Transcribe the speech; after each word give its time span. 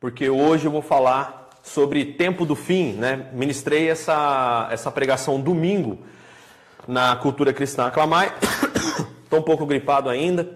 porque 0.00 0.28
hoje 0.28 0.66
eu 0.66 0.70
vou 0.70 0.82
falar 0.82 1.48
sobre 1.62 2.04
tempo 2.04 2.44
do 2.44 2.54
fim, 2.54 2.92
né? 2.92 3.30
Ministrei 3.32 3.88
essa, 3.88 4.68
essa 4.70 4.90
pregação 4.90 5.40
domingo 5.40 5.98
na 6.86 7.16
cultura 7.16 7.52
cristã 7.52 7.86
Aclamai. 7.86 8.32
Estou 9.24 9.38
um 9.38 9.42
pouco 9.42 9.64
gripado 9.64 10.10
ainda, 10.10 10.48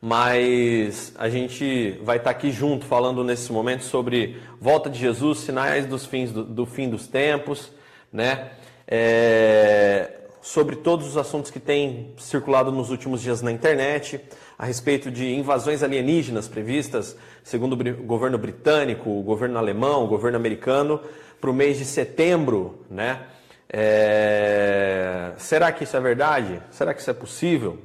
mas 0.00 1.14
a 1.16 1.28
gente 1.28 2.00
vai 2.02 2.16
estar 2.16 2.30
aqui 2.30 2.50
junto 2.50 2.84
falando 2.84 3.22
nesse 3.22 3.52
momento 3.52 3.84
sobre 3.84 4.42
volta 4.60 4.90
de 4.90 4.98
Jesus, 4.98 5.38
sinais 5.38 5.86
dos 5.86 6.04
fins 6.04 6.32
do, 6.32 6.42
do 6.44 6.66
fim 6.66 6.90
dos 6.90 7.06
tempos, 7.06 7.72
né? 8.12 8.50
É, 8.88 10.20
sobre 10.42 10.76
todos 10.76 11.08
os 11.08 11.16
assuntos 11.16 11.50
que 11.50 11.58
têm 11.58 12.14
circulado 12.18 12.70
nos 12.70 12.90
últimos 12.90 13.20
dias 13.20 13.42
na 13.42 13.50
internet, 13.50 14.20
a 14.58 14.64
respeito 14.64 15.10
de 15.10 15.34
invasões 15.34 15.82
alienígenas 15.82 16.48
previstas, 16.48 17.16
segundo 17.44 17.74
o 17.74 18.02
governo 18.04 18.38
britânico, 18.38 19.10
o 19.10 19.22
governo 19.22 19.58
alemão, 19.58 20.04
o 20.04 20.08
governo 20.08 20.36
americano, 20.36 21.00
para 21.40 21.50
o 21.50 21.54
mês 21.54 21.76
de 21.76 21.84
setembro, 21.84 22.84
né? 22.90 23.26
É... 23.68 25.32
Será 25.36 25.70
que 25.72 25.84
isso 25.84 25.96
é 25.96 26.00
verdade? 26.00 26.62
Será 26.70 26.94
que 26.94 27.00
isso 27.00 27.10
é 27.10 27.14
possível? 27.14 27.78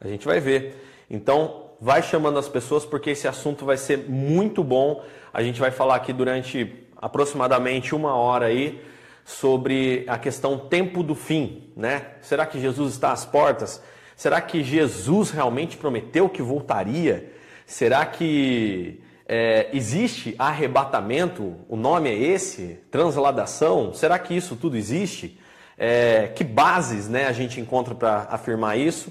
A 0.00 0.08
gente 0.08 0.24
vai 0.24 0.40
ver. 0.40 0.82
Então, 1.10 1.70
vai 1.80 2.02
chamando 2.02 2.38
as 2.38 2.48
pessoas 2.48 2.84
porque 2.84 3.10
esse 3.10 3.28
assunto 3.28 3.64
vai 3.64 3.76
ser 3.76 3.98
muito 4.08 4.64
bom. 4.64 5.04
A 5.32 5.42
gente 5.42 5.60
vai 5.60 5.70
falar 5.70 5.96
aqui 5.96 6.12
durante 6.12 6.86
aproximadamente 6.96 7.94
uma 7.94 8.14
hora 8.14 8.46
aí 8.46 8.82
sobre 9.24 10.04
a 10.08 10.18
questão 10.18 10.58
tempo 10.58 11.02
do 11.02 11.14
fim, 11.14 11.70
né? 11.76 12.06
Será 12.20 12.46
que 12.46 12.60
Jesus 12.60 12.94
está 12.94 13.12
às 13.12 13.24
portas? 13.24 13.82
Será 14.20 14.38
que 14.38 14.62
Jesus 14.62 15.30
realmente 15.30 15.78
prometeu 15.78 16.28
que 16.28 16.42
voltaria? 16.42 17.32
Será 17.64 18.04
que 18.04 19.00
é, 19.26 19.70
existe 19.72 20.34
arrebatamento? 20.38 21.56
O 21.66 21.74
nome 21.74 22.10
é 22.10 22.14
esse? 22.14 22.80
Transladação? 22.90 23.94
Será 23.94 24.18
que 24.18 24.36
isso 24.36 24.56
tudo 24.56 24.76
existe? 24.76 25.40
É, 25.78 26.30
que 26.36 26.44
bases 26.44 27.08
né, 27.08 27.28
a 27.28 27.32
gente 27.32 27.62
encontra 27.62 27.94
para 27.94 28.28
afirmar 28.30 28.78
isso? 28.78 29.10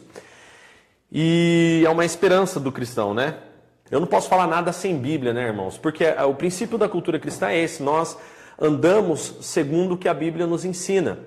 E 1.11 1.81
é 1.83 1.89
uma 1.89 2.05
esperança 2.05 2.59
do 2.59 2.71
cristão, 2.71 3.11
né? 3.11 3.39
Eu 3.89 3.99
não 3.99 4.05
posso 4.05 4.29
falar 4.29 4.45
nada 4.45 4.71
sem 4.71 4.95
Bíblia, 4.95 5.33
né, 5.33 5.41
irmãos? 5.41 5.75
Porque 5.75 6.05
o 6.05 6.35
princípio 6.35 6.77
da 6.77 6.87
cultura 6.87 7.17
cristã 7.17 7.49
é 7.49 7.57
esse: 7.57 7.81
nós 7.81 8.15
andamos 8.61 9.37
segundo 9.41 9.95
o 9.95 9.97
que 9.97 10.07
a 10.07 10.13
Bíblia 10.13 10.45
nos 10.45 10.63
ensina. 10.63 11.17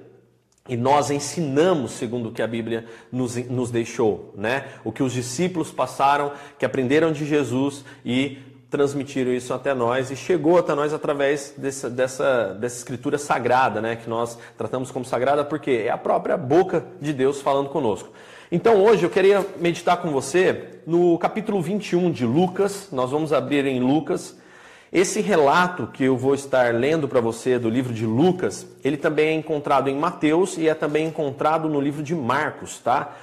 E 0.69 0.77
nós 0.77 1.11
ensinamos 1.11 1.93
segundo 1.93 2.29
o 2.29 2.33
que 2.33 2.41
a 2.41 2.47
Bíblia 2.47 2.87
nos, 3.11 3.35
nos 3.49 3.71
deixou, 3.71 4.33
né? 4.37 4.67
O 4.85 4.93
que 4.93 5.03
os 5.03 5.13
discípulos 5.13 5.73
passaram, 5.73 6.33
que 6.57 6.65
aprenderam 6.65 7.11
de 7.11 7.27
Jesus 7.27 7.85
e 8.05 8.39
transmitiram 8.71 9.33
isso 9.33 9.53
até 9.53 9.75
nós 9.75 10.11
e 10.11 10.17
chegou 10.17 10.57
até 10.57 10.75
nós 10.75 10.95
através 10.95 11.53
dessa, 11.59 11.91
dessa, 11.91 12.55
dessa 12.55 12.79
escritura 12.79 13.19
sagrada, 13.19 13.81
né? 13.81 13.97
Que 13.97 14.09
nós 14.09 14.39
tratamos 14.57 14.91
como 14.93 15.05
sagrada 15.05 15.45
porque 15.45 15.85
é 15.87 15.91
a 15.91 15.99
própria 15.99 16.37
boca 16.37 16.87
de 17.01 17.13
Deus 17.13 17.41
falando 17.41 17.69
conosco. 17.69 18.11
Então 18.51 18.83
hoje 18.85 19.03
eu 19.03 19.11
queria 19.11 19.45
meditar 19.59 19.97
com 19.97 20.11
você 20.11 20.81
no 20.87 21.19
capítulo 21.19 21.61
21 21.61 22.13
de 22.13 22.25
Lucas, 22.25 22.89
nós 22.93 23.11
vamos 23.11 23.33
abrir 23.33 23.67
em 23.67 23.81
Lucas, 23.81 24.37
esse 24.93 25.23
relato 25.23 25.87
que 25.87 26.05
eu 26.05 26.19
vou 26.19 26.35
estar 26.35 26.75
lendo 26.75 27.09
para 27.09 27.19
você 27.19 27.59
do 27.59 27.71
livro 27.71 27.95
de 27.95 28.05
Lucas, 28.05 28.67
ele 28.85 28.99
também 28.99 29.29
é 29.29 29.33
encontrado 29.33 29.89
em 29.89 29.97
Mateus 29.97 30.59
e 30.59 30.69
é 30.69 30.75
também 30.75 31.07
encontrado 31.07 31.67
no 31.67 31.81
livro 31.81 32.03
de 32.03 32.15
Marcos, 32.15 32.79
tá? 32.79 33.17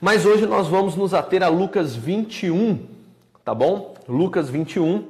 Mas 0.00 0.26
hoje 0.26 0.44
nós 0.44 0.66
vamos 0.66 0.96
nos 0.96 1.14
ater 1.14 1.40
a 1.44 1.48
Lucas 1.48 1.94
21, 1.94 2.84
tá 3.44 3.54
bom? 3.54 3.94
Lucas 4.08 4.50
21 4.50 5.06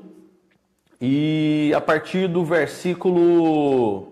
e 1.01 1.73
a 1.75 1.81
partir 1.81 2.29
do 2.29 2.45
versículo 2.45 4.09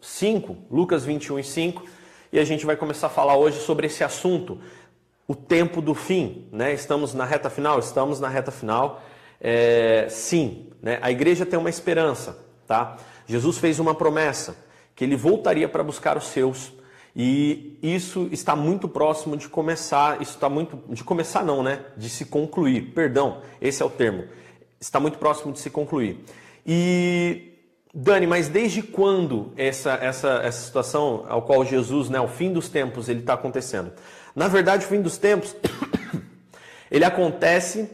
5, 0.00 0.56
Lucas 0.68 1.04
21 1.04 1.38
e 1.38 1.44
5, 1.44 1.84
e 2.32 2.38
a 2.40 2.44
gente 2.44 2.66
vai 2.66 2.74
começar 2.74 3.06
a 3.06 3.10
falar 3.10 3.36
hoje 3.36 3.60
sobre 3.60 3.86
esse 3.86 4.02
assunto, 4.02 4.58
o 5.28 5.36
tempo 5.36 5.80
do 5.80 5.94
fim, 5.94 6.48
né? 6.50 6.72
Estamos 6.72 7.14
na 7.14 7.24
reta 7.24 7.48
final, 7.48 7.78
estamos 7.78 8.18
na 8.18 8.28
reta 8.28 8.50
final. 8.50 9.00
É, 9.44 10.06
sim, 10.08 10.68
né? 10.80 11.00
A 11.02 11.10
igreja 11.10 11.44
tem 11.44 11.58
uma 11.58 11.68
esperança, 11.68 12.38
tá? 12.64 12.96
Jesus 13.26 13.58
fez 13.58 13.80
uma 13.80 13.94
promessa 13.94 14.56
que 14.94 15.02
ele 15.02 15.16
voltaria 15.16 15.68
para 15.68 15.82
buscar 15.82 16.16
os 16.16 16.28
seus 16.28 16.72
e 17.14 17.78
isso 17.82 18.28
está 18.32 18.56
muito 18.56 18.88
próximo 18.88 19.36
de 19.36 19.48
começar. 19.48 20.22
Isso 20.22 20.32
está 20.32 20.48
muito 20.48 20.78
de 20.88 21.04
começar 21.04 21.44
não, 21.44 21.62
né? 21.62 21.80
De 21.96 22.08
se 22.08 22.24
concluir. 22.24 22.92
Perdão, 22.94 23.42
esse 23.60 23.82
é 23.82 23.84
o 23.84 23.90
termo. 23.90 24.24
Está 24.80 24.98
muito 24.98 25.18
próximo 25.18 25.52
de 25.52 25.58
se 25.58 25.68
concluir. 25.68 26.24
E 26.66 27.52
Dani, 27.92 28.26
mas 28.26 28.48
desde 28.48 28.82
quando 28.82 29.52
essa, 29.56 29.92
essa, 29.94 30.40
essa 30.42 30.64
situação 30.64 31.26
ao 31.28 31.42
qual 31.42 31.64
Jesus, 31.64 32.08
né, 32.08 32.18
o 32.18 32.28
fim 32.28 32.52
dos 32.52 32.68
tempos, 32.70 33.08
ele 33.08 33.20
está 33.20 33.34
acontecendo? 33.34 33.92
Na 34.34 34.48
verdade, 34.48 34.86
o 34.86 34.88
fim 34.88 35.02
dos 35.02 35.18
tempos, 35.18 35.54
ele 36.90 37.04
acontece 37.04 37.90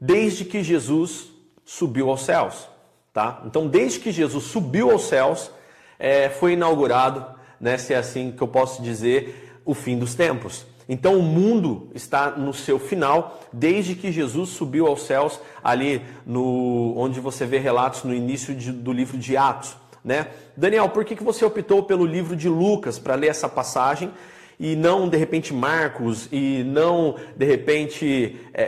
desde 0.00 0.44
que 0.44 0.62
Jesus 0.62 1.28
subiu 1.64 2.10
aos 2.10 2.24
céus. 2.24 2.68
Tá? 3.12 3.42
Então, 3.46 3.66
desde 3.66 3.98
que 4.00 4.12
Jesus 4.12 4.44
subiu 4.44 4.90
aos 4.90 5.04
céus, 5.04 5.50
é, 5.98 6.28
foi 6.28 6.52
inaugurado, 6.52 7.24
né, 7.58 7.78
se 7.78 7.94
é 7.94 7.96
assim 7.96 8.30
que 8.30 8.42
eu 8.42 8.48
posso 8.48 8.82
dizer, 8.82 9.60
o 9.64 9.74
fim 9.74 9.98
dos 9.98 10.14
tempos. 10.14 10.66
Então, 10.88 11.18
o 11.18 11.22
mundo 11.22 11.90
está 11.94 12.30
no 12.30 12.52
seu 12.52 12.78
final, 12.78 13.40
desde 13.52 13.94
que 13.94 14.12
Jesus 14.12 14.50
subiu 14.50 14.86
aos 14.86 15.02
céus, 15.02 15.40
ali 15.64 16.02
no, 16.24 16.94
onde 16.96 17.18
você 17.18 17.44
vê 17.44 17.58
relatos 17.58 18.04
no 18.04 18.14
início 18.14 18.54
de, 18.54 18.70
do 18.70 18.92
livro 18.92 19.18
de 19.18 19.36
Atos. 19.36 19.76
Né? 20.04 20.28
Daniel, 20.56 20.88
por 20.90 21.04
que, 21.04 21.16
que 21.16 21.24
você 21.24 21.44
optou 21.44 21.82
pelo 21.82 22.06
livro 22.06 22.36
de 22.36 22.48
Lucas 22.48 22.98
para 22.98 23.16
ler 23.16 23.28
essa 23.28 23.48
passagem 23.48 24.12
e 24.58 24.74
não, 24.74 25.08
de 25.08 25.16
repente, 25.16 25.52
Marcos 25.52 26.28
e 26.32 26.62
não, 26.64 27.16
de 27.36 27.44
repente, 27.44 28.36
é, 28.54 28.62
é, 28.62 28.66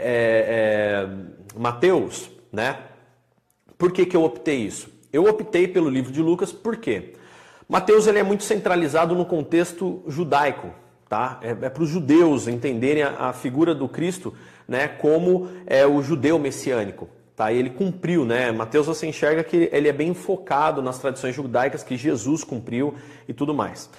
é, 1.06 1.08
Mateus? 1.58 2.30
Né? 2.52 2.78
Por 3.76 3.92
que, 3.92 4.04
que 4.04 4.16
eu 4.16 4.24
optei 4.24 4.58
isso? 4.58 4.88
Eu 5.12 5.24
optei 5.24 5.66
pelo 5.66 5.88
livro 5.88 6.12
de 6.12 6.20
Lucas 6.20 6.52
porque 6.52 7.14
Mateus 7.68 8.06
ele 8.06 8.18
é 8.18 8.22
muito 8.22 8.44
centralizado 8.44 9.14
no 9.14 9.24
contexto 9.24 10.02
judaico, 10.06 10.70
tá? 11.08 11.38
É, 11.42 11.50
é 11.50 11.70
para 11.70 11.82
os 11.82 11.88
judeus 11.88 12.48
entenderem 12.48 13.02
a, 13.02 13.28
a, 13.28 13.32
figura 13.32 13.74
do 13.74 13.88
Cristo, 13.88 14.34
né, 14.66 14.88
como 14.88 15.48
é 15.66 15.86
o 15.86 16.02
judeu 16.02 16.38
messiânico, 16.38 17.08
tá? 17.36 17.52
Ele 17.52 17.70
cumpriu, 17.70 18.24
né? 18.24 18.52
Mateus 18.52 18.86
você 18.86 19.06
enxerga 19.06 19.44
que 19.44 19.68
ele 19.70 19.88
é 19.88 19.92
bem 19.92 20.12
focado 20.14 20.82
nas 20.82 20.98
tradições 20.98 21.34
judaicas 21.34 21.82
que 21.82 21.96
Jesus 21.96 22.42
cumpriu 22.42 22.94
e 23.26 23.32
tudo 23.32 23.54
mais. 23.54 23.90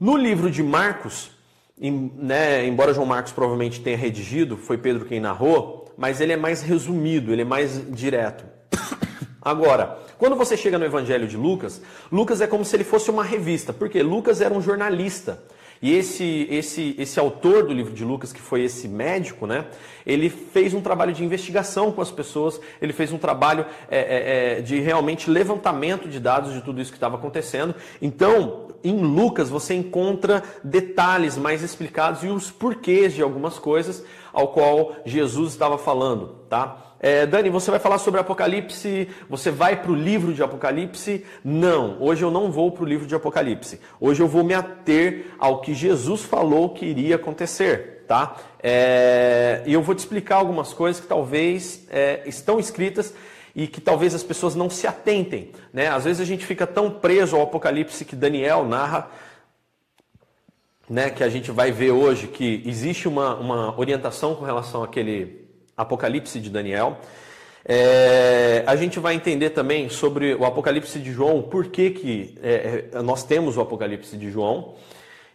No 0.00 0.16
livro 0.16 0.50
de 0.50 0.62
Marcos, 0.62 1.30
em, 1.78 2.10
né, 2.16 2.66
embora 2.66 2.94
João 2.94 3.04
Marcos 3.04 3.32
provavelmente 3.32 3.82
tenha 3.82 3.98
redigido, 3.98 4.56
foi 4.56 4.78
Pedro 4.78 5.04
quem 5.04 5.20
narrou, 5.20 5.92
mas 5.94 6.22
ele 6.22 6.32
é 6.32 6.38
mais 6.38 6.62
resumido, 6.62 7.30
ele 7.30 7.42
é 7.42 7.44
mais 7.44 7.84
direto. 7.90 8.46
Agora, 9.42 9.98
quando 10.16 10.36
você 10.36 10.56
chega 10.56 10.78
no 10.78 10.86
Evangelho 10.86 11.28
de 11.28 11.36
Lucas, 11.36 11.82
Lucas 12.10 12.40
é 12.40 12.46
como 12.46 12.64
se 12.64 12.74
ele 12.74 12.82
fosse 12.82 13.10
uma 13.10 13.22
revista, 13.22 13.74
porque 13.74 14.02
Lucas 14.02 14.40
era 14.40 14.54
um 14.54 14.62
jornalista. 14.62 15.42
E 15.82 15.94
esse, 15.94 16.46
esse, 16.50 16.94
esse 16.98 17.20
autor 17.20 17.66
do 17.66 17.74
livro 17.74 17.92
de 17.92 18.04
Lucas, 18.04 18.32
que 18.32 18.40
foi 18.40 18.62
esse 18.62 18.88
médico, 18.88 19.46
né, 19.46 19.66
ele 20.06 20.30
fez 20.30 20.72
um 20.72 20.80
trabalho 20.80 21.12
de 21.12 21.22
investigação 21.22 21.92
com 21.92 22.00
as 22.00 22.10
pessoas, 22.10 22.58
ele 22.80 22.94
fez 22.94 23.12
um 23.12 23.18
trabalho 23.18 23.66
é, 23.90 23.98
é, 23.98 24.58
é 24.58 24.60
de 24.62 24.80
realmente 24.80 25.28
levantamento 25.28 26.08
de 26.08 26.18
dados 26.18 26.54
de 26.54 26.62
tudo 26.62 26.80
isso 26.80 26.90
que 26.90 26.96
estava 26.96 27.16
acontecendo. 27.16 27.74
Então, 28.00 28.69
em 28.82 28.96
Lucas, 29.00 29.48
você 29.48 29.74
encontra 29.74 30.42
detalhes 30.62 31.36
mais 31.36 31.62
explicados 31.62 32.22
e 32.22 32.28
os 32.28 32.50
porquês 32.50 33.12
de 33.12 33.22
algumas 33.22 33.58
coisas 33.58 34.04
ao 34.32 34.48
qual 34.48 34.96
Jesus 35.04 35.52
estava 35.52 35.76
falando, 35.76 36.36
tá? 36.48 36.90
É, 37.02 37.24
Dani, 37.24 37.48
você 37.48 37.70
vai 37.70 37.80
falar 37.80 37.96
sobre 37.96 38.20
Apocalipse? 38.20 39.08
Você 39.28 39.50
vai 39.50 39.80
para 39.80 39.90
o 39.90 39.94
livro 39.94 40.34
de 40.34 40.42
Apocalipse? 40.42 41.24
Não, 41.42 41.96
hoje 41.98 42.22
eu 42.22 42.30
não 42.30 42.52
vou 42.52 42.70
para 42.70 42.84
o 42.84 42.86
livro 42.86 43.06
de 43.06 43.14
Apocalipse. 43.14 43.80
Hoje 43.98 44.22
eu 44.22 44.28
vou 44.28 44.44
me 44.44 44.52
ater 44.52 45.28
ao 45.38 45.62
que 45.62 45.72
Jesus 45.72 46.22
falou 46.22 46.68
que 46.74 46.84
iria 46.84 47.16
acontecer, 47.16 48.04
tá? 48.06 48.36
É, 48.62 49.62
e 49.64 49.72
eu 49.72 49.80
vou 49.80 49.94
te 49.94 50.00
explicar 50.00 50.36
algumas 50.36 50.74
coisas 50.74 51.00
que 51.00 51.08
talvez 51.08 51.86
é, 51.90 52.22
estão 52.26 52.60
escritas 52.60 53.14
e 53.54 53.66
que 53.66 53.80
talvez 53.80 54.14
as 54.14 54.22
pessoas 54.22 54.54
não 54.54 54.70
se 54.70 54.86
atentem, 54.86 55.52
né? 55.72 55.88
Às 55.88 56.04
vezes 56.04 56.20
a 56.20 56.24
gente 56.24 56.46
fica 56.46 56.66
tão 56.66 56.90
preso 56.90 57.36
ao 57.36 57.42
Apocalipse 57.42 58.04
que 58.04 58.16
Daniel 58.16 58.64
narra 58.64 59.10
né, 60.90 61.08
que 61.08 61.22
a 61.22 61.28
gente 61.28 61.52
vai 61.52 61.70
ver 61.70 61.92
hoje 61.92 62.26
que 62.26 62.64
existe 62.66 63.06
uma, 63.06 63.36
uma 63.36 63.78
orientação 63.78 64.34
com 64.34 64.44
relação 64.44 64.82
àquele 64.82 65.48
Apocalipse 65.76 66.40
de 66.40 66.50
Daniel. 66.50 66.98
É, 67.64 68.64
a 68.66 68.74
gente 68.74 68.98
vai 68.98 69.14
entender 69.14 69.50
também 69.50 69.88
sobre 69.88 70.34
o 70.34 70.44
Apocalipse 70.44 70.98
de 70.98 71.12
João, 71.12 71.42
por 71.42 71.68
que, 71.68 71.90
que 71.90 72.34
é, 72.42 72.88
é, 72.92 73.02
nós 73.02 73.22
temos 73.22 73.56
o 73.56 73.60
Apocalipse 73.60 74.16
de 74.16 74.32
João, 74.32 74.74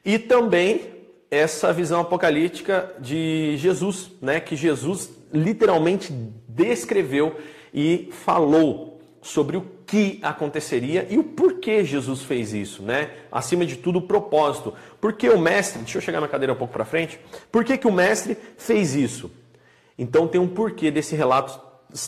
e 0.03 0.19
também 0.19 0.94
essa 1.31 1.71
visão 1.71 2.01
apocalíptica 2.01 2.94
de 3.00 3.56
Jesus, 3.57 4.12
né, 4.21 4.39
que 4.39 4.56
Jesus 4.56 5.09
literalmente 5.33 6.12
descreveu 6.47 7.35
e 7.75 8.07
falou 8.10 9.01
sobre 9.22 9.57
o 9.57 9.66
que 9.86 10.18
aconteceria 10.24 11.06
e 11.10 11.18
o 11.18 11.24
porquê 11.24 11.83
Jesus 11.83 12.22
fez 12.22 12.54
isso, 12.54 12.81
né? 12.81 13.10
Acima 13.30 13.66
de 13.66 13.75
tudo, 13.75 14.00
o 14.00 14.01
propósito. 14.01 14.74
Porque 15.01 15.30
o 15.30 15.38
mestre, 15.38 15.80
deixa 15.80 15.98
eu 15.98 16.01
chegar 16.01 16.22
na 16.22 16.27
cadeira 16.27 16.54
um 16.54 16.56
pouco 16.56 16.74
para 16.74 16.86
frente. 16.86 17.19
Por 17.51 17.66
que, 17.66 17.77
que 17.77 17.86
o 17.86 17.92
mestre 17.92 18.38
fez 18.57 18.95
isso? 18.95 19.30
Então 20.00 20.25
tem 20.25 20.39
um 20.39 20.48
porquê 20.48 20.89
desse 20.89 21.16
relato 21.16 21.60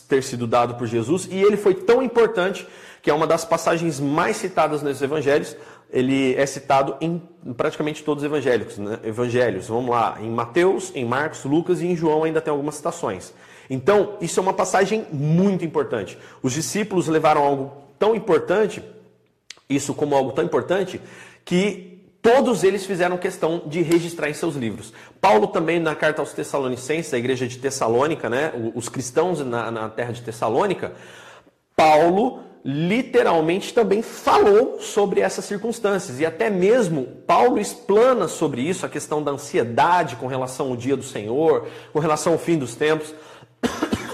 ter 0.08 0.24
sido 0.24 0.48
dado 0.48 0.76
por 0.76 0.88
Jesus 0.88 1.28
e 1.30 1.36
ele 1.36 1.58
foi 1.58 1.74
tão 1.74 2.02
importante 2.02 2.68
que 3.02 3.10
é 3.10 3.14
uma 3.14 3.28
das 3.28 3.46
passagens 3.46 4.00
mais 4.00 4.38
citadas 4.38 4.82
nos 4.82 5.02
evangelhos. 5.02 5.56
Ele 5.92 6.34
é 6.36 6.46
citado 6.46 6.96
em 7.02 7.22
praticamente 7.56 8.04
todos 8.04 8.24
os 8.24 8.26
evangelhos, 8.26 8.78
né? 8.78 9.00
evangelhos. 9.04 9.68
Vamos 9.68 9.90
lá, 9.92 10.18
em 10.22 10.30
Mateus, 10.30 10.92
em 10.96 11.06
Marcos, 11.06 11.44
Lucas 11.44 11.82
e 11.82 11.88
em 11.88 11.96
João 11.96 12.24
ainda 12.24 12.42
tem 12.42 12.52
algumas 12.52 12.76
citações. 12.76 13.34
Então, 13.70 14.16
isso 14.22 14.40
é 14.40 14.44
uma 14.44 14.54
passagem 14.54 15.06
muito 15.12 15.66
importante. 15.66 16.18
Os 16.42 16.54
discípulos 16.54 17.08
levaram 17.08 17.44
algo 17.44 17.72
tão 18.00 18.16
importante, 18.16 18.84
isso 19.70 19.94
como 19.94 20.16
algo 20.16 20.32
tão 20.32 20.44
importante, 20.44 21.02
que 21.44 22.02
todos 22.22 22.64
eles 22.64 22.86
fizeram 22.86 23.18
questão 23.18 23.64
de 23.66 23.82
registrar 23.82 24.30
em 24.30 24.34
seus 24.34 24.56
livros. 24.56 24.94
Paulo 25.20 25.48
também, 25.48 25.80
na 25.80 25.96
carta 25.96 26.22
aos 26.22 26.34
Tessalonicenses, 26.34 27.14
a 27.14 27.18
igreja 27.18 27.48
de 27.48 27.58
Tessalônica, 27.58 28.30
né, 28.30 28.52
os 28.76 28.90
cristãos 28.90 29.40
na, 29.40 29.72
na 29.72 29.90
terra 29.90 30.12
de 30.12 30.22
Tessalônica, 30.22 30.94
Paulo 31.76 32.42
literalmente 32.70 33.74
também 33.74 34.02
falou 34.02 34.82
sobre 34.82 35.22
essas 35.22 35.46
circunstâncias. 35.46 36.20
E 36.20 36.26
até 36.26 36.50
mesmo 36.50 37.06
Paulo 37.26 37.60
explana 37.60 38.28
sobre 38.28 38.62
isso, 38.62 38.86
a 38.86 38.90
questão 38.90 39.24
da 39.24 39.32
ansiedade 39.32 40.18
com 40.18 40.28
relação 40.28 40.68
ao 40.68 40.76
dia 40.76 40.98
do 40.98 41.04
Senhor, 41.04 41.66
com 41.94 42.00
relação 42.00 42.34
ao 42.34 42.40
fim 42.40 42.58
dos 42.58 42.76
tempos. 42.76 43.14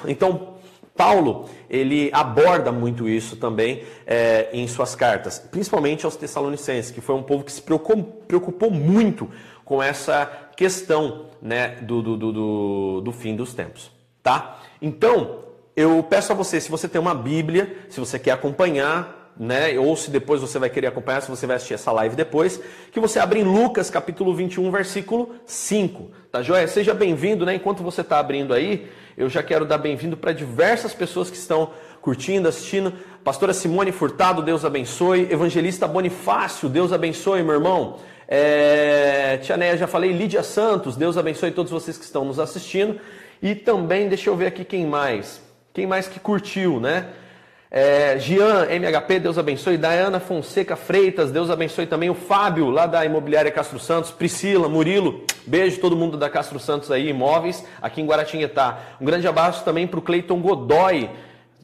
Então, 0.07 0.53
Paulo, 0.95 1.49
ele 1.69 2.09
aborda 2.13 2.71
muito 2.71 3.09
isso 3.09 3.35
também 3.35 3.83
é, 4.05 4.49
em 4.53 4.67
suas 4.67 4.95
cartas, 4.95 5.39
principalmente 5.39 6.05
aos 6.05 6.15
Tessalonicenses, 6.15 6.91
que 6.91 7.01
foi 7.01 7.15
um 7.15 7.23
povo 7.23 7.43
que 7.43 7.51
se 7.51 7.61
preocupou, 7.61 8.03
preocupou 8.27 8.69
muito 8.69 9.29
com 9.65 9.81
essa 9.81 10.25
questão 10.55 11.25
né, 11.41 11.77
do, 11.81 12.01
do, 12.01 12.17
do, 12.17 13.01
do 13.01 13.11
fim 13.11 13.35
dos 13.35 13.53
tempos. 13.53 13.91
Tá? 14.21 14.59
Então, 14.81 15.39
eu 15.75 16.03
peço 16.03 16.31
a 16.31 16.35
você, 16.35 16.61
se 16.61 16.69
você 16.69 16.87
tem 16.87 17.01
uma 17.01 17.15
Bíblia, 17.15 17.75
se 17.89 17.99
você 17.99 18.19
quer 18.19 18.31
acompanhar, 18.31 19.33
né, 19.37 19.77
ou 19.79 19.95
se 19.95 20.11
depois 20.11 20.41
você 20.41 20.59
vai 20.59 20.69
querer 20.69 20.87
acompanhar, 20.87 21.21
se 21.21 21.29
você 21.29 21.47
vai 21.47 21.55
assistir 21.55 21.73
essa 21.73 21.91
live 21.91 22.15
depois, 22.15 22.61
que 22.91 22.99
você 22.99 23.17
abra 23.17 23.39
em 23.39 23.43
Lucas 23.43 23.89
capítulo 23.89 24.35
21, 24.35 24.69
versículo 24.69 25.35
5. 25.45 26.11
Tá 26.31 26.43
joia? 26.43 26.67
Seja 26.67 26.93
bem-vindo, 26.93 27.45
né? 27.45 27.55
Enquanto 27.55 27.81
você 27.81 28.01
está 28.01 28.19
abrindo 28.19 28.53
aí, 28.53 28.87
eu 29.17 29.29
já 29.29 29.43
quero 29.43 29.65
dar 29.65 29.77
bem-vindo 29.77 30.17
para 30.17 30.31
diversas 30.31 30.93
pessoas 30.93 31.29
que 31.29 31.37
estão 31.37 31.71
curtindo, 32.01 32.47
assistindo. 32.47 32.93
Pastora 33.23 33.53
Simone 33.53 33.91
Furtado, 33.91 34.41
Deus 34.41 34.65
abençoe. 34.65 35.27
Evangelista 35.31 35.87
Bonifácio, 35.87 36.67
Deus 36.67 36.91
abençoe, 36.91 37.43
meu 37.43 37.55
irmão. 37.55 37.99
É... 38.27 39.37
Tia 39.41 39.55
Neia, 39.55 39.77
já 39.77 39.87
falei. 39.87 40.11
Lídia 40.11 40.43
Santos, 40.43 40.95
Deus 40.95 41.17
abençoe 41.17 41.51
todos 41.51 41.71
vocês 41.71 41.97
que 41.97 42.03
estão 42.03 42.25
nos 42.25 42.39
assistindo. 42.39 42.99
E 43.41 43.53
também, 43.53 44.09
deixa 44.09 44.29
eu 44.29 44.35
ver 44.35 44.47
aqui 44.47 44.65
quem 44.65 44.85
mais. 44.85 45.41
Quem 45.73 45.85
mais 45.85 46.07
que 46.07 46.19
curtiu, 46.19 46.79
né? 46.79 47.07
É, 47.75 48.19
Gian, 48.19 48.67
MHP, 48.69 49.19
Deus 49.19 49.35
abençoe. 49.35 49.77
Dayana 49.77 50.19
Fonseca 50.19 50.75
Freitas, 50.75 51.31
Deus 51.31 51.49
abençoe 51.49 51.87
também. 51.87 52.07
O 52.07 52.13
Fábio, 52.13 52.69
lá 52.69 52.85
da 52.85 53.03
Imobiliária 53.03 53.49
Castro 53.49 53.79
Santos. 53.79 54.11
Priscila, 54.11 54.69
Murilo, 54.69 55.23
beijo 55.47 55.79
todo 55.79 55.95
mundo 55.95 56.15
da 56.15 56.29
Castro 56.29 56.59
Santos 56.59 56.91
aí, 56.91 57.09
imóveis, 57.09 57.65
aqui 57.81 57.99
em 57.99 58.05
Guaratinguetá. 58.05 58.77
Um 59.01 59.05
grande 59.05 59.27
abraço 59.27 59.65
também 59.65 59.87
para 59.87 59.97
o 59.97 60.03
Cleiton 60.03 60.39
Godoy, 60.39 61.09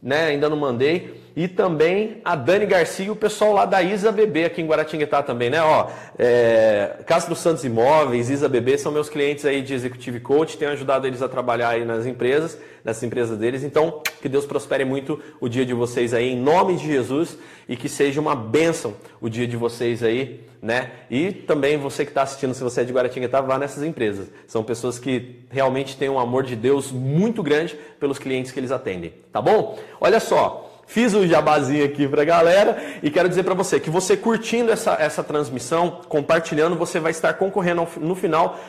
né? 0.01 0.29
Ainda 0.29 0.49
não 0.49 0.57
mandei. 0.57 1.28
E 1.35 1.47
também 1.47 2.21
a 2.25 2.35
Dani 2.35 2.65
Garcia 2.65 3.05
e 3.05 3.09
o 3.09 3.15
pessoal 3.15 3.53
lá 3.53 3.65
da 3.65 3.81
Isa 3.81 4.11
Bebê 4.11 4.45
aqui 4.45 4.61
em 4.61 4.67
Guaratinguetá 4.67 5.23
também, 5.23 5.49
né? 5.49 5.61
Ó, 5.61 5.87
é, 6.17 6.97
Castro 7.05 7.35
Santos 7.35 7.63
Imóveis, 7.63 8.29
Isa 8.29 8.49
Bebê 8.49 8.77
são 8.77 8.91
meus 8.91 9.09
clientes 9.09 9.45
aí 9.45 9.61
de 9.61 9.73
Executive 9.73 10.19
Coach, 10.19 10.57
tenho 10.57 10.71
ajudado 10.71 11.07
eles 11.07 11.21
a 11.21 11.29
trabalhar 11.29 11.69
aí 11.69 11.85
nas 11.85 12.05
empresas, 12.05 12.57
nas 12.83 13.01
empresas 13.03 13.37
deles. 13.37 13.63
Então, 13.63 14.01
que 14.21 14.27
Deus 14.27 14.45
prospere 14.45 14.83
muito 14.83 15.21
o 15.39 15.47
dia 15.47 15.65
de 15.65 15.73
vocês 15.73 16.13
aí, 16.13 16.31
em 16.31 16.37
nome 16.37 16.75
de 16.75 16.85
Jesus, 16.85 17.37
e 17.67 17.77
que 17.77 17.87
seja 17.87 18.19
uma 18.19 18.35
bênção 18.35 18.93
o 19.21 19.29
dia 19.29 19.47
de 19.47 19.55
vocês 19.55 20.03
aí, 20.03 20.41
né? 20.61 20.91
E 21.09 21.31
também 21.31 21.77
você 21.77 22.03
que 22.03 22.11
está 22.11 22.23
assistindo, 22.23 22.53
se 22.53 22.63
você 22.63 22.81
é 22.81 22.83
de 22.83 22.91
Guaratinguetá, 22.91 23.39
vá 23.41 23.57
nessas 23.57 23.83
empresas. 23.83 24.27
São 24.47 24.63
pessoas 24.63 24.99
que 24.99 25.37
realmente 25.49 25.95
têm 25.95 26.09
um 26.09 26.19
amor 26.19 26.43
de 26.43 26.55
Deus 26.55 26.91
muito 26.91 27.41
grande 27.41 27.77
pelos 27.99 28.19
clientes 28.19 28.51
que 28.51 28.59
eles 28.59 28.71
atendem, 28.71 29.13
tá 29.31 29.41
bom? 29.41 29.79
Olha 30.01 30.19
só, 30.19 30.68
Fiz 30.89 31.13
o 31.13 31.27
jabazinho 31.27 31.85
aqui 31.85 32.07
para 32.07 32.23
a 32.23 32.25
galera 32.25 32.83
e 33.03 33.11
quero 33.11 33.29
dizer 33.29 33.43
para 33.43 33.53
você 33.53 33.79
que 33.79 33.91
você 33.91 34.17
curtindo 34.17 34.71
essa, 34.71 34.95
essa 34.95 35.23
transmissão, 35.23 36.01
compartilhando, 36.09 36.75
você 36.75 36.99
vai 36.99 37.11
estar 37.11 37.31
concorrendo 37.35 37.87
no 37.97 38.15
final 38.15 38.59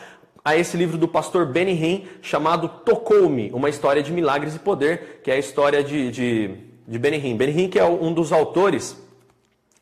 a 0.45 0.55
esse 0.55 0.77
livro 0.77 0.99
do 0.99 1.09
pastor 1.09 1.47
Benny 1.47 1.73
Hinn 1.73 2.05
chamado 2.21 2.69
Tocou-me, 2.69 3.51
uma 3.55 3.71
história 3.71 4.03
de 4.03 4.13
milagres 4.13 4.55
e 4.55 4.59
poder, 4.59 5.23
que 5.25 5.31
é 5.31 5.35
a 5.35 5.39
história 5.39 5.83
de, 5.83 6.11
de, 6.11 6.57
de 6.87 6.99
Benny 6.99 7.17
Hinn. 7.17 7.39
Benny 7.39 7.59
Hinn 7.59 7.71
que 7.71 7.79
é 7.79 7.85
um 7.87 8.13
dos 8.13 8.33
autores, 8.35 8.99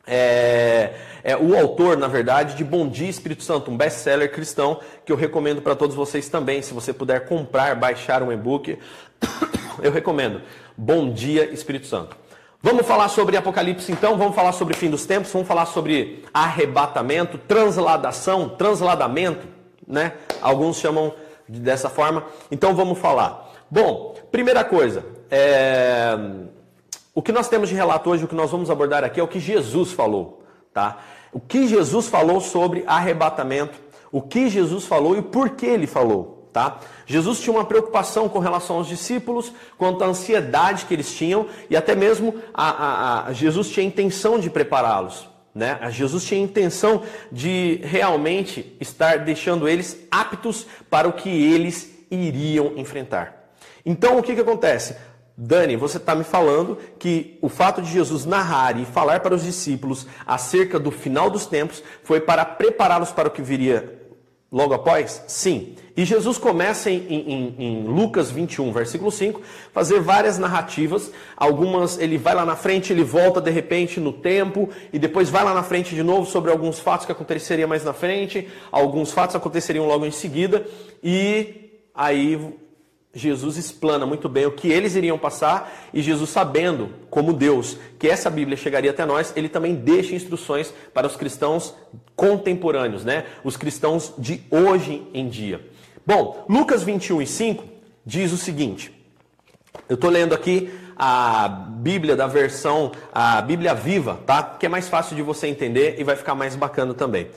é, 0.07 0.93
é 1.21 1.35
o 1.35 1.59
autor, 1.59 1.97
na 1.97 2.07
verdade, 2.07 2.55
de 2.55 2.63
Bom 2.63 2.87
Dia 2.87 3.09
Espírito 3.09 3.43
Santo, 3.43 3.69
um 3.69 3.75
best-seller 3.75 4.31
cristão 4.31 4.79
que 5.03 5.11
eu 5.11 5.17
recomendo 5.17 5.61
para 5.61 5.75
todos 5.75 5.93
vocês 5.93 6.29
também. 6.29 6.61
Se 6.61 6.73
você 6.73 6.93
puder 6.93 7.25
comprar, 7.25 7.75
baixar 7.75 8.23
um 8.23 8.31
e-book, 8.31 8.79
eu 9.83 9.91
recomendo. 9.91 10.41
Bom 10.77 11.11
Dia 11.11 11.43
Espírito 11.53 11.85
Santo. 11.85 12.28
Vamos 12.61 12.85
falar 12.85 13.07
sobre 13.07 13.37
Apocalipse 13.37 13.89
então, 13.89 14.17
vamos 14.17 14.35
falar 14.35 14.51
sobre 14.51 14.75
fim 14.75 14.89
dos 14.89 15.05
tempos, 15.05 15.31
vamos 15.31 15.47
falar 15.47 15.65
sobre 15.65 16.25
arrebatamento, 16.33 17.37
transladação, 17.37 18.49
transladamento, 18.49 19.47
né? 19.87 20.15
Alguns 20.41 20.75
chamam 20.75 21.13
dessa 21.47 21.89
forma. 21.89 22.25
Então 22.51 22.75
vamos 22.75 22.99
falar. 22.99 23.49
Bom, 23.71 24.13
primeira 24.29 24.65
coisa, 24.65 25.05
é... 25.31 26.17
o 27.15 27.21
que 27.21 27.31
nós 27.31 27.47
temos 27.47 27.69
de 27.69 27.75
relato 27.75 28.09
hoje, 28.09 28.25
o 28.25 28.27
que 28.27 28.35
nós 28.35 28.51
vamos 28.51 28.69
abordar 28.69 29.05
aqui 29.05 29.21
é 29.21 29.23
o 29.23 29.27
que 29.27 29.39
Jesus 29.39 29.93
falou, 29.93 30.43
tá? 30.73 30.97
O 31.31 31.39
que 31.39 31.65
Jesus 31.65 32.07
falou 32.09 32.41
sobre 32.41 32.83
arrebatamento, 32.85 33.79
o 34.11 34.21
que 34.21 34.49
Jesus 34.49 34.85
falou 34.85 35.17
e 35.17 35.21
por 35.21 35.51
que 35.51 35.65
ele 35.65 35.87
falou. 35.87 36.38
Tá? 36.51 36.79
Jesus 37.05 37.39
tinha 37.39 37.55
uma 37.55 37.65
preocupação 37.65 38.27
com 38.27 38.39
relação 38.39 38.77
aos 38.77 38.87
discípulos, 38.87 39.51
quanto 39.77 40.03
à 40.03 40.07
ansiedade 40.07 40.85
que 40.85 40.93
eles 40.93 41.13
tinham, 41.13 41.45
e 41.69 41.77
até 41.77 41.95
mesmo 41.95 42.35
a, 42.53 42.69
a, 42.69 43.27
a 43.27 43.33
Jesus 43.33 43.69
tinha 43.69 43.85
a 43.85 43.87
intenção 43.87 44.39
de 44.39 44.49
prepará-los. 44.49 45.29
Né? 45.53 45.79
Jesus 45.91 46.23
tinha 46.23 46.39
a 46.39 46.43
intenção 46.43 47.03
de 47.31 47.81
realmente 47.83 48.75
estar 48.79 49.19
deixando 49.19 49.67
eles 49.67 49.97
aptos 50.09 50.65
para 50.89 51.07
o 51.07 51.13
que 51.13 51.29
eles 51.29 51.89
iriam 52.09 52.73
enfrentar. 52.77 53.51
Então 53.85 54.17
o 54.17 54.23
que, 54.23 54.33
que 54.33 54.41
acontece? 54.41 54.95
Dani, 55.41 55.77
você 55.77 55.97
está 55.97 56.15
me 56.15 56.25
falando 56.25 56.77
que 56.97 57.37
o 57.41 57.47
fato 57.47 57.81
de 57.81 57.89
Jesus 57.89 58.25
narrar 58.25 58.77
e 58.77 58.85
falar 58.85 59.21
para 59.21 59.33
os 59.33 59.43
discípulos 59.43 60.05
acerca 60.25 60.77
do 60.77 60.91
final 60.91 61.29
dos 61.29 61.45
tempos 61.45 61.81
foi 62.03 62.19
para 62.19 62.43
prepará-los 62.43 63.11
para 63.11 63.29
o 63.29 63.31
que 63.31 63.41
viria 63.41 63.99
logo 64.51 64.73
após? 64.73 65.23
Sim. 65.27 65.75
E 65.99 66.05
Jesus 66.05 66.37
começa 66.37 66.89
em, 66.89 67.05
em, 67.09 67.55
em, 67.59 67.83
Lucas 67.83 68.31
21, 68.31 68.71
versículo 68.71 69.11
5, 69.11 69.41
fazer 69.73 69.99
várias 69.99 70.37
narrativas. 70.37 71.11
Algumas 71.35 71.99
ele 71.99 72.17
vai 72.17 72.33
lá 72.33 72.45
na 72.45 72.55
frente, 72.55 72.93
ele 72.93 73.03
volta 73.03 73.41
de 73.41 73.51
repente 73.51 73.99
no 73.99 74.13
tempo, 74.13 74.69
e 74.93 74.97
depois 74.97 75.29
vai 75.29 75.43
lá 75.43 75.53
na 75.53 75.61
frente 75.61 75.93
de 75.93 76.01
novo 76.01 76.25
sobre 76.25 76.51
alguns 76.51 76.79
fatos 76.79 77.05
que 77.05 77.11
aconteceriam 77.11 77.67
mais 77.67 77.83
na 77.83 77.91
frente, 77.91 78.47
alguns 78.71 79.11
fatos 79.11 79.35
aconteceriam 79.35 79.85
logo 79.85 80.05
em 80.05 80.11
seguida, 80.11 80.65
e 81.03 81.81
aí 81.93 82.39
Jesus 83.13 83.57
explana 83.57 84.05
muito 84.05 84.29
bem 84.29 84.45
o 84.45 84.53
que 84.53 84.71
eles 84.71 84.95
iriam 84.95 85.17
passar 85.17 85.89
e 85.93 86.01
Jesus, 86.01 86.29
sabendo, 86.29 86.91
como 87.09 87.33
Deus, 87.33 87.77
que 87.99 88.07
essa 88.07 88.29
Bíblia 88.29 88.55
chegaria 88.55 88.91
até 88.91 89.05
nós, 89.05 89.33
ele 89.35 89.49
também 89.49 89.75
deixa 89.75 90.15
instruções 90.15 90.73
para 90.93 91.07
os 91.07 91.17
cristãos 91.17 91.75
contemporâneos, 92.15 93.03
né? 93.03 93.25
Os 93.43 93.57
cristãos 93.57 94.13
de 94.17 94.41
hoje 94.49 95.05
em 95.13 95.27
dia. 95.27 95.59
Bom, 96.09 96.43
Lucas 96.49 96.81
21 96.81 97.21
e 97.21 97.27
5 97.27 97.63
diz 98.03 98.33
o 98.33 98.37
seguinte. 98.37 98.91
Eu 99.87 99.93
estou 99.93 100.09
lendo 100.09 100.33
aqui 100.33 100.67
a 100.97 101.47
Bíblia 101.47 102.15
da 102.15 102.25
versão, 102.25 102.91
a 103.13 103.39
Bíblia 103.43 103.75
viva, 103.75 104.19
tá? 104.25 104.41
Que 104.41 104.65
é 104.65 104.69
mais 104.69 104.89
fácil 104.89 105.15
de 105.15 105.21
você 105.21 105.45
entender 105.45 105.97
e 105.99 106.03
vai 106.03 106.15
ficar 106.15 106.33
mais 106.33 106.55
bacana 106.55 106.95
também. 106.95 107.27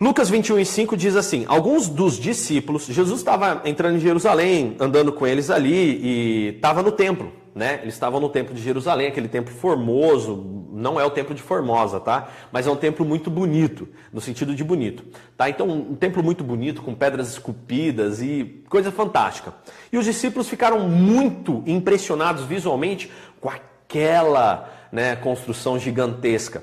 Lucas 0.00 0.30
21 0.30 0.60
e 0.60 0.64
5 0.64 0.96
diz 0.96 1.16
assim: 1.16 1.44
Alguns 1.48 1.88
dos 1.88 2.20
discípulos, 2.20 2.86
Jesus 2.86 3.18
estava 3.18 3.62
entrando 3.64 3.96
em 3.96 4.00
Jerusalém, 4.00 4.76
andando 4.78 5.12
com 5.12 5.26
eles 5.26 5.50
ali 5.50 5.98
e 6.00 6.48
estava 6.54 6.84
no 6.84 6.92
templo, 6.92 7.32
né? 7.58 7.80
Eles 7.82 7.94
estavam 7.94 8.20
no 8.20 8.28
templo 8.28 8.54
de 8.54 8.62
Jerusalém, 8.62 9.08
aquele 9.08 9.26
templo 9.26 9.52
formoso, 9.52 10.68
não 10.72 10.98
é 10.98 11.04
o 11.04 11.10
templo 11.10 11.34
de 11.34 11.42
Formosa, 11.42 11.98
tá? 11.98 12.28
Mas 12.52 12.68
é 12.68 12.70
um 12.70 12.76
templo 12.76 13.04
muito 13.04 13.28
bonito, 13.28 13.88
no 14.12 14.20
sentido 14.20 14.54
de 14.54 14.62
bonito, 14.62 15.04
tá? 15.36 15.50
Então, 15.50 15.68
um 15.68 15.96
templo 15.96 16.22
muito 16.22 16.44
bonito, 16.44 16.82
com 16.82 16.94
pedras 16.94 17.28
esculpidas 17.32 18.22
e 18.22 18.62
coisa 18.68 18.92
fantástica. 18.92 19.52
E 19.92 19.98
os 19.98 20.04
discípulos 20.04 20.48
ficaram 20.48 20.88
muito 20.88 21.64
impressionados 21.66 22.44
visualmente 22.44 23.10
com 23.40 23.50
aquela 23.50 24.72
né, 24.92 25.16
construção 25.16 25.80
gigantesca, 25.80 26.62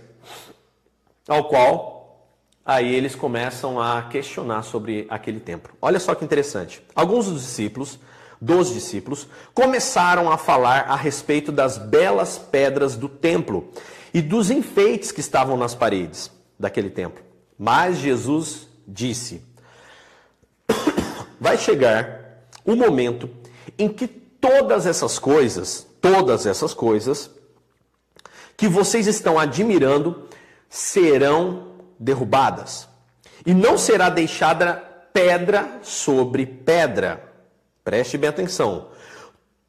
ao 1.28 1.44
qual 1.50 2.32
aí 2.66 2.96
eles 2.96 3.16
começam 3.16 3.82
a 3.82 4.04
questionar 4.04 4.64
sobre 4.64 5.06
aquele 5.10 5.42
templo. 5.42 5.74
Olha 5.82 6.00
só 6.00 6.16
que 6.16 6.24
interessante. 6.24 6.82
Alguns 6.96 7.26
dos 7.26 7.42
discípulos 7.42 8.00
dos 8.42 8.74
discípulos, 8.74 9.28
começaram 9.54 10.32
a 10.32 10.38
falar 10.38 10.86
a 10.88 10.96
respeito 10.96 11.52
das 11.52 11.78
belas 11.78 12.38
pedras 12.38 12.96
do 12.96 13.08
templo 13.08 13.70
e 14.14 14.22
dos 14.22 14.50
enfeites 14.50 15.12
que 15.12 15.20
estavam 15.20 15.58
nas 15.58 15.76
paredes 15.76 16.32
daquele 16.60 16.90
templo. 16.90 17.24
Mas 17.58 17.98
Jesus 17.98 18.68
disse: 18.88 19.42
Vai 21.40 21.58
chegar 21.58 22.46
o 22.66 22.76
momento 22.76 23.30
em 23.78 23.90
que 23.90 24.08
todas 24.08 24.86
essas 24.86 25.20
coisas, 25.20 25.88
todas 26.02 26.46
essas 26.46 26.74
coisas 26.74 27.30
que 28.58 28.68
vocês 28.68 29.08
estão 29.08 29.38
admirando 29.38 30.30
serão 30.70 31.72
derrubadas. 32.00 32.88
E 33.46 33.54
não 33.54 33.78
será 33.78 34.10
deixada 34.10 34.74
pedra 35.14 35.80
sobre 35.82 36.46
pedra 36.46 37.35
Preste 37.86 38.18
bem 38.18 38.28
atenção. 38.28 38.88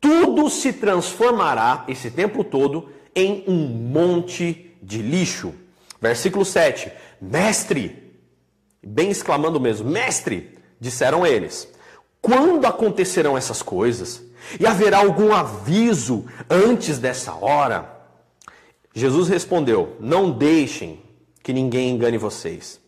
Tudo 0.01 0.49
se 0.49 0.73
transformará, 0.73 1.85
esse 1.87 2.11
tempo 2.11 2.43
todo, 2.43 2.89
em 3.15 3.45
um 3.47 3.67
monte 3.69 4.75
de 4.83 5.03
lixo. 5.03 5.53
Versículo 6.01 6.43
7. 6.43 6.91
Mestre, 7.21 8.15
bem 8.83 9.11
exclamando 9.11 9.61
mesmo, 9.61 9.91
mestre, 9.91 10.59
disseram 10.81 11.27
eles, 11.27 11.69
quando 12.23 12.65
acontecerão 12.65 13.37
essas 13.37 13.61
coisas? 13.61 14.23
E 14.59 14.67
haverá 14.67 14.99
algum 14.99 15.35
aviso 15.35 16.25
antes 16.49 16.99
dessa 16.99 17.35
hora? 17.35 18.01
Jesus 18.95 19.29
respondeu: 19.29 19.95
Não 20.01 20.31
deixem 20.31 21.03
que 21.43 21.53
ninguém 21.53 21.91
engane 21.91 22.17
vocês. 22.17 22.81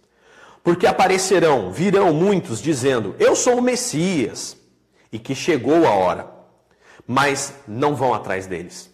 Porque 0.62 0.86
aparecerão, 0.86 1.70
virão 1.70 2.14
muitos 2.14 2.62
dizendo: 2.62 3.14
Eu 3.18 3.36
sou 3.36 3.58
o 3.58 3.62
Messias 3.62 4.57
e 5.12 5.18
que 5.18 5.34
chegou 5.34 5.86
a 5.86 5.90
hora, 5.90 6.26
mas 7.06 7.54
não 7.66 7.94
vão 7.94 8.12
atrás 8.12 8.46
deles. 8.46 8.90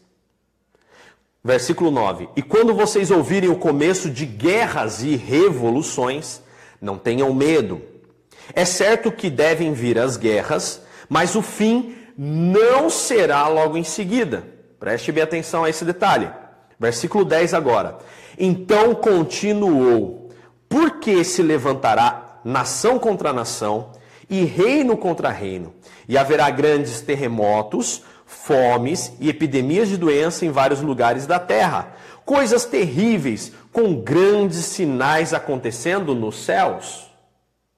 Versículo 1.42 1.90
9: 1.90 2.28
E 2.37 2.42
quando 2.42 2.75
vocês 2.75 3.11
ouvirem 3.11 3.50
o 3.50 3.59
começo 3.59 4.11
de 4.11 4.25
guerras 4.25 5.02
e 5.02 5.16
revoluções, 5.16 6.40
não 6.80 6.97
tenham 6.97 7.33
medo. 7.35 7.83
É 8.54 8.64
certo 8.64 9.12
que 9.12 9.28
devem 9.28 9.73
vir 9.73 9.99
as 9.99 10.16
guerras, 10.16 10.83
mas 11.09 11.35
o 11.35 11.42
fim 11.42 11.97
não 12.16 12.88
será 12.88 13.47
logo 13.49 13.76
em 13.76 13.85
seguida. 13.85 14.44
Preste 14.78 15.11
bem 15.12 15.23
atenção 15.23 15.64
a 15.64 15.71
esse 15.71 15.85
detalhe. 15.85 16.30
Versículo 16.78 17.25
10 17.25 17.54
agora. 17.54 17.99
Então 18.38 18.94
continuou: 18.94 20.30
Porque 20.68 21.25
se 21.25 21.42
levantará 21.42 22.40
nação 22.44 22.99
contra 22.99 23.33
nação 23.33 23.92
e 24.28 24.45
reino 24.45 24.97
contra 24.97 25.31
reino, 25.31 25.75
e 26.09 26.16
haverá 26.16 26.50
grandes 26.50 27.00
terremotos, 27.00 28.02
fomes 28.26 29.12
e 29.21 29.28
epidemias 29.28 29.88
de 29.88 29.97
doença 29.97 30.45
em 30.45 30.50
vários 30.50 30.81
lugares 30.81 31.26
da 31.26 31.38
terra. 31.38 31.95
Coisas 32.25 32.64
terríveis, 32.64 33.52
com 33.73 33.95
grandes 33.95 34.64
sinais 34.64 35.35
acontecendo 35.35 36.14
nos 36.14 36.37
céus. 36.45 37.11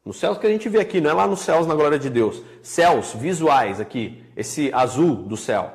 Nos 0.05 0.19
céus 0.19 0.39
que 0.39 0.47
a 0.47 0.51
gente 0.51 0.69
vê 0.69 0.79
aqui, 0.79 1.01
não 1.01 1.11
é 1.11 1.13
lá 1.13 1.27
nos 1.27 1.41
céus 1.41 1.67
na 1.67 1.75
glória 1.75 1.99
de 1.99 2.09
Deus. 2.09 2.41
Céus 2.63 3.13
visuais 3.13 3.81
aqui, 3.81 4.23
esse 4.37 4.71
azul 4.73 5.17
do 5.17 5.37
céu. 5.37 5.73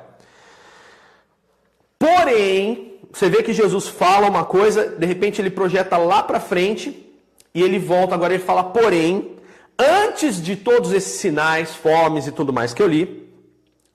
Porém, 1.98 2.98
você 3.12 3.28
vê 3.28 3.42
que 3.42 3.52
Jesus 3.52 3.88
fala 3.88 4.28
uma 4.28 4.44
coisa, 4.44 4.88
de 4.88 5.06
repente 5.06 5.40
ele 5.40 5.50
projeta 5.50 5.98
lá 5.98 6.22
para 6.22 6.40
frente 6.40 7.12
e 7.54 7.62
ele 7.62 7.78
volta 7.78 8.14
agora 8.14 8.32
ele 8.32 8.42
fala 8.42 8.64
porém, 8.64 9.36
antes 9.82 10.40
de 10.40 10.56
todos 10.56 10.92
esses 10.92 11.20
sinais, 11.20 11.74
fomes 11.74 12.26
e 12.26 12.32
tudo 12.32 12.52
mais 12.52 12.72
que 12.72 12.82
eu 12.82 12.86
li, 12.86 13.28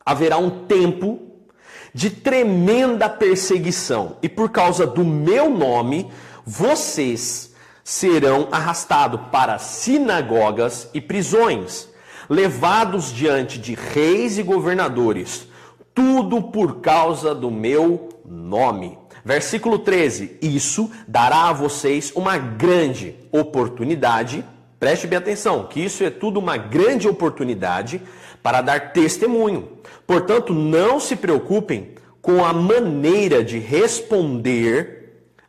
haverá 0.06 0.38
um 0.38 0.66
tempo 0.66 1.20
de 1.94 2.10
tremenda 2.10 3.10
perseguição. 3.10 4.18
E 4.22 4.30
por 4.30 4.50
causa 4.50 4.86
do 4.86 5.04
meu 5.04 5.50
nome, 5.50 6.12
vocês 6.46 7.54
serão 7.84 8.50
arrastados 8.52 9.20
para 9.32 9.58
sinagogas 9.58 10.90
e 10.94 11.02
prisões, 11.02 11.88
levados 12.30 13.14
diante 13.14 13.58
de 13.58 13.74
reis 13.74 14.38
e 14.38 14.44
governadores, 14.44 15.48
tudo 15.96 16.42
por 16.42 16.82
causa 16.82 17.34
do 17.34 17.50
meu 17.50 18.10
nome. 18.26 18.98
Versículo 19.24 19.80
13: 19.80 20.38
Isso 20.42 20.92
dará 21.08 21.50
a 21.50 21.54
vocês 21.54 22.12
uma 22.16 22.38
grande 22.38 23.16
oportunidade 23.32 24.44
Preste 24.80 25.08
bem 25.08 25.18
atenção, 25.18 25.66
que 25.66 25.80
isso 25.80 26.04
é 26.04 26.10
tudo 26.10 26.40
uma 26.40 26.56
grande 26.56 27.08
oportunidade 27.08 28.02
para 28.44 28.62
dar 28.62 28.94
testemunho. 28.94 29.70
Portanto, 30.06 30.54
não 30.54 31.00
se 31.00 31.16
preocupem 31.16 31.96
com 32.22 32.46
a 32.46 32.54
maneira 32.54 33.44
de 33.44 33.58
responder 33.58 34.98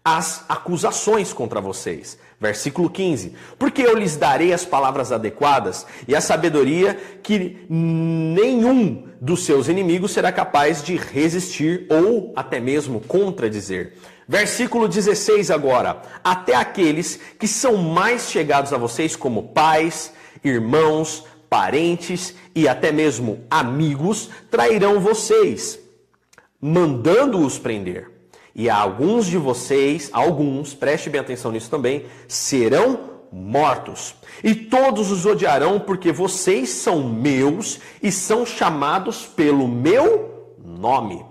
às 0.03 0.45
acusações 0.49 1.33
contra 1.33 1.61
vocês. 1.61 2.19
Versículo 2.41 2.89
15: 2.89 3.35
Porque 3.59 3.83
eu 3.83 3.97
lhes 3.97 4.17
darei 4.17 4.53
as 4.53 4.65
palavras 4.65 5.13
adequadas 5.13 5.87
e 6.07 6.15
a 6.15 6.21
sabedoria 6.21 6.99
que 7.23 7.67
nenhum 7.69 9.09
dos 9.21 9.45
seus 9.45 9.69
inimigos 9.69 10.13
será 10.13 10.31
capaz 10.31 10.83
de 10.83 10.97
resistir 10.97 11.87
ou 11.91 12.33
até 12.37 12.61
mesmo 12.61 13.01
contradizer. 13.01 13.95
Versículo 14.29 14.87
16 14.87 15.51
agora. 15.51 16.03
Até 16.23 16.55
aqueles 16.55 17.19
que 17.39 17.49
são 17.49 17.79
mais 17.79 18.29
chegados 18.31 18.75
a 18.75 18.77
vocês, 18.77 19.17
como 19.17 19.49
pais, 19.49 20.13
irmãos, 20.45 21.25
parentes 21.49 22.35
e 22.55 22.69
até 22.69 22.93
mesmo 22.93 23.41
amigos, 23.51 24.29
trairão 24.51 25.01
vocês, 25.01 25.79
mandando-os 26.61 27.59
prender. 27.59 28.11
E 28.55 28.69
alguns 28.69 29.27
de 29.27 29.39
vocês, 29.39 30.11
alguns, 30.13 30.75
preste 30.75 31.09
bem 31.09 31.21
atenção 31.21 31.51
nisso 31.51 31.71
também, 31.71 32.05
serão 32.27 33.01
mortos. 33.33 34.15
E 34.43 34.55
todos 34.55 35.11
os 35.11 35.25
odiarão, 35.25 35.81
porque 35.81 36.13
vocês 36.13 36.69
são 36.71 37.09
meus 37.09 37.79
e 38.03 38.11
são 38.11 38.45
chamados 38.45 39.25
pelo 39.25 39.69
meu 39.69 40.55
nome. 40.63 41.25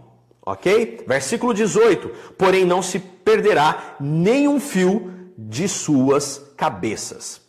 Ok? 0.48 1.04
Versículo 1.06 1.54
18: 1.54 2.08
Porém 2.38 2.64
não 2.64 2.82
se 2.82 3.00
perderá 3.00 3.98
nenhum 4.00 4.62
fio 4.62 5.14
de 5.38 5.68
suas 5.68 6.54
cabeças. 6.56 7.42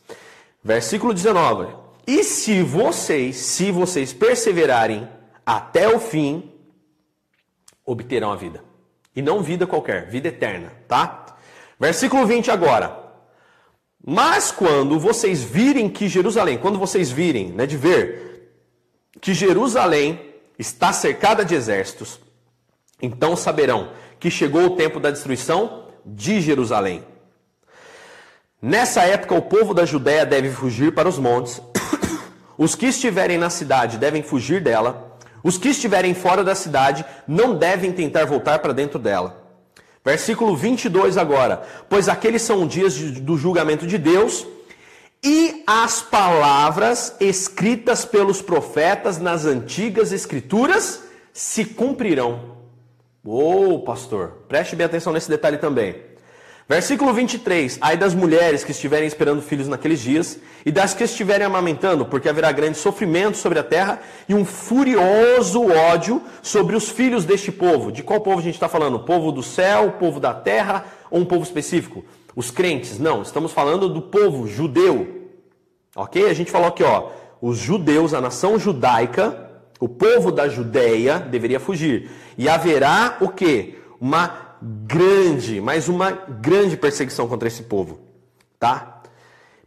Versículo 0.65 1.15
19: 1.15 1.73
E 2.09 2.25
se 2.25 2.61
vocês, 2.61 3.37
se 3.37 3.71
vocês 3.71 4.13
perseverarem 4.13 5.09
até 5.47 5.89
o 5.89 6.01
fim, 6.01 6.53
obterão 7.87 8.33
a 8.33 8.37
vida. 8.37 8.65
E 9.15 9.23
não 9.23 9.45
vida 9.45 9.65
qualquer, 9.65 10.09
vida 10.09 10.27
eterna, 10.27 10.73
tá? 10.89 11.37
Versículo 11.79 12.27
20 12.27 12.51
agora. 12.51 12.99
Mas 14.05 14.51
quando 14.51 14.99
vocês 14.99 15.41
virem 15.41 15.89
que 15.89 16.09
Jerusalém, 16.09 16.59
quando 16.59 16.81
vocês 16.81 17.13
virem, 17.13 17.53
né, 17.53 17.65
de 17.65 17.77
ver 17.77 18.59
que 19.21 19.33
Jerusalém 19.35 20.35
está 20.59 20.93
cercada 20.93 21.45
de 21.45 21.55
exércitos, 21.55 22.27
então 23.01 23.37
saberão 23.37 23.91
que 24.19 24.31
chegou 24.31 24.67
o 24.67 24.77
tempo 24.77 24.99
da 24.99 25.11
destruição 25.11 25.85
de 26.05 26.41
Jerusalém. 26.41 27.05
Nessa 28.61 29.03
época, 29.03 29.35
o 29.35 29.43
povo 29.43 29.73
da 29.73 29.85
Judéia 29.85 30.27
deve 30.27 30.51
fugir 30.51 30.93
para 30.93 31.09
os 31.09 31.19
montes, 31.19 31.63
os 32.59 32.75
que 32.75 32.87
estiverem 32.87 33.39
na 33.39 33.51
cidade 33.51 33.99
devem 33.99 34.23
fugir 34.23 34.61
dela, 34.61 35.17
os 35.45 35.57
que 35.57 35.69
estiverem 35.69 36.15
fora 36.15 36.43
da 36.43 36.55
cidade 36.55 37.05
não 37.27 37.55
devem 37.55 37.93
tentar 37.93 38.25
voltar 38.25 38.59
para 38.59 38.73
dentro 38.73 38.99
dela. 38.99 39.49
Versículo 40.05 40.57
22 40.57 41.17
agora. 41.17 41.63
Pois 41.89 42.09
aqueles 42.09 42.43
são 42.43 42.67
dias 42.67 42.97
do 42.97 43.37
julgamento 43.37 43.87
de 43.87 43.99
Deus 43.99 44.47
e 45.23 45.63
as 45.67 46.01
palavras 46.01 47.15
escritas 47.21 48.05
pelos 48.05 48.41
profetas 48.41 49.19
nas 49.19 49.45
antigas 49.45 50.11
escrituras 50.11 51.05
se 51.33 51.65
cumprirão. 51.65 52.58
Oh, 53.31 53.81
pastor, 53.81 54.39
preste 54.49 54.75
bem 54.75 54.87
atenção 54.87 55.13
nesse 55.13 55.29
detalhe 55.29 55.59
também. 55.59 55.97
Versículo 56.67 57.13
23: 57.13 57.77
Ai 57.79 57.95
das 57.95 58.15
mulheres 58.15 58.65
que 58.65 58.71
estiverem 58.71 59.07
esperando 59.07 59.43
filhos 59.43 59.69
naqueles 59.69 60.01
dias, 60.01 60.39
e 60.65 60.73
das 60.73 60.95
que 60.95 61.05
estiverem 61.05 61.47
amamentando, 61.47 62.07
porque 62.07 62.27
haverá 62.27 62.51
grande 62.53 62.79
sofrimento 62.79 63.37
sobre 63.37 63.59
a 63.59 63.63
terra 63.63 64.01
e 64.27 64.33
um 64.33 64.47
furioso 64.47 65.63
ódio 65.63 66.23
sobre 66.41 66.75
os 66.75 66.89
filhos 66.89 67.27
deste 67.27 67.53
povo. 67.53 67.93
De 67.93 68.03
qual 68.03 68.23
povo 68.23 68.39
a 68.39 68.43
gente 68.43 68.55
está 68.55 68.67
falando? 68.67 68.95
O 68.95 69.05
povo 69.05 69.31
do 69.31 69.43
céu, 69.43 69.89
o 69.89 69.93
povo 69.93 70.19
da 70.19 70.33
terra 70.33 70.87
ou 71.11 71.21
um 71.21 71.27
povo 71.27 71.43
específico? 71.43 72.03
Os 72.35 72.51
crentes? 72.51 72.99
Não, 72.99 73.21
estamos 73.21 73.53
falando 73.53 73.91
do 73.91 74.01
povo 74.01 74.49
judeu. 74.49 75.29
Ok? 75.95 76.25
A 76.31 76.33
gente 76.33 76.51
falou 76.51 76.69
aqui, 76.69 76.83
ó, 76.83 77.11
os 77.43 77.59
judeus, 77.59 78.15
a 78.15 78.23
nação 78.23 78.59
judaica, 78.59 79.48
o 79.81 79.89
povo 79.89 80.33
da 80.33 80.49
Judéia 80.49 81.19
deveria 81.19 81.61
fugir. 81.61 82.11
E 82.37 82.49
haverá 82.49 83.17
o 83.21 83.29
que? 83.29 83.79
Uma 84.01 84.57
grande, 84.61 85.61
mas 85.61 85.89
uma 85.89 86.11
grande 86.11 86.77
perseguição 86.77 87.29
contra 87.29 87.47
esse 87.47 87.63
povo, 87.63 88.01
tá? 88.59 89.03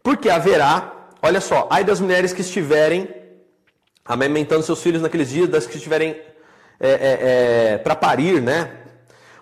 Porque 0.03 0.29
haverá, 0.29 1.09
olha 1.21 1.39
só, 1.39 1.67
ai 1.69 1.83
das 1.83 1.99
mulheres 1.99 2.33
que 2.33 2.41
estiverem 2.41 3.07
amamentando 4.03 4.63
seus 4.63 4.81
filhos 4.81 5.01
naqueles 5.01 5.29
dias, 5.29 5.47
das 5.47 5.65
que 5.65 5.77
estiverem 5.77 6.19
é, 6.79 6.89
é, 6.89 7.19
é, 7.73 7.77
para 7.77 7.95
parir, 7.95 8.41
né? 8.41 8.71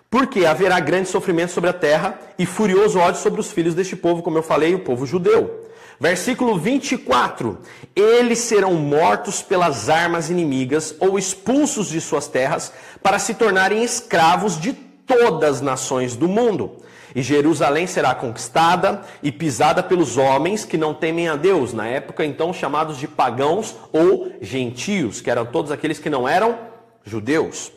Porque 0.08 0.44
haverá 0.44 0.78
grande 0.80 1.08
sofrimento 1.08 1.52
sobre 1.52 1.70
a 1.70 1.72
terra 1.72 2.18
e 2.38 2.44
furioso 2.44 2.98
ódio 2.98 3.20
sobre 3.20 3.40
os 3.40 3.50
filhos 3.50 3.74
deste 3.74 3.96
povo, 3.96 4.22
como 4.22 4.38
eu 4.38 4.42
falei, 4.42 4.74
o 4.74 4.80
povo 4.80 5.06
judeu. 5.06 5.59
Versículo 6.00 6.56
24: 6.56 7.58
Eles 7.94 8.38
serão 8.38 8.72
mortos 8.72 9.42
pelas 9.42 9.90
armas 9.90 10.30
inimigas 10.30 10.94
ou 10.98 11.18
expulsos 11.18 11.88
de 11.88 12.00
suas 12.00 12.26
terras 12.26 12.72
para 13.02 13.18
se 13.18 13.34
tornarem 13.34 13.84
escravos 13.84 14.58
de 14.58 14.72
todas 14.72 15.56
as 15.56 15.60
nações 15.60 16.16
do 16.16 16.26
mundo. 16.26 16.78
E 17.14 17.20
Jerusalém 17.20 17.86
será 17.86 18.14
conquistada 18.14 19.02
e 19.22 19.30
pisada 19.30 19.82
pelos 19.82 20.16
homens 20.16 20.64
que 20.64 20.78
não 20.78 20.94
temem 20.94 21.28
a 21.28 21.36
Deus, 21.36 21.74
na 21.74 21.86
época 21.86 22.24
então 22.24 22.50
chamados 22.50 22.96
de 22.96 23.06
pagãos 23.06 23.76
ou 23.92 24.32
gentios, 24.40 25.20
que 25.20 25.30
eram 25.30 25.44
todos 25.44 25.70
aqueles 25.70 25.98
que 25.98 26.08
não 26.08 26.26
eram 26.26 26.56
judeus. 27.04 27.70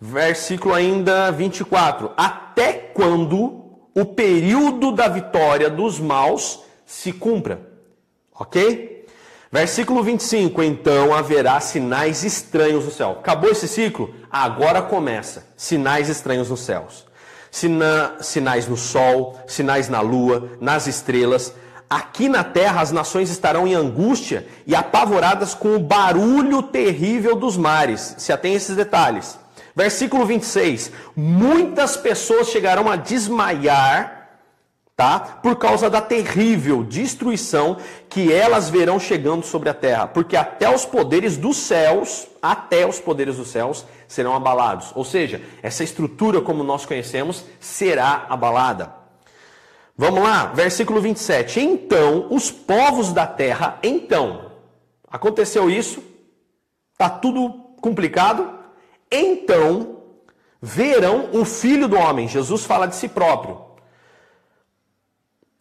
Versículo 0.00 0.72
ainda 0.72 1.32
24: 1.32 2.12
Até 2.16 2.74
quando 2.74 3.64
o 3.92 4.04
período 4.04 4.92
da 4.92 5.08
vitória 5.08 5.68
dos 5.68 5.98
maus 5.98 6.69
se 6.90 7.12
cumpra. 7.12 7.60
Ok? 8.34 9.06
Versículo 9.52 10.02
25: 10.02 10.60
Então 10.62 11.14
haverá 11.14 11.60
sinais 11.60 12.24
estranhos 12.24 12.84
no 12.84 12.90
céu. 12.90 13.12
Acabou 13.20 13.50
esse 13.50 13.68
ciclo? 13.68 14.12
Agora 14.30 14.82
começa. 14.82 15.46
Sinais 15.56 16.08
estranhos 16.08 16.50
nos 16.50 16.60
céus. 16.60 17.06
Sina, 17.50 18.16
sinais 18.20 18.66
no 18.66 18.76
sol, 18.76 19.38
sinais 19.46 19.88
na 19.88 20.00
lua, 20.00 20.50
nas 20.60 20.88
estrelas. 20.88 21.54
Aqui 21.88 22.28
na 22.28 22.44
terra 22.44 22.80
as 22.80 22.92
nações 22.92 23.30
estarão 23.30 23.66
em 23.66 23.74
angústia 23.74 24.46
e 24.66 24.74
apavoradas 24.74 25.54
com 25.54 25.74
o 25.74 25.80
barulho 25.80 26.62
terrível 26.62 27.36
dos 27.36 27.56
mares. 27.56 28.16
Se 28.18 28.32
atém 28.32 28.54
a 28.54 28.56
esses 28.56 28.74
detalhes. 28.74 29.38
Versículo 29.76 30.26
26: 30.26 30.90
Muitas 31.14 31.96
pessoas 31.96 32.48
chegarão 32.48 32.90
a 32.90 32.96
desmaiar 32.96 34.19
tá? 35.00 35.18
Por 35.18 35.56
causa 35.56 35.88
da 35.88 36.02
terrível 36.02 36.84
destruição 36.84 37.78
que 38.06 38.30
elas 38.30 38.68
verão 38.68 39.00
chegando 39.00 39.42
sobre 39.46 39.70
a 39.70 39.74
terra, 39.74 40.06
porque 40.06 40.36
até 40.36 40.68
os 40.68 40.84
poderes 40.84 41.38
dos 41.38 41.56
céus, 41.56 42.26
até 42.42 42.86
os 42.86 43.00
poderes 43.00 43.38
dos 43.38 43.48
céus 43.48 43.86
serão 44.06 44.34
abalados. 44.36 44.92
Ou 44.94 45.02
seja, 45.02 45.40
essa 45.62 45.82
estrutura 45.82 46.42
como 46.42 46.62
nós 46.62 46.84
conhecemos 46.84 47.46
será 47.58 48.26
abalada. 48.28 48.92
Vamos 49.96 50.22
lá, 50.22 50.48
versículo 50.48 51.00
27. 51.00 51.60
Então, 51.60 52.26
os 52.28 52.50
povos 52.50 53.10
da 53.10 53.26
terra, 53.26 53.78
então, 53.82 54.52
aconteceu 55.10 55.70
isso? 55.70 56.02
Tá 56.98 57.08
tudo 57.08 57.48
complicado? 57.80 58.50
Então, 59.10 59.96
verão 60.60 61.30
o 61.32 61.46
filho 61.46 61.88
do 61.88 61.96
homem. 61.96 62.28
Jesus 62.28 62.66
fala 62.66 62.84
de 62.86 62.96
si 62.96 63.08
próprio 63.08 63.69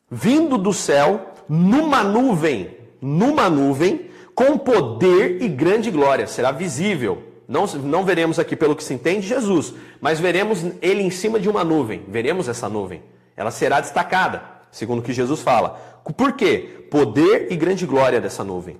vindo 0.10 0.58
do 0.58 0.74
céu 0.74 1.34
numa 1.48 2.04
nuvem, 2.04 2.78
numa 3.01 3.50
nuvem, 3.50 4.10
com 4.34 4.58
poder 4.58 5.42
e 5.42 5.48
grande 5.48 5.92
glória. 5.92 6.28
Será 6.28 6.51
visível. 6.51 7.24
Não, 7.48 7.66
não 7.66 8.06
veremos 8.06 8.38
aqui 8.38 8.56
pelo 8.56 8.75
que 8.75 8.84
se 8.84 8.94
entende 8.94 9.28
Jesus, 9.28 9.74
mas 10.00 10.20
veremos 10.20 10.63
ele 10.82 11.01
em 11.01 11.10
cima 11.10 11.39
de 11.39 11.50
uma 11.50 11.63
nuvem. 11.63 12.06
Veremos 12.08 12.48
essa 12.48 12.70
nuvem. 12.70 13.01
Ela 13.36 13.51
será 13.51 13.82
destacada, 13.82 14.43
segundo 14.72 15.00
o 15.00 15.02
que 15.02 15.13
Jesus 15.13 15.41
fala. 15.41 16.02
Por 16.15 16.34
quê? 16.34 16.88
Poder 16.91 17.48
e 17.52 17.56
grande 17.56 17.86
glória 17.86 18.22
dessa 18.22 18.43
nuvem. 18.43 18.78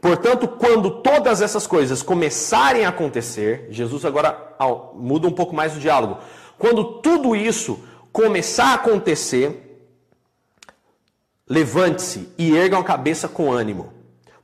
Portanto, 0.00 0.48
quando 0.48 0.90
todas 1.02 1.40
essas 1.40 1.66
coisas 1.66 2.02
começarem 2.02 2.84
a 2.84 2.88
acontecer, 2.88 3.68
Jesus 3.70 4.04
agora 4.04 4.54
muda 4.94 5.28
um 5.28 5.32
pouco 5.32 5.54
mais 5.54 5.76
o 5.76 5.80
diálogo. 5.80 6.18
Quando 6.58 7.00
tudo 7.00 7.36
isso 7.36 7.78
começar 8.12 8.66
a 8.66 8.74
acontecer, 8.74 9.61
Levante-se 11.48 12.28
e 12.38 12.56
ergam 12.56 12.80
a 12.80 12.84
cabeça 12.84 13.28
com 13.28 13.50
ânimo, 13.50 13.92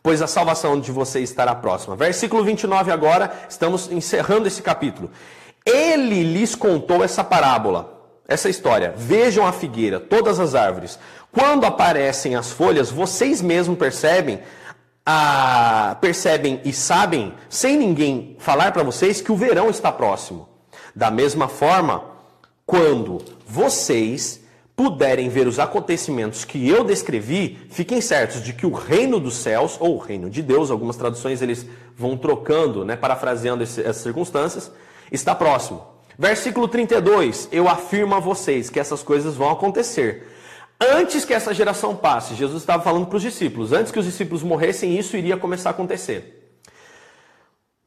pois 0.03 0.21
a 0.21 0.27
salvação 0.27 0.81
de 0.81 0.91
vocês 0.91 1.31
estará 1.31 1.55
próxima. 1.55 1.95
Versículo 1.95 2.43
29 2.43 2.91
agora, 2.91 3.33
estamos 3.49 3.91
encerrando 3.91 4.49
esse 4.49 4.63
capítulo. 4.63 5.11
Ele 5.65 6.23
lhes 6.23 6.55
contou 6.55 7.05
essa 7.05 7.23
parábola, 7.23 7.99
essa 8.27 8.49
história. 8.49 8.95
Vejam 8.97 9.47
a 9.47 9.53
figueira, 9.53 10.01
todas 10.01 10.41
as 10.41 10.55
árvores. 10.55 10.99
Quando 11.31 11.65
aparecem 11.65 12.35
as 12.35 12.51
folhas, 12.51 12.91
vocês 12.91 13.41
mesmos 13.41 13.79
percebem, 13.79 14.41
ah, 15.07 15.97
percebem 16.01 16.61
e 16.65 16.73
sabem, 16.73 17.35
sem 17.49 17.77
ninguém 17.77 18.37
falar 18.39 18.73
para 18.73 18.83
vocês, 18.83 19.21
que 19.21 19.31
o 19.31 19.37
verão 19.37 19.71
está 19.71 19.93
próximo. 19.93 20.49
Da 20.95 21.11
mesma 21.11 21.49
forma, 21.49 22.03
quando 22.67 23.23
vocês 23.47 24.41
puderem 24.79 25.29
ver 25.29 25.49
os 25.49 25.59
acontecimentos 25.59 26.45
que 26.45 26.69
eu 26.69 26.85
descrevi, 26.85 27.59
fiquem 27.69 28.01
certos 28.01 28.41
de 28.41 28.53
que 28.53 28.65
o 28.65 28.71
reino 28.71 29.19
dos 29.19 29.35
céus, 29.35 29.77
ou 29.81 29.97
o 29.97 29.99
reino 29.99 30.31
de 30.31 30.41
Deus, 30.41 30.71
algumas 30.71 30.95
traduções 30.97 31.43
eles 31.43 31.67
vão 31.97 32.17
trocando, 32.17 32.85
né, 32.85 32.95
parafraseando 32.95 33.65
esse, 33.65 33.81
essas 33.81 34.05
circunstâncias, 34.05 34.71
está 35.11 35.35
próximo. 35.35 35.85
Versículo 36.17 36.69
32: 36.69 37.49
Eu 37.51 37.69
afirmo 37.69 38.15
a 38.15 38.21
vocês 38.21 38.71
que 38.71 38.79
essas 38.79 39.03
coisas 39.03 39.35
vão 39.35 39.51
acontecer. 39.51 40.29
Antes 40.81 41.25
que 41.25 41.35
essa 41.35 41.53
geração 41.53 41.97
passe, 41.97 42.37
Jesus 42.37 42.63
estava 42.63 42.81
falando 42.81 43.07
para 43.07 43.17
os 43.17 43.23
discípulos, 43.23 43.73
antes 43.73 43.91
que 43.91 43.99
os 43.99 44.07
discípulos 44.07 44.45
morressem, 44.45 44.97
isso 44.97 45.17
iria 45.17 45.37
começar 45.37 45.71
a 45.71 45.73
acontecer. 45.73 46.57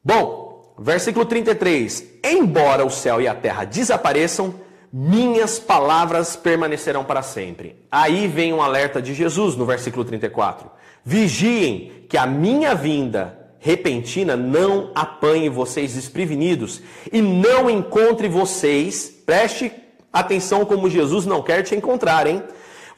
Bom, 0.04 0.76
versículo 0.78 1.26
33: 1.26 2.04
Embora 2.22 2.86
o 2.86 2.90
céu 2.90 3.22
e 3.22 3.30
a 3.30 3.34
terra 3.34 3.64
desapareçam, 3.64 4.54
minhas 4.92 5.58
palavras 5.58 6.36
permanecerão 6.36 7.04
para 7.04 7.22
sempre. 7.22 7.78
Aí 7.90 8.28
vem 8.28 8.52
um 8.52 8.62
alerta 8.62 9.02
de 9.02 9.14
Jesus 9.14 9.56
no 9.56 9.66
versículo 9.66 10.04
34. 10.04 10.70
Vigiem 11.04 12.06
que 12.10 12.18
a 12.18 12.26
minha 12.26 12.76
vinda 12.76 13.40
repentina 13.58 14.36
não 14.36 14.92
apanhe 14.94 15.48
vocês 15.48 15.94
desprevenidos 15.94 16.82
e 17.12 17.22
não 17.22 17.70
encontre 17.70 18.28
vocês, 18.28 19.08
preste 19.26 19.72
atenção 20.12 20.66
como 20.66 20.90
Jesus 20.90 21.26
não 21.26 21.42
quer 21.42 21.62
te 21.62 21.76
encontrar, 21.76 22.28
hein? 22.28 22.44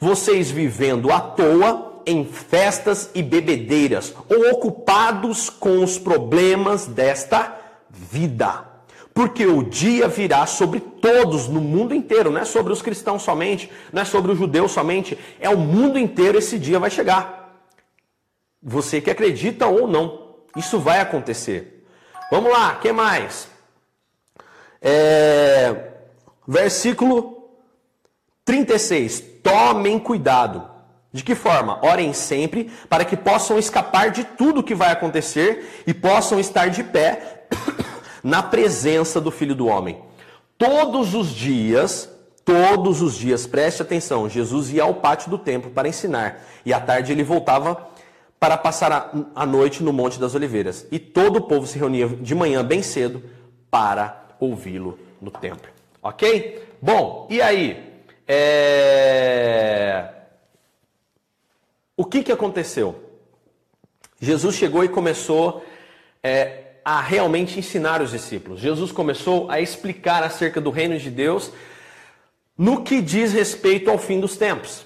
Vocês 0.00 0.50
vivendo 0.50 1.12
à 1.12 1.20
toa 1.20 2.02
em 2.06 2.24
festas 2.24 3.10
e 3.14 3.22
bebedeiras 3.22 4.12
ou 4.28 4.50
ocupados 4.50 5.48
com 5.48 5.82
os 5.82 5.98
problemas 5.98 6.86
desta 6.86 7.56
vida 7.88 8.73
porque 9.14 9.46
o 9.46 9.62
dia 9.62 10.08
virá 10.08 10.44
sobre 10.44 10.80
todos 10.80 11.46
no 11.46 11.60
mundo 11.60 11.94
inteiro, 11.94 12.32
não 12.32 12.40
é 12.40 12.44
sobre 12.44 12.72
os 12.72 12.82
cristãos 12.82 13.22
somente, 13.22 13.70
não 13.92 14.02
é 14.02 14.04
sobre 14.04 14.32
os 14.32 14.38
judeus 14.38 14.72
somente, 14.72 15.16
é 15.38 15.48
o 15.48 15.56
mundo 15.56 15.96
inteiro 15.96 16.36
esse 16.36 16.58
dia 16.58 16.80
vai 16.80 16.90
chegar. 16.90 17.54
Você 18.60 19.00
que 19.00 19.10
acredita 19.10 19.68
ou 19.68 19.86
não, 19.86 20.34
isso 20.56 20.80
vai 20.80 21.00
acontecer. 21.00 21.86
Vamos 22.28 22.50
lá, 22.50 22.74
que 22.74 22.90
mais? 22.90 23.46
É, 24.82 25.92
versículo 26.46 27.50
36. 28.44 29.22
Tomem 29.42 29.98
cuidado. 29.98 30.70
De 31.12 31.22
que 31.22 31.36
forma? 31.36 31.78
Orem 31.86 32.12
sempre 32.12 32.72
para 32.88 33.04
que 33.04 33.16
possam 33.16 33.56
escapar 33.56 34.10
de 34.10 34.24
tudo 34.24 34.64
que 34.64 34.74
vai 34.74 34.90
acontecer 34.90 35.84
e 35.86 35.94
possam 35.94 36.40
estar 36.40 36.68
de 36.68 36.82
pé 36.82 37.46
na 38.24 38.42
presença 38.42 39.20
do 39.20 39.30
Filho 39.30 39.54
do 39.54 39.66
Homem. 39.66 40.00
Todos 40.56 41.14
os 41.14 41.28
dias, 41.28 42.08
todos 42.44 43.02
os 43.02 43.14
dias, 43.14 43.46
preste 43.46 43.82
atenção, 43.82 44.28
Jesus 44.28 44.72
ia 44.72 44.82
ao 44.82 44.94
pátio 44.94 45.30
do 45.30 45.36
templo 45.36 45.70
para 45.70 45.86
ensinar 45.86 46.42
e 46.64 46.72
à 46.72 46.80
tarde 46.80 47.12
ele 47.12 47.22
voltava 47.22 47.86
para 48.40 48.56
passar 48.56 49.12
a 49.34 49.46
noite 49.46 49.82
no 49.82 49.92
Monte 49.92 50.18
das 50.18 50.34
Oliveiras. 50.34 50.86
E 50.90 50.98
todo 50.98 51.36
o 51.36 51.42
povo 51.42 51.66
se 51.66 51.78
reunia 51.78 52.08
de 52.08 52.34
manhã 52.34 52.64
bem 52.64 52.82
cedo 52.82 53.22
para 53.70 54.26
ouvi-lo 54.40 54.98
no 55.20 55.30
templo. 55.30 55.68
Ok? 56.02 56.62
Bom, 56.80 57.26
e 57.30 57.40
aí? 57.40 57.94
é... 58.26 60.08
o 61.96 62.04
que, 62.04 62.22
que 62.22 62.32
aconteceu? 62.32 63.02
Jesus 64.20 64.54
chegou 64.56 64.84
e 64.84 64.88
começou 64.88 65.64
é, 66.22 66.63
a 66.84 67.00
realmente 67.00 67.58
ensinar 67.58 68.02
os 68.02 68.10
discípulos. 68.10 68.60
Jesus 68.60 68.92
começou 68.92 69.50
a 69.50 69.60
explicar 69.60 70.22
acerca 70.22 70.60
do 70.60 70.70
reino 70.70 70.98
de 70.98 71.10
Deus 71.10 71.50
no 72.56 72.82
que 72.82 73.00
diz 73.00 73.32
respeito 73.32 73.90
ao 73.90 73.98
fim 73.98 74.20
dos 74.20 74.36
tempos. 74.36 74.84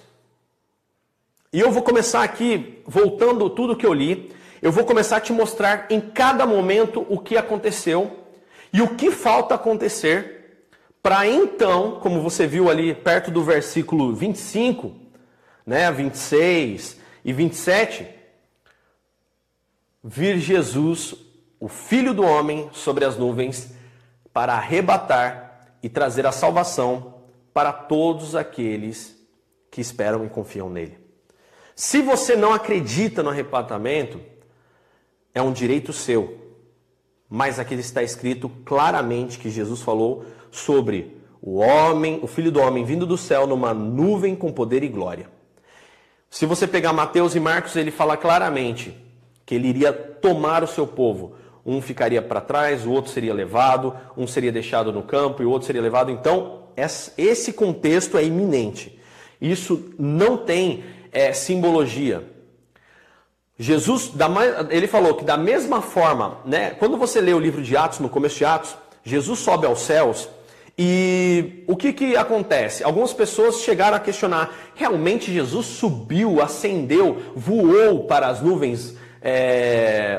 E 1.53 1.61
eu 1.61 1.71
vou 1.71 1.83
começar 1.83 2.23
aqui, 2.23 2.83
voltando 2.87 3.51
tudo 3.51 3.77
que 3.77 3.87
eu 3.87 3.93
li, 3.93 4.31
eu 4.61 4.71
vou 4.71 4.85
começar 4.85 5.17
a 5.17 5.21
te 5.21 5.33
mostrar 5.33 5.87
em 5.91 6.01
cada 6.01 6.47
momento 6.47 7.05
o 7.09 7.19
que 7.19 7.37
aconteceu 7.37 8.25
e 8.73 8.83
o 8.83 8.95
que 8.95 9.11
falta 9.11 9.55
acontecer 9.55 10.39
para 11.03 11.27
então, 11.27 12.01
como 12.01 12.21
você 12.21 12.47
viu 12.47 12.69
ali 12.69 12.95
perto 12.95 13.31
do 13.31 13.43
versículo 13.43 14.15
25, 14.15 14.95
né, 15.65 15.91
26 15.91 16.99
e 17.25 17.33
27, 17.33 18.07
vir 20.03 20.39
Jesus, 20.39 21.15
o 21.61 21.69
Filho 21.69 22.15
do 22.15 22.23
Homem, 22.23 22.69
sobre 22.73 23.05
as 23.05 23.17
nuvens 23.17 23.73
para 24.33 24.55
arrebatar 24.55 25.75
e 25.83 25.89
trazer 25.89 26.27
a 26.27 26.33
salvação 26.33 27.15
para 27.53 27.73
todos 27.73 28.37
aqueles 28.37 29.17
que 29.71 29.81
esperam 29.81 30.25
e 30.25 30.29
confiam 30.29 30.71
nele. 30.71 30.99
Se 31.75 32.03
você 32.03 32.37
não 32.37 32.53
acredita 32.53 33.23
no 33.23 33.31
arrebatamento, 33.31 34.21
é 35.35 35.43
um 35.43 35.53
direito 35.53 35.93
seu. 35.93 36.37
Mas 37.29 37.59
aqui 37.59 37.75
está 37.75 38.03
escrito 38.03 38.49
claramente 38.65 39.39
que 39.39 39.51
Jesus 39.51 39.83
falou 39.83 40.25
sobre 40.51 41.19
o 41.41 41.59
homem, 41.59 42.19
o 42.23 42.27
filho 42.27 42.51
do 42.51 42.61
homem 42.61 42.85
vindo 42.85 43.07
do 43.07 43.17
céu 43.17 43.47
numa 43.47 43.73
nuvem 43.73 44.35
com 44.35 44.53
poder 44.53 44.83
e 44.83 44.89
glória. 44.89 45.31
Se 46.31 46.47
você 46.47 46.67
pegar 46.67 46.93
Mateus 46.93 47.35
e 47.35 47.41
Marcos, 47.41 47.77
ele 47.77 47.91
fala 47.91 48.17
claramente 48.17 48.97
que 49.47 49.55
ele 49.55 49.69
iria 49.69 49.93
tomar 49.93 50.63
o 50.63 50.67
seu 50.67 50.87
povo. 50.87 51.37
Um 51.69 51.83
ficaria 51.83 52.23
para 52.23 52.41
trás, 52.41 52.87
o 52.87 52.91
outro 52.91 53.13
seria 53.13 53.35
levado, 53.35 53.95
um 54.17 54.27
seria 54.27 54.51
deixado 54.51 54.91
no 54.91 55.03
campo 55.03 55.43
e 55.43 55.45
o 55.45 55.51
outro 55.51 55.67
seria 55.67 55.83
levado. 55.83 56.11
Então, 56.11 56.63
esse 57.19 57.53
contexto 57.53 58.17
é 58.17 58.25
iminente. 58.25 58.99
Isso 59.39 59.93
não 59.99 60.39
tem 60.39 60.83
é, 61.13 61.35
simbologia. 61.35 62.25
Jesus, 63.59 64.13
ele 64.71 64.87
falou 64.87 65.13
que 65.13 65.25
da 65.25 65.37
mesma 65.37 65.83
forma, 65.83 66.39
né, 66.47 66.71
quando 66.71 66.97
você 66.97 67.21
lê 67.21 67.35
o 67.35 67.39
livro 67.39 67.61
de 67.61 67.77
Atos, 67.77 67.99
no 67.99 68.09
começo 68.09 68.39
de 68.39 68.47
Atos, 68.47 68.75
Jesus 69.05 69.39
sobe 69.41 69.67
aos 69.67 69.83
céus 69.83 70.27
e 70.79 71.65
o 71.67 71.77
que, 71.77 71.93
que 71.93 72.17
acontece? 72.17 72.85
Algumas 72.85 73.13
pessoas 73.13 73.63
chegaram 73.63 73.97
a 73.97 74.01
questionar: 74.01 74.57
realmente 74.77 75.31
Jesus 75.31 75.67
subiu, 75.67 76.41
ascendeu, 76.41 77.21
voou 77.35 78.05
para 78.05 78.29
as 78.29 78.41
nuvens, 78.41 78.97
é, 79.21 80.18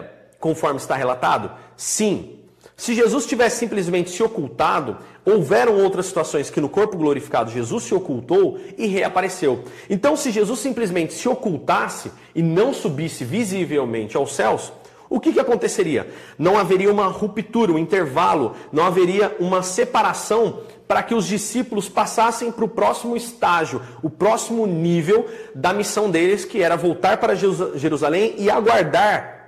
conforme 0.50 0.80
está 0.80 0.96
relatado? 0.96 1.52
Sim. 1.78 2.40
Se 2.76 2.96
Jesus 2.96 3.26
tivesse 3.28 3.58
simplesmente 3.58 4.10
se 4.10 4.24
ocultado, 4.24 4.98
houveram 5.24 5.78
outras 5.78 6.08
situações 6.08 6.50
que 6.50 6.60
no 6.60 6.68
corpo 6.68 6.98
glorificado 6.98 7.52
Jesus 7.52 7.84
se 7.84 7.94
ocultou 7.94 8.58
e 8.78 8.88
reapareceu. 8.88 9.64
Então, 9.90 10.16
se 10.16 10.32
Jesus 10.32 10.60
simplesmente 10.60 11.14
se 11.14 11.30
ocultasse 11.30 12.12
e 12.34 12.42
não 12.42 12.74
subisse 12.74 13.24
visivelmente 13.24 14.18
aos 14.18 14.34
céus, 14.34 14.74
o 15.08 15.20
que, 15.20 15.34
que 15.34 15.40
aconteceria? 15.40 16.10
Não 16.38 16.58
haveria 16.58 16.92
uma 16.92 17.08
ruptura, 17.08 17.72
um 17.72 17.78
intervalo, 17.78 18.56
não 18.72 18.86
haveria 18.86 19.36
uma 19.40 19.62
separação 19.62 20.62
para 20.88 21.04
que 21.04 21.14
os 21.14 21.28
discípulos 21.28 21.88
passassem 21.88 22.52
para 22.52 22.66
o 22.66 22.70
próximo 22.70 23.16
estágio, 23.16 23.82
o 24.02 24.10
próximo 24.10 24.66
nível 24.66 25.28
da 25.54 25.74
missão 25.74 26.10
deles, 26.10 26.44
que 26.44 26.64
era 26.64 26.76
voltar 26.76 27.18
para 27.18 27.36
Jerusalém 27.36 28.34
e 28.38 28.50
aguardar 28.50 29.39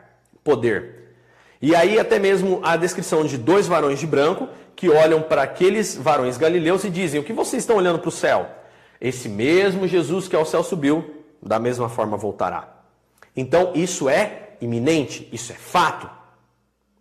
poder. 0.44 1.16
E 1.62 1.76
aí 1.76 2.00
até 2.00 2.18
mesmo 2.18 2.60
a 2.64 2.76
descrição 2.76 3.24
de 3.24 3.38
dois 3.38 3.68
varões 3.68 4.00
de 4.00 4.08
branco 4.08 4.48
que 4.76 4.90
olham 4.90 5.22
para 5.22 5.44
aqueles 5.44 5.96
varões 5.96 6.38
galileus 6.38 6.84
e 6.84 6.90
dizem: 6.90 7.20
"O 7.20 7.24
que 7.24 7.34
vocês 7.34 7.62
estão 7.64 7.78
olhando 7.78 8.00
para 8.00 8.10
o 8.10 8.12
céu? 8.12 8.50
Esse 9.00 9.30
mesmo 9.30 9.88
Jesus 9.88 10.28
que 10.28 10.36
ao 10.36 10.46
céu 10.46 10.64
subiu, 10.64 11.24
da 11.42 11.60
mesma 11.60 11.88
forma 11.88 12.18
voltará." 12.18 12.82
Então 13.36 13.72
isso 13.76 14.10
é 14.10 14.56
iminente, 14.60 15.30
isso 15.32 15.52
é 15.52 15.56
fato. 15.56 16.10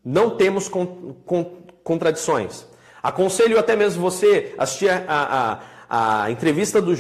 Não 0.05 0.31
temos 0.31 0.69
con 0.69 1.15
con 1.25 1.61
contradições. 1.83 2.67
Aconselho 3.03 3.59
até 3.59 3.75
mesmo 3.75 4.03
você 4.03 4.55
assistir 4.59 4.91
a, 4.91 5.61
a, 5.89 6.23
a 6.25 6.31
entrevista 6.31 6.81
do 6.83 6.95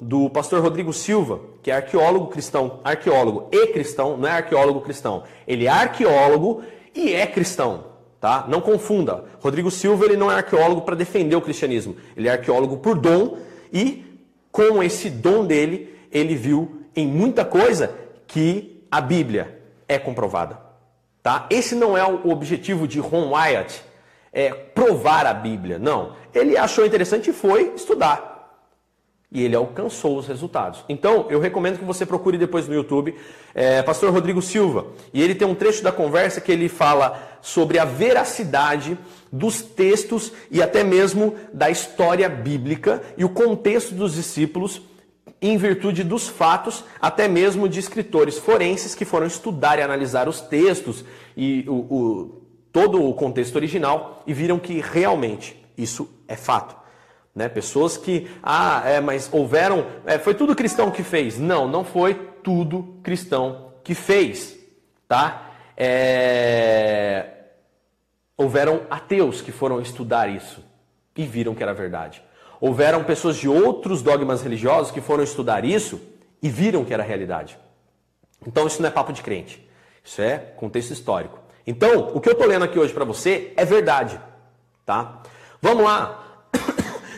do 0.00 0.28
pastor 0.30 0.60
Rodrigo 0.60 0.92
Silva, 0.92 1.40
que 1.62 1.70
é 1.70 1.74
arqueólogo 1.74 2.26
cristão, 2.26 2.80
arqueólogo 2.82 3.48
e 3.52 3.68
cristão, 3.68 4.16
não 4.16 4.28
é 4.28 4.32
arqueólogo 4.32 4.80
cristão. 4.80 5.22
Ele 5.46 5.66
é 5.66 5.70
arqueólogo 5.70 6.62
e 6.92 7.14
é 7.14 7.24
cristão, 7.24 7.84
tá? 8.20 8.46
Não 8.48 8.60
confunda. 8.60 9.24
Rodrigo 9.40 9.70
Silva 9.70 10.04
ele 10.04 10.16
não 10.16 10.30
é 10.30 10.34
arqueólogo 10.34 10.82
para 10.82 10.96
defender 10.96 11.36
o 11.36 11.40
cristianismo. 11.40 11.96
Ele 12.16 12.28
é 12.28 12.32
arqueólogo 12.32 12.78
por 12.78 12.98
dom 12.98 13.38
e 13.72 14.04
com 14.50 14.82
esse 14.82 15.08
dom 15.08 15.46
dele, 15.46 15.96
ele 16.10 16.34
viu 16.34 16.82
em 16.96 17.06
muita 17.06 17.44
coisa 17.44 17.94
que 18.26 18.84
a 18.90 19.00
Bíblia 19.00 19.62
é 19.88 19.98
comprovada, 19.98 20.58
tá? 21.22 21.46
Esse 21.48 21.74
não 21.74 21.96
é 21.96 22.04
o 22.04 22.28
objetivo 22.28 22.88
de 22.88 22.98
Ron 22.98 23.30
Wyatt, 23.30 23.82
é 24.32 24.50
provar 24.52 25.26
a 25.26 25.32
Bíblia, 25.32 25.78
não. 25.78 26.14
Ele 26.34 26.56
achou 26.56 26.84
interessante 26.84 27.30
e 27.30 27.32
foi 27.32 27.72
estudar 27.74 28.31
e 29.32 29.42
ele 29.42 29.56
alcançou 29.56 30.18
os 30.18 30.26
resultados. 30.26 30.84
Então, 30.88 31.26
eu 31.30 31.40
recomendo 31.40 31.78
que 31.78 31.84
você 31.84 32.04
procure 32.04 32.36
depois 32.36 32.68
no 32.68 32.74
YouTube 32.74 33.14
é, 33.54 33.82
Pastor 33.82 34.12
Rodrigo 34.12 34.42
Silva. 34.42 34.86
E 35.12 35.22
ele 35.22 35.34
tem 35.34 35.48
um 35.48 35.54
trecho 35.54 35.82
da 35.82 35.90
conversa 35.90 36.40
que 36.40 36.52
ele 36.52 36.68
fala 36.68 37.38
sobre 37.40 37.78
a 37.78 37.84
veracidade 37.84 38.98
dos 39.32 39.62
textos 39.62 40.32
e 40.50 40.62
até 40.62 40.84
mesmo 40.84 41.34
da 41.52 41.70
história 41.70 42.28
bíblica 42.28 43.02
e 43.16 43.24
o 43.24 43.30
contexto 43.30 43.94
dos 43.94 44.14
discípulos 44.14 44.82
em 45.40 45.56
virtude 45.56 46.04
dos 46.04 46.28
fatos, 46.28 46.84
até 47.00 47.26
mesmo 47.26 47.68
de 47.68 47.80
escritores 47.80 48.38
forenses 48.38 48.94
que 48.94 49.04
foram 49.04 49.26
estudar 49.26 49.78
e 49.78 49.82
analisar 49.82 50.28
os 50.28 50.40
textos 50.40 51.04
e 51.36 51.64
o, 51.66 51.72
o 51.72 52.42
todo 52.70 53.02
o 53.02 53.12
contexto 53.12 53.56
original 53.56 54.22
e 54.26 54.32
viram 54.32 54.58
que 54.58 54.80
realmente 54.80 55.56
isso 55.76 56.08
é 56.28 56.36
fato. 56.36 56.81
Né? 57.34 57.48
Pessoas 57.48 57.96
que, 57.96 58.30
ah, 58.42 58.82
é, 58.84 59.00
mas 59.00 59.28
houveram, 59.32 59.86
é, 60.04 60.18
foi 60.18 60.34
tudo 60.34 60.54
cristão 60.54 60.90
que 60.90 61.02
fez. 61.02 61.38
Não, 61.38 61.66
não 61.66 61.84
foi 61.84 62.14
tudo 62.42 62.98
cristão 63.02 63.72
que 63.82 63.94
fez, 63.94 64.58
tá? 65.08 65.50
É... 65.76 67.26
Houveram 68.36 68.82
ateus 68.90 69.40
que 69.40 69.52
foram 69.52 69.80
estudar 69.80 70.28
isso 70.28 70.64
e 71.16 71.24
viram 71.24 71.54
que 71.54 71.62
era 71.62 71.74
verdade. 71.74 72.22
Houveram 72.60 73.04
pessoas 73.04 73.36
de 73.36 73.48
outros 73.48 74.02
dogmas 74.02 74.42
religiosos 74.42 74.92
que 74.92 75.00
foram 75.00 75.24
estudar 75.24 75.64
isso 75.64 76.00
e 76.42 76.48
viram 76.48 76.84
que 76.84 76.94
era 76.94 77.02
realidade. 77.02 77.58
Então 78.46 78.66
isso 78.66 78.80
não 78.80 78.88
é 78.88 78.92
papo 78.92 79.12
de 79.12 79.22
crente, 79.22 79.68
isso 80.02 80.20
é 80.20 80.38
contexto 80.38 80.92
histórico. 80.92 81.38
Então, 81.66 82.10
o 82.14 82.20
que 82.20 82.28
eu 82.28 82.32
estou 82.32 82.46
lendo 82.46 82.64
aqui 82.64 82.78
hoje 82.78 82.92
para 82.92 83.04
você 83.04 83.52
é 83.56 83.64
verdade, 83.64 84.20
tá? 84.84 85.22
Vamos 85.60 85.84
lá, 85.84 86.31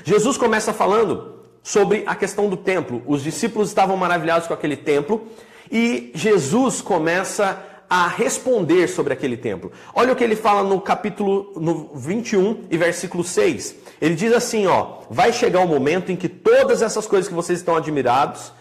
Jesus 0.04 0.36
começa 0.36 0.70
falando 0.74 1.36
sobre 1.62 2.04
a 2.06 2.14
questão 2.14 2.48
do 2.50 2.58
templo. 2.58 3.02
Os 3.06 3.22
discípulos 3.22 3.68
estavam 3.68 3.96
maravilhados 3.96 4.46
com 4.46 4.52
aquele 4.52 4.76
templo 4.76 5.26
e 5.72 6.12
Jesus 6.14 6.82
começa 6.82 7.58
a 7.88 8.06
responder 8.06 8.86
sobre 8.86 9.14
aquele 9.14 9.36
templo. 9.36 9.72
Olha 9.94 10.12
o 10.12 10.16
que 10.16 10.22
ele 10.22 10.36
fala 10.36 10.62
no 10.62 10.78
capítulo 10.78 11.54
no 11.56 11.90
21 11.94 12.64
e 12.70 12.76
versículo 12.76 13.24
6. 13.24 13.76
Ele 13.98 14.14
diz 14.14 14.34
assim, 14.34 14.66
ó: 14.66 14.98
"Vai 15.08 15.32
chegar 15.32 15.60
o 15.60 15.64
um 15.64 15.68
momento 15.68 16.12
em 16.12 16.16
que 16.16 16.28
todas 16.28 16.82
essas 16.82 17.06
coisas 17.06 17.26
que 17.26 17.34
vocês 17.34 17.58
estão 17.58 17.74
admirados, 17.74 18.52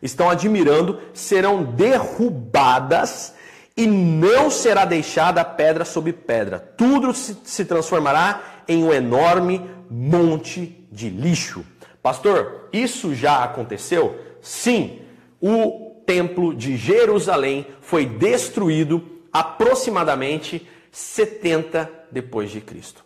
estão 0.00 0.30
admirando, 0.30 0.98
serão 1.12 1.62
derrubadas 1.62 3.34
e 3.76 3.86
não 3.86 4.50
será 4.50 4.86
deixada 4.86 5.44
pedra 5.44 5.84
sobre 5.84 6.14
pedra. 6.14 6.58
Tudo 6.58 7.12
se, 7.12 7.36
se 7.44 7.66
transformará 7.66 8.40
em 8.66 8.82
um 8.82 8.92
enorme 8.92 9.75
monte 9.90 10.86
de 10.90 11.08
lixo. 11.08 11.64
Pastor, 12.02 12.68
isso 12.72 13.14
já 13.14 13.42
aconteceu? 13.42 14.18
Sim, 14.40 15.00
o 15.40 16.02
templo 16.06 16.54
de 16.54 16.76
Jerusalém 16.76 17.66
foi 17.80 18.06
destruído 18.06 19.02
aproximadamente 19.32 20.66
70 20.90 21.90
depois 22.10 22.50
de 22.50 22.60
Cristo. 22.60 23.04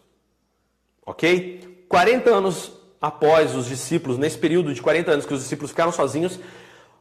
OK? 1.05 1.87
40 1.89 2.31
anos 2.31 2.73
após 3.01 3.55
os 3.57 3.67
discípulos, 3.67 4.19
nesse 4.19 4.39
período 4.39 4.75
de 4.75 4.83
40 4.83 5.11
anos 5.11 5.27
que 5.27 5.35
os 5.35 5.41
discípulos 5.41 5.71
ficaram 5.71 5.91
sozinhos, 5.91 6.39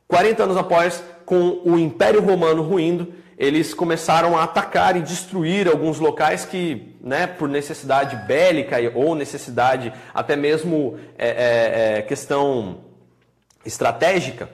40 0.07 0.43
anos 0.43 0.57
após, 0.57 1.03
com 1.25 1.61
o 1.63 1.77
Império 1.77 2.21
Romano 2.21 2.63
ruindo, 2.63 3.13
eles 3.39 3.73
começaram 3.73 4.37
a 4.37 4.43
atacar 4.43 4.97
e 4.97 5.01
destruir 5.01 5.65
alguns 5.69 5.97
locais 5.97 6.43
que, 6.43 6.93
né, 6.99 7.25
por 7.25 7.47
necessidade 7.47 8.17
bélica 8.27 8.75
ou 8.93 9.15
necessidade 9.15 9.93
até 10.13 10.35
mesmo 10.35 10.99
é, 11.17 11.29
é, 11.29 11.99
é, 11.99 12.01
questão 12.01 12.81
estratégica, 13.65 14.49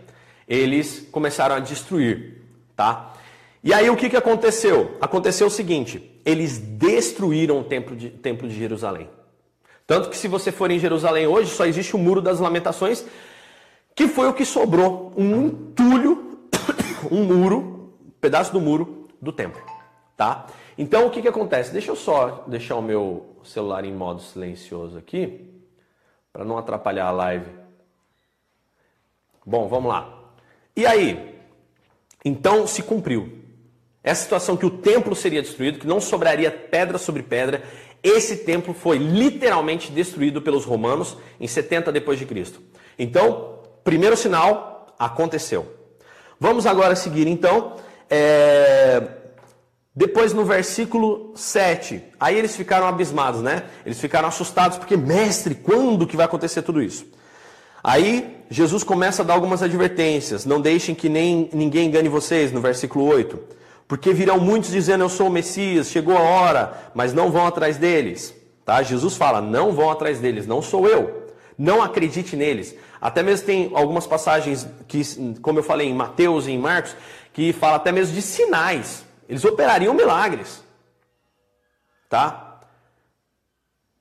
eles 0.48 1.08
começaram 1.12 1.56
a 1.56 1.60
destruir, 1.60 2.43
tá? 2.76 3.12
E 3.63 3.74
aí 3.74 3.89
o 3.89 3.95
que, 3.95 4.08
que 4.08 4.15
aconteceu? 4.15 4.95
Aconteceu 5.02 5.48
o 5.48 5.52
seguinte: 5.52 6.21
eles 6.24 6.60
destruíram 6.60 7.62
o 7.62 7.63
templo 7.63 7.95
de, 7.95 8.12
templo 8.12 8.48
de 8.48 8.56
Jerusalém. 8.56 9.10
Tanto 9.88 10.12
que 10.12 10.17
se 10.17 10.28
você 10.28 10.52
for 10.52 10.69
em 10.69 10.78
Jerusalém 10.78 11.26
hoje, 11.26 11.50
só 11.50 11.65
existe 11.65 11.95
o 11.95 12.00
muro 12.00 12.21
das 12.21 12.39
lamentações, 12.39 13.04
que 13.95 14.08
foi 14.08 14.28
o 14.28 14.34
que 14.34 14.45
sobrou, 14.45 15.12
um 15.17 15.48
entulho, 15.48 16.39
um 17.10 17.24
muro 17.24 17.75
pedaço 18.26 18.52
do 18.52 18.60
muro 18.60 19.08
do 19.22 19.32
templo, 19.32 19.62
tá? 20.18 20.48
Então 20.76 21.06
o 21.06 21.12
que 21.12 21.22
que 21.22 21.28
acontece? 21.28 21.72
Deixa 21.72 21.92
eu 21.92 21.96
só 21.96 22.44
deixar 22.48 22.76
o 22.76 22.82
meu 22.82 23.38
celular 23.44 23.86
em 23.86 23.94
modo 23.94 24.20
silencioso 24.20 24.98
aqui, 24.98 25.48
para 26.34 26.44
não 26.44 26.58
atrapalhar 26.58 27.06
a 27.06 27.12
live. 27.12 27.46
Bom, 29.46 29.68
vamos 29.68 29.92
lá. 29.92 30.12
E 30.76 30.88
aí? 30.88 31.40
Então 32.26 32.66
se 32.66 32.82
cumpriu. 32.82 33.44
Essa 34.04 34.24
situação 34.24 34.58
que 34.58 34.66
o 34.66 34.72
templo 34.72 35.16
seria 35.16 35.44
destruído, 35.44 35.78
que 35.78 35.86
não 35.86 36.02
sobraria 36.02 36.50
pedra 36.50 36.98
sobre 36.98 37.22
pedra, 37.22 37.62
esse 38.02 38.38
templo 38.38 38.74
foi 38.74 38.98
literalmente 38.98 39.92
destruído 39.92 40.42
pelos 40.42 40.66
romanos 40.66 41.16
em 41.40 41.48
70 41.48 41.92
depois 41.92 42.18
de 42.18 42.26
Cristo. 42.26 42.60
Então, 42.98 43.60
primeiro 43.84 44.18
sinal 44.18 44.96
aconteceu. 44.98 45.72
Vamos 46.40 46.66
agora 46.66 46.96
seguir 46.96 47.28
então 47.28 47.76
é... 48.10 49.02
Depois 49.96 50.34
no 50.34 50.44
versículo 50.44 51.32
7, 51.36 52.04
aí 52.20 52.38
eles 52.38 52.56
ficaram 52.56 52.86
abismados, 52.86 53.41
né? 53.41 53.63
Eles 53.86 54.00
ficaram 54.00 54.28
assustados, 54.28 54.78
porque, 54.78 54.98
mestre, 54.98 55.56
quando 55.56 56.06
que 56.06 56.18
vai 56.18 56.26
acontecer 56.26 56.62
tudo 56.63 56.82
isso? 56.82 57.06
Aí 57.82 58.44
Jesus 58.50 58.84
começa 58.84 59.22
a 59.22 59.26
dar 59.26 59.36
algumas 59.36 59.63
advertências. 59.63 60.46
Não 60.46 60.60
deixem 60.60 60.94
que 60.94 61.08
nem 61.08 61.50
ninguém 61.54 61.88
engane 61.88 62.10
vocês, 62.10 62.52
no 62.52 62.60
versículo 62.60 63.06
8. 63.06 63.39
Porque 63.88 64.12
virão 64.12 64.39
muitos 64.39 64.72
dizendo, 64.72 65.04
eu 65.04 65.10
sou 65.10 65.28
o 65.28 65.32
Messias, 65.32 65.89
chegou 65.89 66.18
a 66.18 66.22
hora, 66.22 66.91
mas 66.94 67.13
não 67.13 67.32
vão 67.32 67.46
atrás 67.46 67.78
deles. 67.78 68.36
Tá? 68.65 68.82
Jesus 68.82 69.15
fala, 69.15 69.39
não 69.39 69.72
vão 69.72 69.91
atrás 69.91 70.20
deles, 70.20 70.48
não 70.48 70.62
sou 70.62 70.88
eu. 70.88 71.28
Não 71.58 71.82
acredite 71.82 72.36
neles. 72.36 72.76
Até 73.00 73.22
mesmo 73.22 73.46
tem 73.46 73.72
algumas 73.76 74.08
passagens 74.08 74.68
que, 74.88 75.04
como 75.41 75.60
eu 75.60 75.63
falei, 75.63 75.88
em 75.88 75.94
Mateus 75.94 76.48
e 76.48 76.52
em 76.52 76.58
Marcos, 76.58 76.96
que 77.36 77.52
fala 77.52 77.76
até 77.76 77.91
mesmo 77.91 78.15
de 78.15 78.21
sinais. 78.21 79.06
Eles 79.28 79.43
operariam 79.43 79.93
milagres. 79.93 80.63
Tá? 82.10 82.62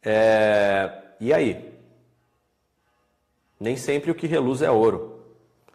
É... 0.00 1.02
E 1.18 1.34
aí? 1.34 1.74
Nem 3.58 3.76
sempre 3.76 4.12
o 4.12 4.14
que 4.14 4.28
reluz 4.28 4.62
é 4.62 4.70
ouro. 4.70 5.18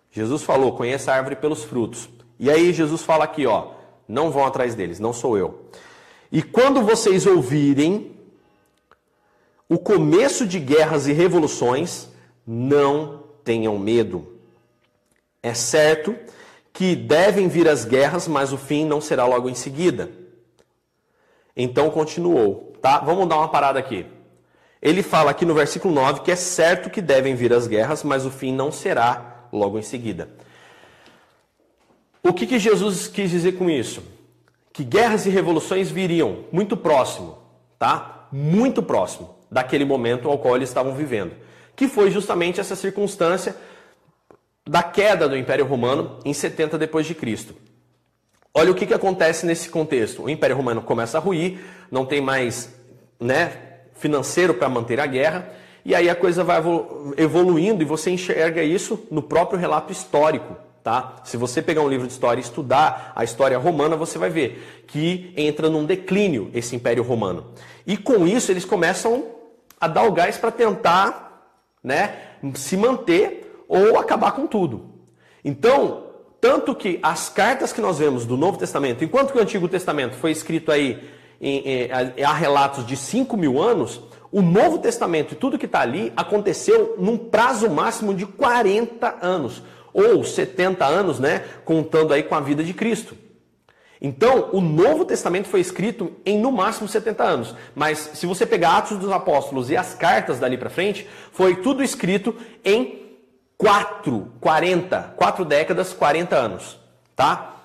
Jesus 0.10 0.41
falou: 0.41 0.78
conheça 0.78 1.12
a 1.12 1.15
árvore 1.15 1.36
pelos 1.36 1.65
frutos. 1.65 2.10
E 2.39 2.50
aí 2.50 2.72
Jesus 2.72 3.04
fala 3.04 3.26
aqui, 3.26 3.45
ó, 3.45 3.74
não 4.08 4.32
vão 4.32 4.45
atrás 4.45 4.74
deles, 4.74 4.98
não 4.98 5.12
sou 5.12 5.38
eu. 5.38 5.65
E 6.32 6.41
quando 6.41 6.82
vocês 6.82 7.26
ouvirem 7.26 8.15
o 9.67 9.78
começo 9.78 10.48
de 10.48 10.60
guerras 10.60 11.08
e 11.08 11.12
revoluções, 11.12 12.08
não 12.48 13.22
tenham 13.43 13.78
medo. 13.78 14.39
É 15.43 15.54
certo 15.54 16.15
que 16.80 16.96
devem 16.96 17.50
vir 17.50 17.68
as 17.68 17.84
guerras, 17.84 18.26
mas 18.26 18.54
o 18.54 18.58
fim 18.58 18.86
não 18.86 19.02
será 19.02 19.26
logo 19.26 19.50
em 19.50 19.54
seguida. 19.54 20.10
Então 21.54 21.89
continuou, 21.89 22.74
tá? 22.82 23.00
Vamos 23.00 23.28
dar 23.28 23.36
uma 23.36 23.50
parada 23.50 23.78
aqui. 23.78 24.06
Ele 24.82 25.04
fala 25.04 25.30
aqui 25.30 25.44
no 25.44 25.54
versículo 25.54 25.94
9 25.94 26.22
que 26.22 26.32
é 26.32 26.38
certo 26.38 26.89
que 26.89 27.02
devem 27.02 27.36
vir 27.36 27.52
as 27.52 27.68
guerras, 27.68 28.02
mas 28.02 28.26
o 28.26 28.32
fim 28.32 28.54
não 28.54 28.72
será 28.72 29.44
logo 29.52 29.78
em 29.78 29.82
seguida. 29.82 30.30
O 32.24 32.32
que, 32.32 32.48
que 32.48 32.58
Jesus 32.58 33.10
quis 33.10 33.30
dizer 33.30 33.58
com 33.58 33.70
isso? 33.70 34.02
Que 34.72 34.86
guerras 34.86 35.26
e 35.26 35.30
revoluções 35.30 35.92
viriam 35.92 36.46
muito 36.50 36.78
próximo, 36.78 37.39
tá? 37.78 38.30
Muito 38.32 38.82
próximo 38.82 39.36
daquele 39.52 39.84
momento 39.84 40.30
ao 40.30 40.39
qual 40.39 40.56
eles 40.56 40.70
estavam 40.70 40.96
vivendo. 40.96 41.34
Que 41.76 41.89
foi 41.89 42.10
justamente 42.10 42.62
essa 42.62 42.74
circunstância 42.74 43.54
da 44.70 44.84
queda 44.84 45.28
do 45.28 45.36
Império 45.36 45.66
Romano 45.66 46.20
em 46.24 46.32
70 46.32 46.78
depois 46.78 47.08
de 47.08 47.16
Cristo. 47.16 47.56
Olha 48.54 48.70
o 48.72 48.76
que, 48.76 48.86
que 48.86 48.94
acontece 48.94 49.44
nesse 49.44 49.68
contexto. 49.68 50.24
O 50.24 50.30
Império 50.30 50.56
Romano 50.56 50.80
começa 50.84 51.18
a 51.18 51.22
ruir, 51.22 51.60
não 51.90 52.06
tem 52.06 52.22
mais 52.22 52.72
né, 53.20 53.52
financeiro 53.96 54.54
para 54.54 54.70
manter 54.70 55.00
a 55.00 55.08
guerra, 55.08 55.52
e 55.84 55.96
aí 55.96 56.08
a 56.08 56.14
coisa 56.14 56.44
vai 56.44 56.62
evoluindo 57.18 57.82
e 57.82 57.86
você 57.86 58.12
enxerga 58.12 58.62
isso 58.62 59.08
no 59.10 59.24
próprio 59.24 59.60
relato 59.60 59.92
histórico. 59.92 60.56
Tá? 60.84 61.16
Se 61.24 61.36
você 61.36 61.64
pegar 61.64 61.82
um 61.82 61.90
livro 61.90 62.06
de 62.06 62.14
história 62.14 62.40
e 62.40 62.44
estudar 62.44 63.12
a 63.16 63.24
história 63.24 63.58
romana, 63.58 63.96
você 63.96 64.20
vai 64.20 64.30
ver 64.30 64.84
que 64.86 65.34
entra 65.36 65.68
num 65.68 65.84
declínio 65.84 66.52
esse 66.54 66.76
Império 66.76 67.02
Romano. 67.02 67.48
E 67.88 67.98
com 67.98 68.28
isso 68.28 68.52
eles 68.52 68.66
começam 68.66 69.26
a 69.82 69.88
dar 69.88 70.04
o 70.04 70.12
gás 70.12 70.38
para 70.38 70.52
tentar 70.52 71.58
né, 71.84 72.18
se 72.54 72.78
manter 72.78 73.49
ou 73.70 74.00
acabar 74.00 74.32
com 74.32 74.48
tudo. 74.48 74.96
Então, 75.46 76.08
tanto 76.42 76.74
que 76.74 77.00
as 77.04 77.30
cartas 77.30 77.72
que 77.72 77.80
nós 77.80 78.00
vemos 78.00 78.26
do 78.26 78.36
Novo 78.36 78.58
Testamento, 78.58 79.04
enquanto 79.04 79.32
que 79.32 79.38
o 79.38 79.42
Antigo 79.42 79.68
Testamento 79.68 80.16
foi 80.16 80.32
escrito 80.32 80.72
aí 80.72 81.00
em, 81.40 81.60
em, 81.60 82.24
há 82.24 82.34
relatos 82.34 82.86
de 82.86 82.98
5 82.98 83.38
mil 83.38 83.62
anos, 83.62 84.02
o 84.32 84.42
Novo 84.42 84.80
Testamento 84.80 85.34
e 85.34 85.38
tudo 85.38 85.58
que 85.58 85.66
está 85.66 85.82
ali 85.82 86.12
aconteceu 86.18 86.96
num 86.98 87.18
prazo 87.18 87.70
máximo 87.70 88.14
de 88.14 88.26
40 88.26 89.18
anos, 89.22 89.62
ou 89.94 90.24
70 90.24 90.86
anos, 90.86 91.20
né, 91.20 91.44
contando 91.64 92.14
aí 92.14 92.24
com 92.24 92.36
a 92.36 92.40
vida 92.40 92.64
de 92.64 92.74
Cristo. 92.74 93.16
Então, 94.02 94.50
o 94.54 94.62
Novo 94.62 95.04
Testamento 95.04 95.50
foi 95.50 95.60
escrito 95.60 96.14
em 96.26 96.40
no 96.40 96.54
máximo 96.54 96.88
70 96.88 97.22
anos. 97.22 97.56
Mas 97.76 98.12
se 98.14 98.26
você 98.26 98.46
pegar 98.46 98.78
Atos 98.78 98.98
dos 98.98 99.12
Apóstolos 99.12 99.70
e 99.70 99.76
as 99.76 99.94
cartas 99.94 100.40
dali 100.40 100.58
para 100.58 100.70
frente, 100.70 101.06
foi 101.34 101.58
tudo 101.58 101.84
escrito 101.84 102.34
em 102.64 103.09
quatro, 103.60 104.32
40, 104.39 105.15
quatro 105.17 105.43
décadas, 105.43 105.91
40 105.91 106.34
anos, 106.34 106.80
tá? 107.13 107.58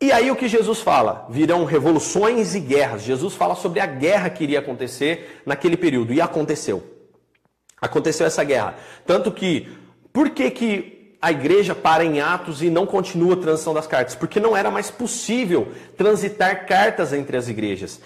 E 0.00 0.10
aí 0.10 0.30
o 0.30 0.36
que 0.36 0.48
Jesus 0.48 0.80
fala? 0.80 1.26
Virão 1.28 1.66
revoluções 1.66 2.54
e 2.54 2.60
guerras. 2.60 3.02
Jesus 3.02 3.34
fala 3.34 3.54
sobre 3.54 3.78
a 3.78 3.86
guerra 3.86 4.30
que 4.30 4.42
iria 4.42 4.60
acontecer 4.60 5.42
naquele 5.44 5.76
período 5.76 6.14
e 6.14 6.20
aconteceu. 6.20 6.82
Aconteceu 7.80 8.26
essa 8.26 8.42
guerra. 8.42 8.76
Tanto 9.06 9.30
que, 9.30 9.68
por 10.12 10.30
que, 10.30 10.50
que 10.50 11.16
a 11.20 11.30
igreja 11.30 11.74
para 11.74 12.04
em 12.04 12.20
Atos 12.20 12.62
e 12.62 12.70
não 12.70 12.86
continua 12.86 13.34
a 13.34 13.36
transição 13.36 13.74
das 13.74 13.86
cartas? 13.86 14.14
Porque 14.14 14.40
não 14.40 14.56
era 14.56 14.70
mais 14.70 14.90
possível 14.90 15.72
transitar 15.96 16.64
cartas 16.66 17.12
entre 17.12 17.36
as 17.36 17.48
igrejas. 17.48 18.00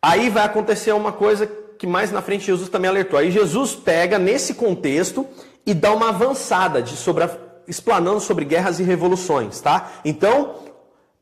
Aí 0.00 0.30
vai 0.30 0.44
acontecer 0.44 0.92
uma 0.92 1.12
coisa 1.12 1.46
que 1.78 1.86
mais 1.86 2.12
na 2.12 2.22
frente 2.22 2.44
Jesus 2.44 2.68
também 2.68 2.90
alertou. 2.90 3.18
Aí 3.18 3.30
Jesus 3.30 3.74
pega 3.74 4.18
nesse 4.18 4.54
contexto 4.54 5.26
e 5.70 5.74
dá 5.74 5.92
uma 5.94 6.08
avançada 6.08 6.82
de 6.82 6.96
sobre 6.96 7.22
a, 7.22 7.30
explanando 7.68 8.18
sobre 8.18 8.44
guerras 8.44 8.80
e 8.80 8.82
revoluções, 8.82 9.60
tá? 9.60 9.92
Então, 10.04 10.56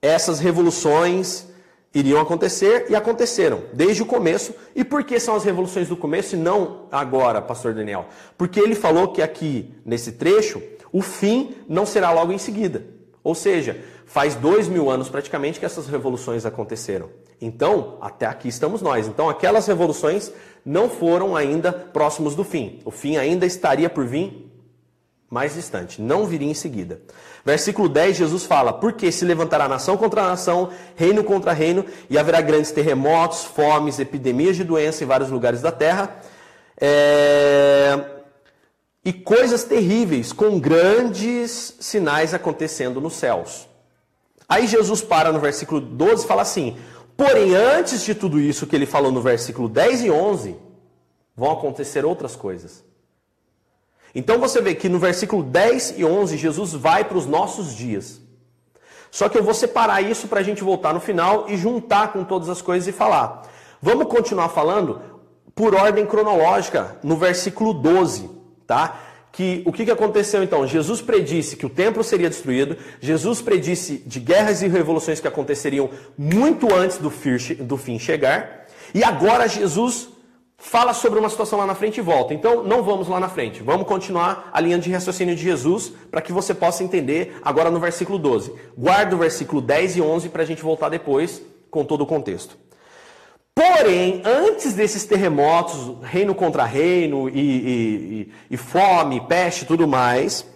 essas 0.00 0.40
revoluções 0.40 1.46
iriam 1.94 2.18
acontecer 2.18 2.86
e 2.88 2.96
aconteceram 2.96 3.64
desde 3.74 4.02
o 4.02 4.06
começo. 4.06 4.54
E 4.74 4.82
por 4.84 5.04
que 5.04 5.20
são 5.20 5.36
as 5.36 5.44
revoluções 5.44 5.86
do 5.86 5.98
começo 5.98 6.34
e 6.34 6.38
não 6.38 6.86
agora, 6.90 7.42
pastor 7.42 7.74
Daniel? 7.74 8.06
Porque 8.38 8.58
ele 8.58 8.74
falou 8.74 9.08
que 9.08 9.20
aqui 9.20 9.74
nesse 9.84 10.12
trecho 10.12 10.62
o 10.90 11.02
fim 11.02 11.54
não 11.68 11.84
será 11.84 12.10
logo 12.10 12.32
em 12.32 12.38
seguida. 12.38 12.86
Ou 13.22 13.34
seja, 13.34 13.78
faz 14.06 14.34
dois 14.34 14.66
mil 14.66 14.88
anos 14.90 15.10
praticamente 15.10 15.60
que 15.60 15.66
essas 15.66 15.86
revoluções 15.86 16.46
aconteceram. 16.46 17.10
Então, 17.40 17.98
até 18.00 18.26
aqui 18.26 18.48
estamos 18.48 18.82
nós. 18.82 19.06
Então, 19.06 19.28
aquelas 19.28 19.66
revoluções 19.66 20.32
não 20.64 20.88
foram 20.88 21.36
ainda 21.36 21.72
próximos 21.72 22.34
do 22.34 22.44
fim. 22.44 22.80
O 22.84 22.90
fim 22.90 23.16
ainda 23.16 23.46
estaria 23.46 23.88
por 23.88 24.04
vir 24.06 24.48
mais 25.30 25.54
distante, 25.54 26.00
não 26.00 26.24
viria 26.24 26.48
em 26.48 26.54
seguida. 26.54 27.00
Versículo 27.44 27.88
10, 27.88 28.16
Jesus 28.16 28.44
fala: 28.44 28.72
Porque 28.72 29.12
se 29.12 29.24
levantará 29.24 29.68
nação 29.68 29.96
contra 29.96 30.22
nação, 30.22 30.70
reino 30.96 31.22
contra 31.22 31.52
reino, 31.52 31.84
e 32.08 32.18
haverá 32.18 32.40
grandes 32.40 32.72
terremotos, 32.72 33.44
fomes, 33.44 33.98
epidemias 33.98 34.56
de 34.56 34.64
doença 34.64 35.04
em 35.04 35.06
vários 35.06 35.30
lugares 35.30 35.60
da 35.60 35.70
terra, 35.70 36.16
é... 36.80 38.04
e 39.04 39.12
coisas 39.12 39.64
terríveis, 39.64 40.32
com 40.32 40.58
grandes 40.58 41.76
sinais 41.78 42.32
acontecendo 42.32 43.00
nos 43.00 43.14
céus. 43.14 43.68
Aí 44.48 44.66
Jesus 44.66 45.02
para 45.02 45.30
no 45.30 45.38
versículo 45.38 45.78
12 45.78 46.24
e 46.24 46.28
fala 46.28 46.42
assim: 46.42 46.78
Porém, 47.18 47.52
antes 47.52 48.04
de 48.04 48.14
tudo 48.14 48.38
isso 48.38 48.64
que 48.64 48.76
ele 48.76 48.86
falou 48.86 49.10
no 49.10 49.20
versículo 49.20 49.68
10 49.68 50.04
e 50.04 50.10
11, 50.10 50.56
vão 51.34 51.50
acontecer 51.50 52.04
outras 52.04 52.36
coisas. 52.36 52.84
Então 54.14 54.38
você 54.38 54.60
vê 54.62 54.72
que 54.72 54.88
no 54.88 55.00
versículo 55.00 55.42
10 55.42 55.98
e 55.98 56.04
11 56.04 56.36
Jesus 56.36 56.74
vai 56.74 57.02
para 57.02 57.18
os 57.18 57.26
nossos 57.26 57.74
dias. 57.74 58.20
Só 59.10 59.28
que 59.28 59.36
eu 59.36 59.42
vou 59.42 59.52
separar 59.52 60.00
isso 60.00 60.28
para 60.28 60.38
a 60.38 60.42
gente 60.44 60.62
voltar 60.62 60.94
no 60.94 61.00
final 61.00 61.46
e 61.48 61.56
juntar 61.56 62.12
com 62.12 62.22
todas 62.22 62.48
as 62.48 62.62
coisas 62.62 62.86
e 62.86 62.92
falar. 62.92 63.42
Vamos 63.82 64.06
continuar 64.06 64.50
falando 64.50 65.02
por 65.56 65.74
ordem 65.74 66.06
cronológica, 66.06 66.98
no 67.02 67.16
versículo 67.16 67.74
12, 67.74 68.30
tá? 68.64 68.96
Que 69.38 69.62
o 69.64 69.72
que, 69.72 69.84
que 69.84 69.90
aconteceu 69.92 70.42
então? 70.42 70.66
Jesus 70.66 71.00
predisse 71.00 71.56
que 71.56 71.64
o 71.64 71.70
templo 71.70 72.02
seria 72.02 72.28
destruído, 72.28 72.76
Jesus 73.00 73.40
predisse 73.40 74.02
de 74.04 74.18
guerras 74.18 74.62
e 74.62 74.66
revoluções 74.66 75.20
que 75.20 75.28
aconteceriam 75.28 75.90
muito 76.18 76.74
antes 76.74 76.98
do, 76.98 77.08
do 77.64 77.76
fim 77.76 78.00
chegar, 78.00 78.66
e 78.92 79.04
agora 79.04 79.46
Jesus 79.46 80.08
fala 80.56 80.92
sobre 80.92 81.20
uma 81.20 81.28
situação 81.28 81.56
lá 81.56 81.66
na 81.66 81.76
frente 81.76 81.98
e 81.98 82.00
volta. 82.00 82.34
Então, 82.34 82.64
não 82.64 82.82
vamos 82.82 83.06
lá 83.06 83.20
na 83.20 83.28
frente. 83.28 83.62
Vamos 83.62 83.86
continuar 83.86 84.50
a 84.52 84.60
linha 84.60 84.76
de 84.76 84.90
raciocínio 84.90 85.36
de 85.36 85.42
Jesus 85.44 85.92
para 86.10 86.20
que 86.20 86.32
você 86.32 86.52
possa 86.52 86.82
entender 86.82 87.38
agora 87.40 87.70
no 87.70 87.78
versículo 87.78 88.18
12. 88.18 88.52
Guarda 88.76 89.14
o 89.14 89.20
versículo 89.20 89.62
10 89.62 89.98
e 89.98 90.02
11 90.02 90.30
para 90.30 90.42
a 90.42 90.46
gente 90.46 90.64
voltar 90.64 90.88
depois 90.88 91.40
com 91.70 91.84
todo 91.84 92.00
o 92.00 92.06
contexto. 92.06 92.58
Porém, 93.58 94.22
antes 94.24 94.72
desses 94.72 95.04
terremotos, 95.04 95.96
reino 96.04 96.32
contra 96.32 96.62
reino, 96.62 97.28
e, 97.28 97.40
e, 97.40 98.32
e, 98.52 98.56
fome, 98.56 99.20
peste 99.22 99.62
e 99.62 99.66
tudo 99.66 99.88
mais, 99.88 100.46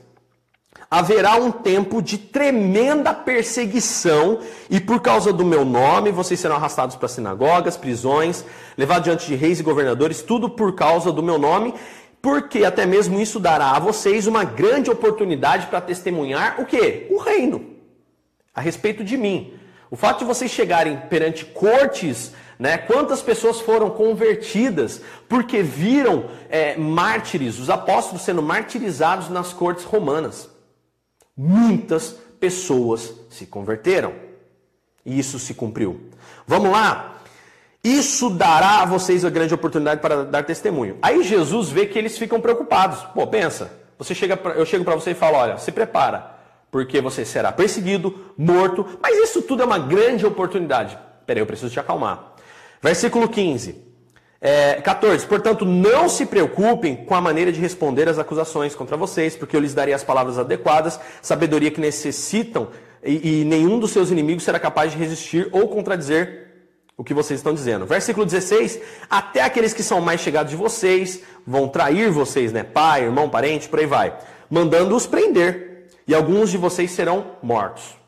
haverá 0.88 1.34
um 1.34 1.50
tempo 1.50 2.00
de 2.00 2.16
tremenda 2.16 3.12
perseguição, 3.12 4.38
e 4.70 4.78
por 4.78 5.00
causa 5.00 5.32
do 5.32 5.44
meu 5.44 5.64
nome, 5.64 6.12
vocês 6.12 6.38
serão 6.38 6.54
arrastados 6.54 6.94
para 6.94 7.08
sinagogas, 7.08 7.76
prisões, 7.76 8.44
levados 8.78 9.02
diante 9.02 9.26
de 9.26 9.34
reis 9.34 9.58
e 9.58 9.64
governadores, 9.64 10.22
tudo 10.22 10.48
por 10.48 10.76
causa 10.76 11.10
do 11.10 11.24
meu 11.24 11.38
nome, 11.38 11.74
porque 12.20 12.64
até 12.64 12.86
mesmo 12.86 13.20
isso 13.20 13.40
dará 13.40 13.72
a 13.72 13.80
vocês 13.80 14.28
uma 14.28 14.44
grande 14.44 14.92
oportunidade 14.92 15.66
para 15.66 15.80
testemunhar 15.80 16.60
o 16.60 16.66
quê? 16.66 17.08
O 17.10 17.18
reino, 17.18 17.66
a 18.54 18.60
respeito 18.60 19.02
de 19.02 19.16
mim. 19.16 19.54
O 19.90 19.96
fato 19.96 20.20
de 20.20 20.24
vocês 20.24 20.52
chegarem 20.52 20.96
perante 21.10 21.44
cortes, 21.44 22.32
né? 22.62 22.78
Quantas 22.78 23.20
pessoas 23.20 23.60
foram 23.60 23.90
convertidas 23.90 25.02
porque 25.28 25.62
viram 25.62 26.30
é, 26.48 26.76
mártires, 26.76 27.58
os 27.58 27.68
apóstolos 27.68 28.22
sendo 28.22 28.40
martirizados 28.40 29.28
nas 29.28 29.52
cortes 29.52 29.84
romanas? 29.84 30.50
muitas 31.36 32.16
pessoas 32.38 33.12
se 33.30 33.46
converteram. 33.46 34.12
E 35.04 35.18
isso 35.18 35.38
se 35.38 35.54
cumpriu. 35.54 36.08
Vamos 36.46 36.70
lá? 36.70 37.16
Isso 37.82 38.30
dará 38.30 38.82
a 38.82 38.86
vocês 38.86 39.24
a 39.24 39.30
grande 39.30 39.52
oportunidade 39.52 40.00
para 40.00 40.24
dar 40.24 40.44
testemunho. 40.44 40.96
Aí 41.02 41.24
Jesus 41.24 41.70
vê 41.70 41.86
que 41.86 41.98
eles 41.98 42.16
ficam 42.16 42.40
preocupados. 42.40 43.00
Pô, 43.12 43.26
pensa. 43.26 43.72
Você 43.98 44.14
chega 44.14 44.36
pra, 44.36 44.52
eu 44.52 44.64
chego 44.64 44.84
para 44.84 44.94
você 44.94 45.10
e 45.10 45.14
falo: 45.14 45.36
olha, 45.36 45.58
se 45.58 45.72
prepara, 45.72 46.36
porque 46.70 47.00
você 47.00 47.24
será 47.24 47.50
perseguido, 47.50 48.32
morto. 48.38 48.86
Mas 49.02 49.16
isso 49.16 49.42
tudo 49.42 49.62
é 49.62 49.66
uma 49.66 49.78
grande 49.78 50.24
oportunidade. 50.24 50.96
Peraí, 51.26 51.42
eu 51.42 51.46
preciso 51.46 51.72
te 51.72 51.80
acalmar. 51.80 52.31
Versículo 52.82 53.28
15. 53.28 53.80
É, 54.40 54.74
14. 54.80 55.24
Portanto, 55.26 55.64
não 55.64 56.08
se 56.08 56.26
preocupem 56.26 56.96
com 56.96 57.14
a 57.14 57.20
maneira 57.20 57.52
de 57.52 57.60
responder 57.60 58.08
às 58.08 58.18
acusações 58.18 58.74
contra 58.74 58.96
vocês, 58.96 59.36
porque 59.36 59.54
eu 59.54 59.60
lhes 59.60 59.72
darei 59.72 59.94
as 59.94 60.02
palavras 60.02 60.36
adequadas, 60.36 60.98
sabedoria 61.22 61.70
que 61.70 61.80
necessitam, 61.80 62.68
e, 63.04 63.42
e 63.42 63.44
nenhum 63.44 63.78
dos 63.78 63.92
seus 63.92 64.10
inimigos 64.10 64.42
será 64.42 64.58
capaz 64.58 64.90
de 64.90 64.98
resistir 64.98 65.48
ou 65.52 65.68
contradizer 65.68 66.48
o 66.96 67.04
que 67.04 67.14
vocês 67.14 67.38
estão 67.38 67.54
dizendo. 67.54 67.86
Versículo 67.86 68.26
16: 68.26 68.80
Até 69.08 69.42
aqueles 69.42 69.72
que 69.72 69.82
são 69.82 70.00
mais 70.00 70.20
chegados 70.20 70.50
de 70.50 70.56
vocês 70.56 71.20
vão 71.46 71.68
trair 71.68 72.10
vocês, 72.10 72.52
né? 72.52 72.64
Pai, 72.64 73.04
irmão, 73.04 73.30
parente, 73.30 73.68
por 73.68 73.78
aí 73.78 73.86
vai, 73.86 74.18
mandando-os 74.50 75.06
prender, 75.06 75.86
e 76.04 76.12
alguns 76.12 76.50
de 76.50 76.58
vocês 76.58 76.90
serão 76.90 77.36
mortos. 77.40 78.01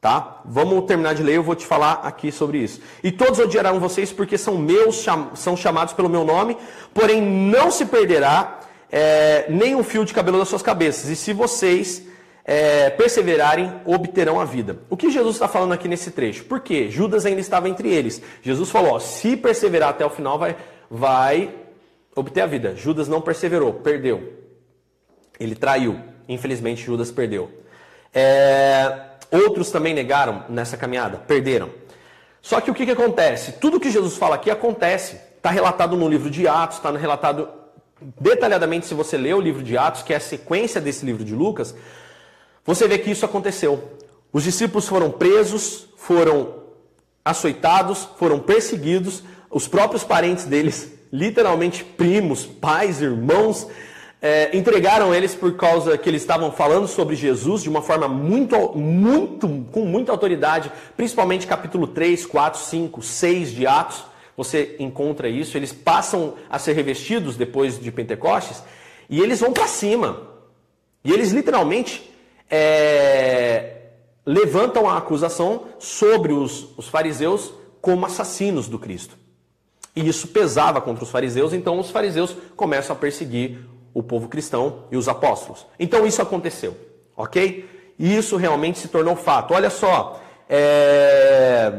Tá? 0.00 0.40
Vamos 0.46 0.86
terminar 0.86 1.14
de 1.14 1.22
ler, 1.22 1.36
eu 1.36 1.42
vou 1.42 1.54
te 1.54 1.66
falar 1.66 2.00
aqui 2.04 2.32
sobre 2.32 2.58
isso. 2.58 2.80
E 3.04 3.12
todos 3.12 3.38
odiarão 3.38 3.78
vocês 3.78 4.10
porque 4.10 4.38
são 4.38 4.56
meus, 4.56 5.04
são 5.34 5.54
chamados 5.54 5.92
pelo 5.92 6.08
meu 6.08 6.24
nome, 6.24 6.56
porém 6.94 7.20
não 7.20 7.70
se 7.70 7.84
perderá 7.84 8.60
é, 8.90 9.44
nem 9.50 9.74
um 9.74 9.84
fio 9.84 10.04
de 10.04 10.14
cabelo 10.14 10.38
das 10.38 10.48
suas 10.48 10.62
cabeças. 10.62 11.10
E 11.10 11.16
se 11.16 11.34
vocês 11.34 12.02
é, 12.44 12.90
perseverarem, 12.90 13.72
obterão 13.84 14.40
a 14.40 14.44
vida. 14.44 14.78
O 14.88 14.96
que 14.96 15.10
Jesus 15.10 15.36
está 15.36 15.46
falando 15.46 15.72
aqui 15.72 15.86
nesse 15.86 16.10
trecho? 16.10 16.44
Porque 16.44 16.90
Judas 16.90 17.26
ainda 17.26 17.40
estava 17.40 17.68
entre 17.68 17.88
eles. 17.88 18.22
Jesus 18.42 18.70
falou: 18.70 18.94
ó, 18.94 18.98
se 18.98 19.36
perseverar 19.36 19.90
até 19.90 20.04
o 20.04 20.10
final, 20.10 20.38
vai, 20.38 20.56
vai 20.90 21.54
obter 22.16 22.40
a 22.40 22.46
vida. 22.46 22.74
Judas 22.74 23.06
não 23.06 23.20
perseverou, 23.20 23.74
perdeu. 23.74 24.32
Ele 25.38 25.54
traiu. 25.54 26.00
Infelizmente, 26.28 26.84
Judas 26.84 27.10
perdeu. 27.10 27.50
É, 28.12 29.09
Outros 29.30 29.70
também 29.70 29.94
negaram 29.94 30.44
nessa 30.48 30.76
caminhada, 30.76 31.18
perderam. 31.18 31.70
Só 32.42 32.60
que 32.60 32.70
o 32.70 32.74
que, 32.74 32.84
que 32.84 32.92
acontece? 32.92 33.52
Tudo 33.52 33.80
que 33.80 33.90
Jesus 33.90 34.16
fala 34.16 34.34
aqui 34.34 34.50
acontece. 34.50 35.20
Está 35.36 35.50
relatado 35.50 35.96
no 35.96 36.08
livro 36.08 36.30
de 36.30 36.46
Atos, 36.48 36.78
está 36.78 36.90
relatado 36.90 37.48
detalhadamente 38.20 38.86
se 38.86 38.94
você 38.94 39.16
ler 39.16 39.34
o 39.34 39.40
livro 39.40 39.62
de 39.62 39.76
Atos, 39.76 40.02
que 40.02 40.12
é 40.12 40.16
a 40.16 40.20
sequência 40.20 40.80
desse 40.80 41.04
livro 41.04 41.24
de 41.24 41.34
Lucas, 41.34 41.74
você 42.64 42.86
vê 42.88 42.98
que 42.98 43.10
isso 43.10 43.24
aconteceu. 43.24 43.96
Os 44.32 44.44
discípulos 44.44 44.86
foram 44.88 45.10
presos, 45.10 45.88
foram 45.96 46.60
açoitados, 47.24 48.08
foram 48.16 48.38
perseguidos, 48.38 49.22
os 49.50 49.66
próprios 49.66 50.04
parentes 50.04 50.44
deles, 50.44 50.92
literalmente 51.12 51.84
primos, 51.84 52.46
pais, 52.46 53.02
irmãos, 53.02 53.66
é, 54.22 54.54
entregaram 54.56 55.14
eles 55.14 55.34
por 55.34 55.56
causa 55.56 55.96
que 55.96 56.08
eles 56.08 56.20
estavam 56.20 56.52
falando 56.52 56.86
sobre 56.86 57.16
Jesus 57.16 57.62
de 57.62 57.70
uma 57.70 57.80
forma 57.80 58.06
muito, 58.06 58.76
muito, 58.76 59.48
com 59.72 59.86
muita 59.86 60.12
autoridade, 60.12 60.70
principalmente 60.96 61.46
capítulo 61.46 61.86
3, 61.86 62.26
4, 62.26 62.60
5, 62.60 63.02
6 63.02 63.50
de 63.52 63.66
Atos. 63.66 64.04
Você 64.36 64.76
encontra 64.78 65.28
isso. 65.28 65.56
Eles 65.56 65.72
passam 65.72 66.34
a 66.50 66.58
ser 66.58 66.74
revestidos 66.74 67.36
depois 67.36 67.80
de 67.80 67.90
Pentecostes 67.90 68.62
e 69.08 69.20
eles 69.20 69.40
vão 69.40 69.52
para 69.52 69.66
cima. 69.66 70.28
E 71.02 71.12
eles 71.12 71.30
literalmente 71.30 72.10
é, 72.50 73.76
levantam 74.26 74.88
a 74.88 74.98
acusação 74.98 75.64
sobre 75.78 76.34
os, 76.34 76.76
os 76.76 76.88
fariseus 76.88 77.54
como 77.80 78.04
assassinos 78.04 78.68
do 78.68 78.78
Cristo. 78.78 79.16
E 79.96 80.06
isso 80.06 80.28
pesava 80.28 80.80
contra 80.80 81.02
os 81.02 81.10
fariseus, 81.10 81.52
então 81.52 81.78
os 81.78 81.90
fariseus 81.90 82.36
começam 82.54 82.94
a 82.94 82.98
perseguir 82.98 83.58
o 83.92 84.02
povo 84.02 84.28
cristão 84.28 84.84
e 84.90 84.96
os 84.96 85.08
apóstolos. 85.08 85.66
Então 85.78 86.06
isso 86.06 86.22
aconteceu, 86.22 86.76
ok? 87.16 87.68
E 87.98 88.16
isso 88.16 88.36
realmente 88.36 88.78
se 88.78 88.88
tornou 88.88 89.16
fato. 89.16 89.52
Olha 89.52 89.70
só, 89.70 90.20
é... 90.48 91.72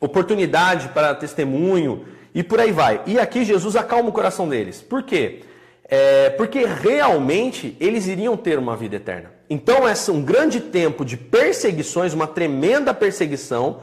oportunidade 0.00 0.88
para 0.90 1.14
testemunho 1.14 2.04
e 2.34 2.42
por 2.42 2.60
aí 2.60 2.72
vai. 2.72 3.02
E 3.06 3.18
aqui 3.18 3.44
Jesus 3.44 3.76
acalma 3.76 4.10
o 4.10 4.12
coração 4.12 4.48
deles. 4.48 4.80
Por 4.80 5.02
quê? 5.02 5.40
É... 5.84 6.30
Porque 6.30 6.64
realmente 6.64 7.76
eles 7.80 8.06
iriam 8.06 8.36
ter 8.36 8.58
uma 8.58 8.76
vida 8.76 8.96
eterna. 8.96 9.32
Então, 9.50 9.88
esse 9.88 10.10
um 10.10 10.22
grande 10.22 10.60
tempo 10.60 11.04
de 11.04 11.16
perseguições, 11.16 12.14
uma 12.14 12.26
tremenda 12.26 12.94
perseguição 12.94 13.80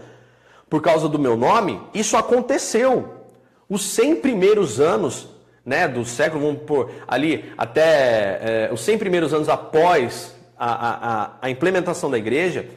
por 0.70 0.82
causa 0.82 1.08
do 1.08 1.20
meu 1.20 1.36
nome, 1.36 1.80
isso 1.94 2.16
aconteceu. 2.16 3.26
Os 3.68 3.84
100 3.84 4.16
primeiros 4.16 4.80
anos 4.80 5.28
né, 5.66 5.88
do 5.88 6.06
século, 6.06 6.46
vamos 6.46 6.64
pôr 6.64 6.92
ali 7.08 7.52
até 7.58 8.40
é, 8.42 8.70
os 8.72 8.82
100 8.82 8.98
primeiros 8.98 9.34
anos 9.34 9.50
após 9.50 10.36
a, 10.58 10.74
a, 10.90 11.32
a, 11.42 11.50
implementação 11.50 12.10
da 12.10 12.18
igreja, 12.18 12.68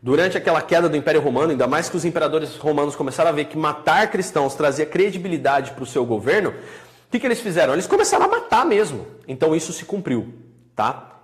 durante 0.00 0.36
aquela 0.36 0.60
queda 0.60 0.88
do 0.88 0.96
Império 0.96 1.20
Romano, 1.20 1.50
ainda 1.50 1.66
mais 1.66 1.88
que 1.88 1.96
os 1.96 2.04
imperadores 2.04 2.56
romanos 2.56 2.94
começaram 2.94 3.30
a 3.30 3.32
ver 3.32 3.46
que 3.46 3.56
matar 3.56 4.10
cristãos 4.10 4.54
trazia 4.54 4.86
credibilidade 4.86 5.72
para 5.72 5.84
o 5.84 5.86
seu 5.86 6.04
governo, 6.04 6.50
o 6.50 7.10
que, 7.10 7.20
que 7.20 7.26
eles 7.26 7.40
fizeram? 7.40 7.74
Eles 7.74 7.86
começaram 7.86 8.24
a 8.24 8.28
matar 8.28 8.64
mesmo. 8.64 9.06
Então 9.28 9.54
isso 9.54 9.72
se 9.72 9.84
cumpriu, 9.84 10.32
tá? 10.74 11.20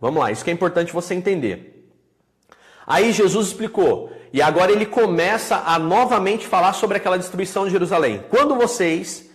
Vamos 0.00 0.20
lá, 0.20 0.30
isso 0.30 0.44
que 0.44 0.50
é 0.50 0.52
importante 0.52 0.92
você 0.92 1.14
entender. 1.14 1.88
Aí 2.86 3.12
Jesus 3.12 3.48
explicou, 3.48 4.12
e 4.32 4.42
agora 4.42 4.72
ele 4.72 4.86
começa 4.86 5.62
a 5.64 5.78
novamente 5.78 6.46
falar 6.46 6.72
sobre 6.72 6.96
aquela 6.96 7.18
destruição 7.18 7.66
de 7.66 7.70
Jerusalém. 7.70 8.24
Quando 8.28 8.56
vocês 8.56 9.30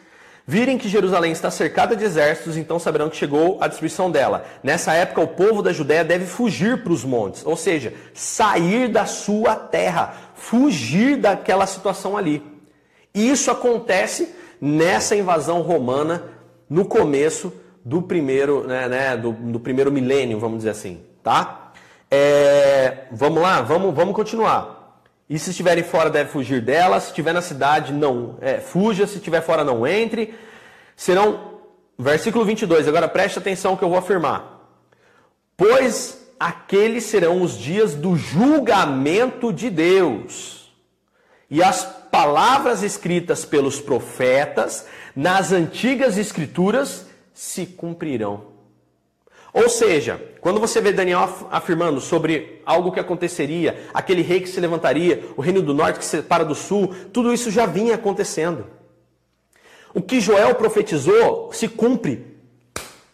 virem 0.49 0.77
que 0.77 0.87
Jerusalém 0.87 1.33
está 1.33 1.51
cercada 1.51 1.93
de 1.93 2.05
exércitos, 2.05 2.55
então 2.55 2.79
saberão 2.79 3.09
que 3.09 3.17
chegou 3.17 3.57
a 3.59 3.67
destruição 3.67 4.09
dela. 4.09 4.45
Nessa 4.63 4.93
época, 4.93 5.19
o 5.19 5.27
povo 5.27 5.61
da 5.61 5.73
Judéia 5.73 6.05
deve 6.05 6.25
fugir 6.25 6.83
para 6.83 6.93
os 6.93 7.03
montes, 7.03 7.45
ou 7.45 7.57
seja, 7.57 7.93
sair 8.13 8.87
da 8.87 9.05
sua 9.05 9.57
terra, 9.57 10.13
fugir 10.35 11.17
daquela 11.17 11.67
situação 11.67 12.15
ali. 12.15 12.41
E 13.13 13.29
isso 13.29 13.51
acontece 13.51 14.33
nessa 14.61 15.17
invasão 15.17 15.61
romana 15.61 16.23
no 16.69 16.85
começo 16.85 17.51
do 17.83 18.01
primeiro, 18.01 18.65
né, 18.65 18.87
né 18.87 19.17
do, 19.17 19.33
do, 19.33 19.59
primeiro 19.59 19.91
milênio, 19.91 20.39
vamos 20.39 20.59
dizer 20.59 20.69
assim, 20.69 21.01
tá? 21.21 21.71
É, 22.09 23.05
vamos 23.11 23.41
lá, 23.41 23.61
vamos, 23.61 23.93
vamos 23.93 24.15
continuar. 24.15 24.76
E 25.29 25.37
se 25.37 25.49
estiverem 25.49 25.83
fora, 25.83 26.09
deve 26.09 26.29
fugir 26.29 26.61
dela. 26.61 26.99
Se 26.99 27.07
estiver 27.07 27.33
na 27.33 27.41
cidade, 27.41 27.91
não 27.91 28.37
é, 28.39 28.59
fuja. 28.59 29.05
Se 29.05 29.17
estiver 29.17 29.41
fora, 29.41 29.63
não 29.63 29.85
entre. 29.85 30.33
Serão, 30.95 31.59
versículo 31.97 32.45
22, 32.45 32.87
agora 32.87 33.07
preste 33.07 33.37
atenção 33.37 33.75
que 33.75 33.83
eu 33.83 33.89
vou 33.89 33.97
afirmar. 33.97 34.57
Pois 35.55 36.25
aqueles 36.39 37.03
serão 37.05 37.41
os 37.41 37.57
dias 37.57 37.93
do 37.93 38.15
julgamento 38.15 39.51
de 39.51 39.69
Deus. 39.69 40.71
E 41.49 41.63
as 41.63 41.83
palavras 42.11 42.83
escritas 42.83 43.45
pelos 43.45 43.79
profetas 43.79 44.85
nas 45.15 45.51
antigas 45.51 46.17
escrituras 46.17 47.05
se 47.33 47.65
cumprirão. 47.65 48.45
Ou 49.53 49.69
seja, 49.69 50.21
quando 50.41 50.59
você 50.59 50.79
vê 50.79 50.91
Daniel 50.91 51.29
afirmando 51.51 51.99
sobre 51.99 52.61
algo 52.65 52.91
que 52.91 52.99
aconteceria, 52.99 53.87
aquele 53.93 54.21
rei 54.21 54.41
que 54.41 54.49
se 54.49 54.59
levantaria, 54.59 55.23
o 55.35 55.41
reino 55.41 55.61
do 55.61 55.73
norte 55.73 55.99
que 55.99 56.05
se 56.05 56.17
separa 56.17 56.45
do 56.45 56.55
sul, 56.55 56.93
tudo 57.11 57.33
isso 57.33 57.49
já 57.49 57.65
vinha 57.65 57.95
acontecendo. 57.95 58.65
O 59.93 60.01
que 60.01 60.19
Joel 60.19 60.53
profetizou 60.55 61.51
se 61.51 61.67
cumpre 61.67 62.37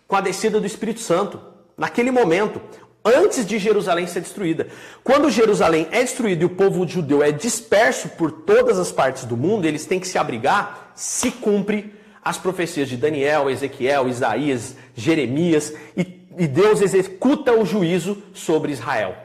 com 0.08 0.16
a 0.16 0.22
descida 0.22 0.60
do 0.60 0.68
Espírito 0.68 1.00
Santo, 1.00 1.40
naquele 1.78 2.12
momento, 2.12 2.62
antes 3.04 3.46
de 3.46 3.58
Jerusalém 3.58 4.08
ser 4.08 4.22
destruída. 4.22 4.68
Quando 5.04 5.30
Jerusalém 5.30 5.88
é 5.92 6.02
destruído 6.02 6.42
e 6.42 6.46
o 6.46 6.50
povo 6.50 6.88
judeu 6.88 7.24
é 7.24 7.32
disperso 7.32 8.10
por 8.10 8.32
todas 8.32 8.80
as 8.80 8.92
partes 8.92 9.26
do 9.26 9.36
mundo, 9.38 9.66
eles 9.66 9.86
têm 9.86 10.00
que 10.00 10.08
se 10.08 10.18
abrigar, 10.18 10.92
se 10.96 11.32
cumpre 11.32 11.94
as 12.24 12.38
profecias 12.38 12.88
de 12.88 12.96
Daniel, 12.96 13.50
Ezequiel, 13.50 14.08
Isaías, 14.08 14.76
Jeremias 14.96 15.74
e 15.98 16.04
e 16.38 16.48
Deus 16.48 16.82
executa 16.82 17.54
o 17.54 17.66
juízo 17.66 18.22
sobre 18.34 18.72
Israel, 18.72 19.16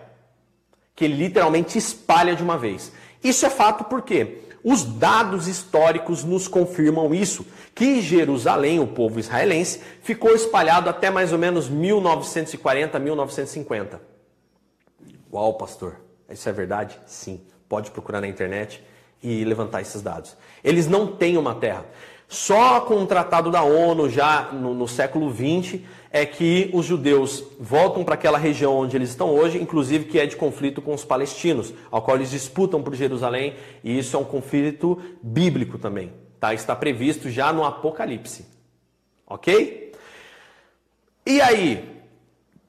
que 0.94 1.04
ele 1.04 1.14
literalmente 1.14 1.78
espalha 1.78 2.34
de 2.34 2.42
uma 2.42 2.58
vez. 2.58 2.92
Isso 3.22 3.44
é 3.46 3.50
fato 3.50 3.84
porque 3.84 4.42
os 4.62 4.84
dados 4.84 5.46
históricos 5.46 6.24
nos 6.24 6.48
confirmam 6.48 7.14
isso, 7.14 7.46
que 7.74 8.00
Jerusalém, 8.00 8.80
o 8.80 8.86
povo 8.86 9.18
israelense, 9.18 9.80
ficou 10.02 10.34
espalhado 10.34 10.90
até 10.90 11.10
mais 11.10 11.32
ou 11.32 11.38
menos 11.38 11.68
1940, 11.68 12.98
1950. 12.98 14.00
Uau, 15.32 15.54
pastor, 15.54 15.96
isso 16.28 16.48
é 16.48 16.52
verdade? 16.52 16.98
Sim. 17.06 17.40
Pode 17.68 17.90
procurar 17.90 18.20
na 18.20 18.28
internet 18.28 18.82
e 19.22 19.44
levantar 19.44 19.80
esses 19.80 20.00
dados. 20.00 20.36
Eles 20.64 20.86
não 20.86 21.06
têm 21.06 21.36
uma 21.36 21.54
terra. 21.54 21.84
Só 22.26 22.80
com 22.80 23.02
o 23.02 23.06
tratado 23.06 23.50
da 23.50 23.62
ONU, 23.62 24.08
já 24.08 24.50
no, 24.52 24.74
no 24.74 24.88
século 24.88 25.32
XX, 25.32 25.80
é 26.10 26.24
que 26.24 26.70
os 26.72 26.86
judeus 26.86 27.44
voltam 27.58 28.04
para 28.04 28.14
aquela 28.14 28.38
região 28.38 28.76
onde 28.76 28.96
eles 28.96 29.10
estão 29.10 29.34
hoje, 29.34 29.60
inclusive 29.60 30.06
que 30.06 30.18
é 30.18 30.26
de 30.26 30.36
conflito 30.36 30.80
com 30.80 30.94
os 30.94 31.04
palestinos, 31.04 31.72
ao 31.90 32.02
qual 32.02 32.16
eles 32.16 32.30
disputam 32.30 32.82
por 32.82 32.94
Jerusalém, 32.94 33.54
e 33.84 33.98
isso 33.98 34.16
é 34.16 34.18
um 34.18 34.24
conflito 34.24 34.98
bíblico 35.22 35.78
também. 35.78 36.12
Tá? 36.40 36.54
Está 36.54 36.74
previsto 36.74 37.30
já 37.30 37.52
no 37.52 37.64
Apocalipse. 37.64 38.46
Ok? 39.26 39.92
E 41.26 41.40
aí, 41.42 41.84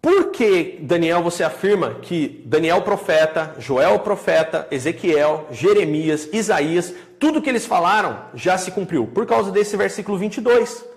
por 0.02 0.32
que 0.32 0.80
Daniel 0.82 1.24
você 1.24 1.44
afirma 1.44 1.96
que 2.02 2.42
Daniel 2.46 2.82
profeta, 2.82 3.56
Joel 3.58 4.00
profeta, 4.00 4.68
Ezequiel, 4.70 5.48
Jeremias, 5.52 6.28
Isaías, 6.34 6.94
tudo 7.18 7.42
que 7.42 7.50
eles 7.50 7.66
falaram 7.66 8.26
já 8.34 8.58
se 8.58 8.72
cumpriu? 8.72 9.08
Por 9.08 9.26
causa 9.26 9.52
desse 9.52 9.78
versículo 9.78 10.18
22 10.18 10.89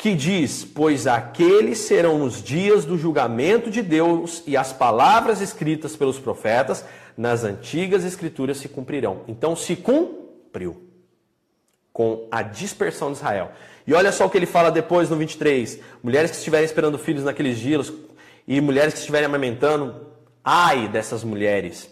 que 0.00 0.14
diz: 0.14 0.64
Pois 0.64 1.06
aqueles 1.06 1.78
serão 1.78 2.18
nos 2.18 2.42
dias 2.42 2.84
do 2.84 2.96
julgamento 2.96 3.70
de 3.70 3.82
Deus, 3.82 4.42
e 4.46 4.56
as 4.56 4.72
palavras 4.72 5.40
escritas 5.40 5.94
pelos 5.94 6.18
profetas 6.18 6.84
nas 7.16 7.44
antigas 7.44 8.04
escrituras 8.04 8.56
se 8.56 8.68
cumprirão. 8.68 9.22
Então 9.28 9.54
se 9.54 9.76
cumpriu 9.76 10.88
com 11.92 12.26
a 12.30 12.40
dispersão 12.40 13.12
de 13.12 13.18
Israel. 13.18 13.52
E 13.86 13.92
olha 13.92 14.10
só 14.10 14.24
o 14.24 14.30
que 14.30 14.38
ele 14.38 14.46
fala 14.46 14.70
depois 14.70 15.10
no 15.10 15.16
23: 15.16 15.80
mulheres 16.02 16.30
que 16.30 16.38
estiverem 16.38 16.64
esperando 16.64 16.98
filhos 16.98 17.24
naqueles 17.24 17.58
dias 17.58 17.92
e 18.48 18.58
mulheres 18.60 18.94
que 18.94 19.00
estiverem 19.00 19.26
amamentando, 19.26 20.06
ai 20.42 20.88
dessas 20.88 21.22
mulheres. 21.22 21.90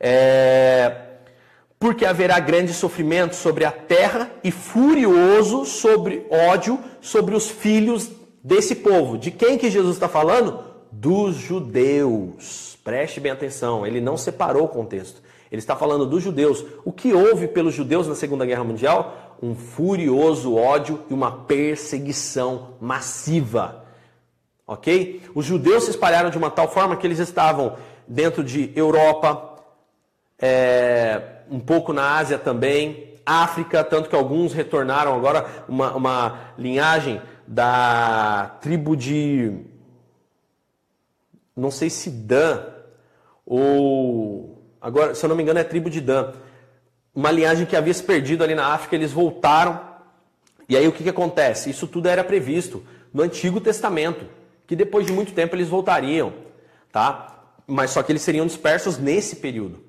É, 0.00 1.13
porque 1.84 2.06
haverá 2.06 2.40
grande 2.40 2.72
sofrimento 2.72 3.36
sobre 3.36 3.62
a 3.62 3.70
terra 3.70 4.30
e 4.42 4.50
furioso 4.50 5.66
sobre 5.66 6.26
ódio 6.30 6.78
sobre 6.98 7.34
os 7.34 7.50
filhos 7.50 8.10
desse 8.42 8.76
povo. 8.76 9.18
De 9.18 9.30
quem 9.30 9.58
que 9.58 9.70
Jesus 9.70 9.96
está 9.96 10.08
falando? 10.08 10.64
Dos 10.90 11.34
judeus. 11.34 12.78
Preste 12.82 13.20
bem 13.20 13.32
atenção, 13.32 13.86
ele 13.86 14.00
não 14.00 14.16
separou 14.16 14.64
o 14.64 14.68
contexto. 14.68 15.20
Ele 15.52 15.58
está 15.58 15.76
falando 15.76 16.06
dos 16.06 16.22
judeus. 16.22 16.64
O 16.86 16.90
que 16.90 17.12
houve 17.12 17.48
pelos 17.48 17.74
judeus 17.74 18.08
na 18.08 18.14
Segunda 18.14 18.46
Guerra 18.46 18.64
Mundial? 18.64 19.36
Um 19.42 19.54
furioso 19.54 20.56
ódio 20.56 21.02
e 21.10 21.12
uma 21.12 21.44
perseguição 21.44 22.76
massiva. 22.80 23.84
Ok? 24.66 25.20
Os 25.34 25.44
judeus 25.44 25.84
se 25.84 25.90
espalharam 25.90 26.30
de 26.30 26.38
uma 26.38 26.50
tal 26.50 26.66
forma 26.66 26.96
que 26.96 27.06
eles 27.06 27.18
estavam 27.18 27.76
dentro 28.08 28.42
de 28.42 28.72
Europa, 28.74 29.58
é, 30.38 31.33
um 31.50 31.60
pouco 31.60 31.92
na 31.92 32.16
Ásia 32.16 32.38
também, 32.38 33.14
África, 33.24 33.82
tanto 33.82 34.08
que 34.08 34.14
alguns 34.14 34.52
retornaram 34.52 35.14
agora, 35.14 35.64
uma, 35.68 35.94
uma 35.94 36.40
linhagem 36.58 37.20
da 37.46 38.56
tribo 38.60 38.96
de. 38.96 39.60
Não 41.56 41.70
sei 41.70 41.88
se 41.88 42.10
Dan, 42.10 42.62
ou. 43.46 44.62
Agora, 44.80 45.14
se 45.14 45.24
eu 45.24 45.28
não 45.28 45.36
me 45.36 45.42
engano, 45.42 45.58
é 45.58 45.64
tribo 45.64 45.88
de 45.88 46.00
Dan. 46.00 46.32
Uma 47.14 47.30
linhagem 47.30 47.64
que 47.64 47.76
havia 47.76 47.94
se 47.94 48.02
perdido 48.02 48.44
ali 48.44 48.54
na 48.54 48.66
África, 48.66 48.94
eles 48.94 49.12
voltaram. 49.12 49.80
E 50.68 50.76
aí 50.76 50.86
o 50.88 50.92
que, 50.92 51.02
que 51.02 51.08
acontece? 51.08 51.70
Isso 51.70 51.86
tudo 51.86 52.08
era 52.08 52.24
previsto 52.24 52.84
no 53.12 53.22
Antigo 53.22 53.60
Testamento, 53.60 54.26
que 54.66 54.74
depois 54.74 55.06
de 55.06 55.12
muito 55.12 55.32
tempo 55.32 55.54
eles 55.54 55.68
voltariam, 55.68 56.32
tá? 56.90 57.44
Mas 57.66 57.90
só 57.90 58.02
que 58.02 58.10
eles 58.10 58.22
seriam 58.22 58.46
dispersos 58.46 58.98
nesse 58.98 59.36
período. 59.36 59.83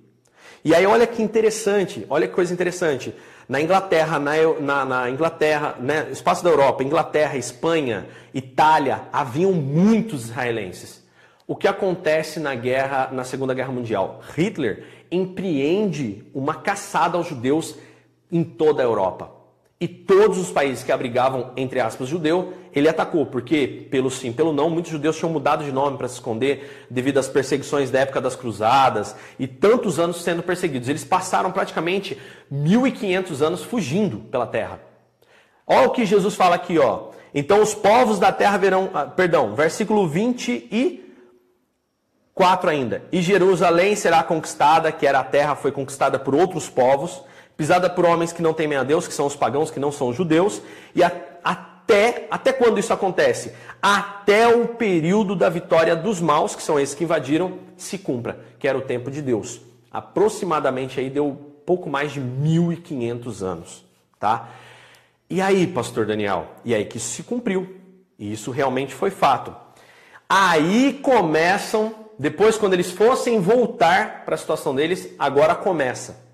E 0.66 0.74
aí 0.74 0.84
olha 0.88 1.06
que 1.06 1.22
interessante, 1.22 2.08
olha 2.10 2.28
que 2.28 2.34
coisa 2.34 2.52
interessante. 2.52 3.14
Na 3.48 3.62
Inglaterra, 3.62 4.18
na, 4.18 4.34
na, 4.60 4.84
na 4.86 5.10
Inglaterra, 5.12 5.76
né, 5.80 6.08
espaço 6.12 6.44
da 6.44 6.50
Europa, 6.50 6.84
Inglaterra, 6.84 7.38
Espanha, 7.38 8.08
Itália, 8.34 9.04
haviam 9.14 9.54
muitos 9.54 10.24
israelenses. 10.24 11.06
O 11.48 11.56
que 11.56 11.68
acontece 11.68 12.40
na 12.40 12.56
guerra, 12.56 13.10
na 13.12 13.24
Segunda 13.24 13.54
Guerra 13.54 13.72
Mundial? 13.72 14.22
Hitler 14.36 14.84
empreende 15.12 16.24
uma 16.34 16.56
caçada 16.56 17.16
aos 17.16 17.28
judeus 17.28 17.76
em 18.32 18.44
toda 18.44 18.82
a 18.82 18.86
Europa. 18.86 19.35
E 19.80 19.88
todos 19.90 20.38
os 20.38 20.52
países 20.52 20.86
que 20.86 20.92
abrigavam, 20.92 21.52
entre 21.58 21.82
aspas, 21.82 22.08
judeu, 22.08 22.54
ele 22.74 22.88
atacou, 22.88 23.26
porque, 23.26 23.88
pelo 23.92 24.10
sim, 24.10 24.32
pelo 24.32 24.54
não, 24.54 24.70
muitos 24.70 24.90
judeus 24.90 25.18
tinham 25.18 25.30
mudado 25.30 25.66
de 25.66 25.72
nome 25.72 25.98
para 25.98 26.08
se 26.08 26.14
esconder 26.14 26.88
devido 26.90 27.18
às 27.18 27.28
perseguições 27.28 27.92
da 27.92 28.00
época 28.00 28.22
das 28.22 28.38
cruzadas 28.38 29.18
e 29.38 29.48
tantos 29.48 30.00
anos 30.00 30.24
sendo 30.24 30.42
perseguidos. 30.42 30.88
Eles 30.88 31.04
passaram 31.04 31.52
praticamente 31.52 32.18
1500 32.50 33.42
anos 33.42 33.64
fugindo 33.64 34.20
pela 34.20 34.48
terra. 34.48 34.80
Olha 35.68 35.88
o 35.88 35.92
que 35.92 36.06
Jesus 36.06 36.36
fala 36.36 36.56
aqui, 36.56 36.80
ó. 36.80 37.10
Então 37.34 37.62
os 37.62 37.76
povos 37.76 38.18
da 38.18 38.32
terra 38.32 38.58
verão, 38.58 38.90
ah, 38.94 39.06
perdão, 39.06 39.56
versículo 39.56 40.08
24 40.08 42.70
ainda. 42.70 43.04
E 43.12 43.22
Jerusalém 43.22 43.94
será 43.94 44.24
conquistada, 44.24 44.90
que 44.90 45.06
era 45.06 45.20
a 45.20 45.24
terra, 45.24 45.54
foi 45.54 45.74
conquistada 45.74 46.18
por 46.18 46.34
outros 46.34 46.70
povos 46.70 47.22
pisada 47.58 47.90
por 47.90 48.06
homens 48.06 48.34
que 48.34 48.42
não 48.42 48.54
temem 48.54 48.78
a 48.78 48.84
Deus, 48.84 49.08
que 49.08 49.14
são 49.14 49.26
os 49.26 49.36
pagãos, 49.36 49.72
que 49.72 49.80
não 49.80 49.92
são 49.92 50.10
os 50.10 50.16
judeus, 50.16 50.62
e 50.94 51.04
a, 51.04 51.12
até, 51.44 52.28
até 52.30 52.52
quando 52.52 52.80
isso 52.80 52.92
acontece? 52.92 53.54
Até 53.82 54.48
o 54.48 54.70
período 54.70 55.36
da 55.36 55.50
vitória 55.50 55.96
dos 55.96 56.20
maus, 56.20 56.56
que 56.56 56.64
são 56.64 56.80
esses 56.80 56.96
que 56.96 57.04
invadiram, 57.04 57.60
se 57.78 57.98
cumpra, 57.98 58.40
que 58.60 58.68
era 58.68 58.78
o 58.78 58.82
tempo 58.82 59.10
de 59.10 59.22
Deus. 59.22 59.62
Aproximadamente 59.92 61.00
aí 61.00 61.10
deu 61.10 61.54
pouco 61.66 61.90
mais 61.90 62.12
de 62.12 62.20
1500 62.20 63.44
anos, 63.44 63.86
tá? 64.20 64.50
E 65.30 65.42
aí, 65.42 65.66
pastor 65.66 66.06
Daniel? 66.06 66.48
E 66.64 66.76
aí 66.76 66.86
que 66.86 66.98
isso 66.98 67.10
se 67.10 67.24
cumpriu. 67.24 67.76
E 68.18 68.32
isso 68.32 68.52
realmente 68.52 68.94
foi 68.94 69.10
fato. 69.10 69.56
Aí 70.28 71.00
começam, 71.02 71.94
depois 72.18 72.58
quando 72.58 72.74
eles 72.74 72.92
fossem 72.92 73.40
voltar 73.40 74.24
para 74.26 74.36
a 74.36 74.38
situação 74.38 74.74
deles, 74.74 75.10
agora 75.18 75.56
começa 75.56 76.25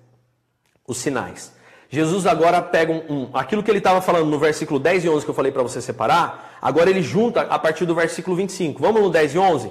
os 0.86 0.98
sinais. 0.98 1.52
Jesus 1.88 2.26
agora 2.26 2.62
pega 2.62 2.90
um, 2.90 3.02
um 3.08 3.30
aquilo 3.34 3.62
que 3.62 3.70
ele 3.70 3.78
estava 3.78 4.00
falando 4.00 4.26
no 4.26 4.38
versículo 4.38 4.80
10 4.80 5.04
e 5.04 5.08
11 5.10 5.24
que 5.24 5.30
eu 5.30 5.34
falei 5.34 5.52
para 5.52 5.62
você 5.62 5.80
separar, 5.80 6.56
agora 6.60 6.88
ele 6.88 7.02
junta 7.02 7.42
a 7.42 7.58
partir 7.58 7.84
do 7.84 7.94
versículo 7.94 8.34
25. 8.34 8.80
Vamos 8.80 9.02
no 9.02 9.10
10 9.10 9.34
e 9.34 9.38
11? 9.38 9.70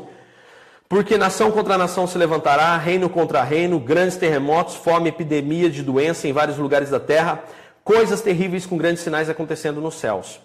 Porque 0.87 1.17
nação 1.17 1.51
contra 1.51 1.77
nação 1.77 2.05
se 2.05 2.17
levantará, 2.17 2.75
reino 2.77 3.09
contra 3.09 3.41
reino, 3.41 3.79
grandes 3.79 4.17
terremotos, 4.17 4.75
fome, 4.75 5.09
epidemia 5.09 5.69
de 5.69 5.81
doença 5.81 6.27
em 6.27 6.33
vários 6.33 6.57
lugares 6.57 6.89
da 6.89 6.99
terra, 6.99 7.43
coisas 7.83 8.21
terríveis 8.21 8.65
com 8.65 8.77
grandes 8.77 9.01
sinais 9.01 9.29
acontecendo 9.29 9.79
nos 9.79 9.95
céus. 9.95 10.39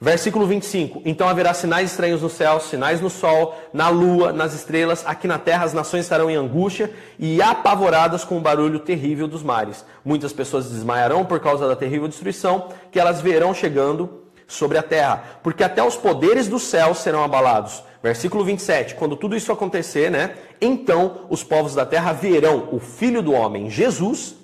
Versículo 0.00 0.46
25: 0.46 1.02
Então 1.04 1.28
haverá 1.28 1.54
sinais 1.54 1.90
estranhos 1.90 2.20
no 2.20 2.28
céu, 2.28 2.58
sinais 2.60 3.00
no 3.00 3.08
sol, 3.08 3.54
na 3.72 3.88
lua, 3.88 4.32
nas 4.32 4.52
estrelas, 4.52 5.04
aqui 5.06 5.26
na 5.26 5.38
terra 5.38 5.64
as 5.64 5.72
nações 5.72 6.04
estarão 6.04 6.30
em 6.30 6.36
angústia 6.36 6.90
e 7.18 7.40
apavoradas 7.40 8.24
com 8.24 8.36
o 8.36 8.40
barulho 8.40 8.80
terrível 8.80 9.28
dos 9.28 9.42
mares. 9.42 9.84
Muitas 10.04 10.32
pessoas 10.32 10.70
desmaiarão 10.70 11.24
por 11.24 11.40
causa 11.40 11.68
da 11.68 11.76
terrível 11.76 12.08
destruição 12.08 12.68
que 12.90 12.98
elas 12.98 13.20
verão 13.20 13.54
chegando 13.54 14.24
sobre 14.46 14.76
a 14.76 14.82
terra, 14.82 15.38
porque 15.42 15.64
até 15.64 15.82
os 15.82 15.96
poderes 15.96 16.48
do 16.48 16.58
céu 16.58 16.94
serão 16.94 17.24
abalados. 17.24 17.82
Versículo 18.02 18.44
27, 18.44 18.96
quando 18.96 19.16
tudo 19.16 19.34
isso 19.34 19.50
acontecer, 19.50 20.10
né? 20.10 20.34
Então 20.60 21.26
os 21.30 21.42
povos 21.42 21.74
da 21.74 21.86
terra 21.86 22.12
verão 22.12 22.68
o 22.70 22.78
Filho 22.78 23.22
do 23.22 23.32
Homem, 23.32 23.70
Jesus, 23.70 24.34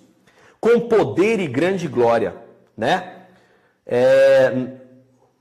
com 0.58 0.80
poder 0.80 1.38
e 1.40 1.46
grande 1.46 1.86
glória, 1.86 2.34
né? 2.76 3.16
É, 3.86 4.79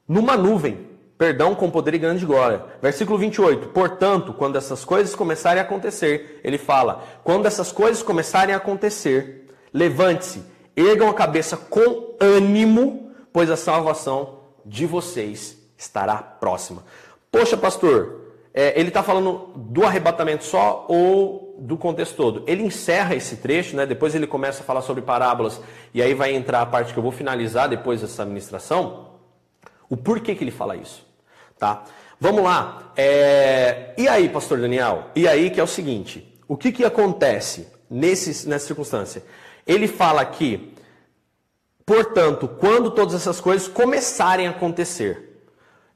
numa 0.10 0.36
nuvem, 0.36 0.88
perdão, 1.20 1.54
com 1.54 1.70
poder 1.70 1.94
e 1.94 2.00
grande 2.00 2.26
glória. 2.26 2.66
Versículo 2.82 3.20
28, 3.20 3.68
portanto, 3.68 4.34
quando 4.34 4.58
essas 4.58 4.84
coisas 4.84 5.14
começarem 5.14 5.62
a 5.62 5.64
acontecer, 5.64 6.42
ele 6.44 6.58
fala, 6.58 7.04
quando 7.24 7.46
essas 7.46 7.72
coisas 7.72 8.02
começarem 8.02 8.56
a 8.56 8.58
acontecer, 8.58 9.46
levante-se, 9.72 10.44
ergam 10.76 11.08
a 11.08 11.14
cabeça 11.14 11.56
com 11.56 12.16
ânimo, 12.20 13.12
pois 13.32 13.52
a 13.52 13.56
salvação 13.56 14.40
de 14.66 14.88
vocês 14.88 15.58
estará 15.78 16.16
próxima. 16.18 16.84
Poxa, 17.32 17.56
pastor, 17.56 18.22
é, 18.52 18.80
ele 18.80 18.88
está 18.88 19.04
falando 19.04 19.52
do 19.56 19.86
arrebatamento 19.86 20.44
só 20.44 20.88
ou 20.90 21.56
do 21.60 21.78
contexto 21.78 22.16
todo? 22.16 22.44
Ele 22.48 22.64
encerra 22.64 23.14
esse 23.14 23.38
trecho, 23.38 23.76
né? 23.76 23.86
depois 23.86 24.16
ele 24.16 24.26
começa 24.26 24.62
a 24.62 24.66
falar 24.66 24.82
sobre 24.82 25.04
parábolas, 25.04 25.62
e 25.94 26.02
aí 26.02 26.16
vai 26.16 26.34
entrar 26.34 26.62
a 26.62 26.66
parte 26.66 26.94
que 26.94 26.98
eu 26.98 27.04
vou 27.04 27.12
finalizar 27.12 27.70
depois 27.70 28.02
dessa 28.02 28.24
administração. 28.24 29.09
O 29.90 29.98
porquê 29.98 30.36
que 30.36 30.44
ele 30.44 30.52
fala 30.52 30.76
isso? 30.76 31.06
Tá? 31.58 31.84
Vamos 32.20 32.44
lá. 32.44 32.92
É... 32.96 33.94
E 33.98 34.08
aí, 34.08 34.30
pastor 34.30 34.60
Daniel? 34.60 35.06
E 35.16 35.28
aí 35.28 35.50
que 35.50 35.60
é 35.60 35.64
o 35.64 35.68
seguinte: 35.68 36.40
o 36.48 36.56
que, 36.56 36.72
que 36.72 36.86
acontece 36.86 37.68
nesse, 37.90 38.48
nessa 38.48 38.68
circunstância? 38.68 39.24
Ele 39.66 39.88
fala 39.88 40.24
que, 40.26 40.74
portanto, 41.86 42.48
quando 42.48 42.92
todas 42.92 43.14
essas 43.14 43.40
coisas 43.40 43.68
começarem 43.68 44.48
a 44.48 44.52
acontecer, 44.52 45.44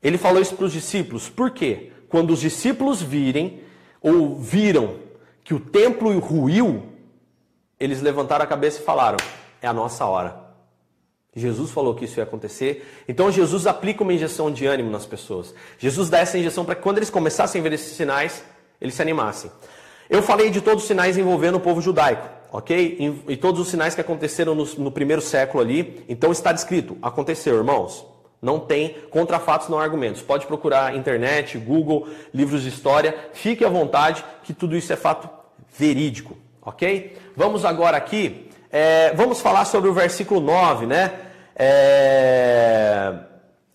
ele 0.02 0.18
falou 0.18 0.41
isso 0.41 0.56
para 0.56 0.66
os 0.66 0.74
discípulos, 0.74 1.30
por 1.30 1.52
quê? 1.52 1.91
Quando 2.10 2.32
os 2.32 2.39
discípulos 2.39 3.02
virem 3.02 3.64
ou 4.02 4.36
viram 4.36 5.00
que 5.44 5.54
o 5.54 5.60
templo 5.60 6.18
ruiu, 6.20 6.84
eles 7.80 8.02
levantaram 8.02 8.44
a 8.44 8.48
cabeça 8.48 8.80
e 8.80 8.84
falaram: 8.84 9.18
é 9.62 9.68
a 9.68 9.74
nossa 9.74 10.06
hora. 10.06 10.43
Jesus 11.36 11.71
falou 11.71 11.95
que 11.95 12.05
isso 12.05 12.19
ia 12.19 12.23
acontecer. 12.23 13.03
Então 13.07 13.31
Jesus 13.31 13.65
aplica 13.65 14.03
uma 14.03 14.13
injeção 14.13 14.51
de 14.51 14.65
ânimo 14.65 14.91
nas 14.91 15.05
pessoas. 15.05 15.53
Jesus 15.79 16.09
dá 16.09 16.19
essa 16.19 16.38
injeção 16.38 16.63
para 16.63 16.75
que 16.75 16.81
quando 16.81 16.97
eles 16.97 17.09
começassem 17.09 17.59
a 17.59 17.63
ver 17.63 17.73
esses 17.73 17.95
sinais, 17.95 18.43
eles 18.79 18.93
se 18.93 19.01
animassem. 19.01 19.51
Eu 20.09 20.21
falei 20.21 20.49
de 20.49 20.61
todos 20.61 20.84
os 20.84 20.88
sinais 20.88 21.17
envolvendo 21.17 21.55
o 21.55 21.59
povo 21.59 21.81
judaico, 21.81 22.27
ok? 22.51 23.23
E, 23.27 23.38
todos 23.38 23.59
os 23.59 23.67
sinais 23.67 23.95
que 23.95 24.01
aconteceram 24.01 24.53
no, 24.53 24.65
no 24.77 24.91
primeiro 24.91 25.21
século 25.21 25.63
ali. 25.63 26.05
Então 26.07 26.31
está 26.31 26.51
descrito, 26.51 26.97
aconteceu, 27.01 27.55
irmãos. 27.55 28.05
Não 28.39 28.59
tem 28.59 28.97
contra 29.09 29.39
fatos, 29.39 29.69
não 29.69 29.79
argumentos. 29.79 30.21
Pode 30.21 30.45
procurar 30.45 30.95
internet, 30.95 31.57
Google, 31.57 32.09
livros 32.34 32.61
de 32.61 32.69
história. 32.69 33.15
Fique 33.31 33.63
à 33.63 33.69
vontade 33.69 34.23
que 34.43 34.53
tudo 34.53 34.75
isso 34.75 34.91
é 34.91 34.97
fato 34.97 35.29
verídico, 35.77 36.38
ok? 36.61 37.17
Vamos 37.36 37.63
agora 37.63 37.95
aqui, 37.95 38.49
é, 38.76 39.13
vamos 39.13 39.39
falar 39.39 39.65
sobre 39.65 39.88
o 39.88 39.93
versículo 39.93 40.39
9, 40.39 40.88
né? 40.88 41.11
É, 41.55 43.13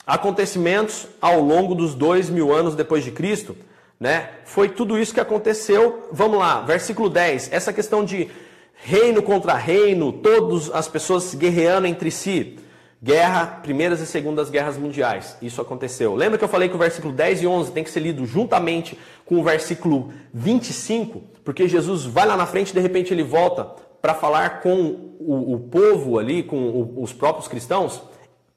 acontecimentos 0.04 1.06
ao 1.20 1.40
longo 1.40 1.72
dos 1.72 1.94
dois 1.94 2.28
mil 2.28 2.52
anos 2.52 2.74
depois 2.74 3.04
de 3.04 3.12
Cristo, 3.12 3.56
né? 4.00 4.28
Foi 4.44 4.68
tudo 4.68 4.98
isso 4.98 5.14
que 5.14 5.20
aconteceu. 5.20 6.08
Vamos 6.10 6.36
lá, 6.36 6.62
versículo 6.62 7.08
10. 7.08 7.52
Essa 7.52 7.72
questão 7.72 8.04
de 8.04 8.28
reino 8.74 9.22
contra 9.22 9.54
reino, 9.54 10.12
todas 10.12 10.68
as 10.74 10.88
pessoas 10.88 11.32
guerreando 11.32 11.86
entre 11.86 12.10
si. 12.10 12.58
Guerra, 13.00 13.60
primeiras 13.62 14.00
e 14.00 14.06
segundas 14.06 14.50
guerras 14.50 14.76
mundiais. 14.76 15.36
Isso 15.40 15.60
aconteceu. 15.60 16.16
Lembra 16.16 16.36
que 16.38 16.42
eu 16.42 16.48
falei 16.48 16.68
que 16.68 16.74
o 16.74 16.78
versículo 16.78 17.14
10 17.14 17.42
e 17.42 17.46
11 17.46 17.70
tem 17.70 17.84
que 17.84 17.90
ser 17.90 18.00
lido 18.00 18.26
juntamente 18.26 18.98
com 19.24 19.36
o 19.36 19.44
versículo 19.44 20.12
25? 20.34 21.22
Porque 21.44 21.68
Jesus 21.68 22.04
vai 22.04 22.26
lá 22.26 22.36
na 22.36 22.46
frente 22.46 22.70
e 22.70 22.74
de 22.74 22.80
repente 22.80 23.14
ele 23.14 23.22
volta 23.22 23.86
para 24.00 24.14
falar 24.14 24.60
com 24.60 25.14
o, 25.18 25.54
o, 25.54 25.60
povo 25.60 26.18
ali, 26.18 26.42
com 26.42 26.56
o, 26.56 27.02
os 27.02 27.12
próprios 27.12 27.48
cristãos? 27.48 28.02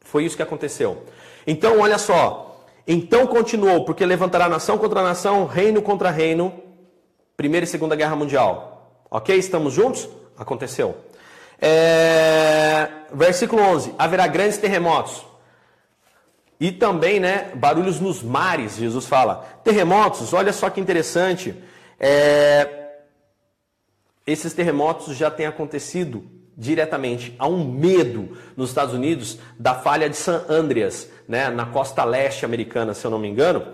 Foi 0.01 0.25
isso 0.25 0.35
que 0.35 0.43
aconteceu. 0.43 1.03
Então, 1.45 1.79
olha 1.79 1.97
só. 1.97 2.47
Então 2.87 3.27
continuou, 3.27 3.85
porque 3.85 4.05
levantará 4.05 4.49
nação 4.49 4.77
contra 4.77 5.03
nação, 5.03 5.45
reino 5.45 5.81
contra 5.81 6.09
reino, 6.09 6.53
primeira 7.37 7.63
e 7.63 7.67
segunda 7.67 7.95
guerra 7.95 8.15
mundial. 8.15 9.05
Ok? 9.09 9.35
Estamos 9.35 9.73
juntos? 9.73 10.09
Aconteceu. 10.37 10.95
É, 11.59 12.87
versículo 13.13 13.61
11: 13.61 13.93
haverá 13.97 14.27
grandes 14.27 14.57
terremotos. 14.57 15.25
E 16.59 16.71
também, 16.71 17.19
né, 17.19 17.51
barulhos 17.55 17.99
nos 17.99 18.21
mares, 18.21 18.75
Jesus 18.75 19.05
fala. 19.05 19.45
Terremotos, 19.63 20.33
olha 20.33 20.53
só 20.53 20.69
que 20.69 20.79
interessante. 20.79 21.55
É, 21.99 22.80
esses 24.31 24.53
terremotos 24.53 25.15
já 25.15 25.29
têm 25.29 25.45
acontecido 25.45 26.23
diretamente. 26.57 27.35
Há 27.39 27.47
um 27.47 27.65
medo 27.65 28.37
nos 28.55 28.69
Estados 28.69 28.93
Unidos 28.93 29.39
da 29.57 29.75
falha 29.75 30.09
de 30.09 30.15
San 30.15 30.45
Andreas, 30.47 31.09
né, 31.27 31.49
na 31.49 31.65
costa 31.65 32.03
leste 32.03 32.45
americana, 32.45 32.93
se 32.93 33.05
eu 33.05 33.11
não 33.11 33.19
me 33.19 33.27
engano. 33.27 33.65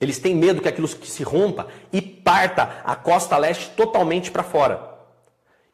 Eles 0.00 0.18
têm 0.18 0.34
medo 0.34 0.60
que 0.60 0.68
aquilo 0.68 0.88
que 0.88 1.10
se 1.10 1.22
rompa 1.22 1.68
e 1.92 2.02
parta 2.02 2.82
a 2.84 2.94
costa 2.94 3.36
leste 3.38 3.70
totalmente 3.70 4.30
para 4.30 4.42
fora. 4.42 4.96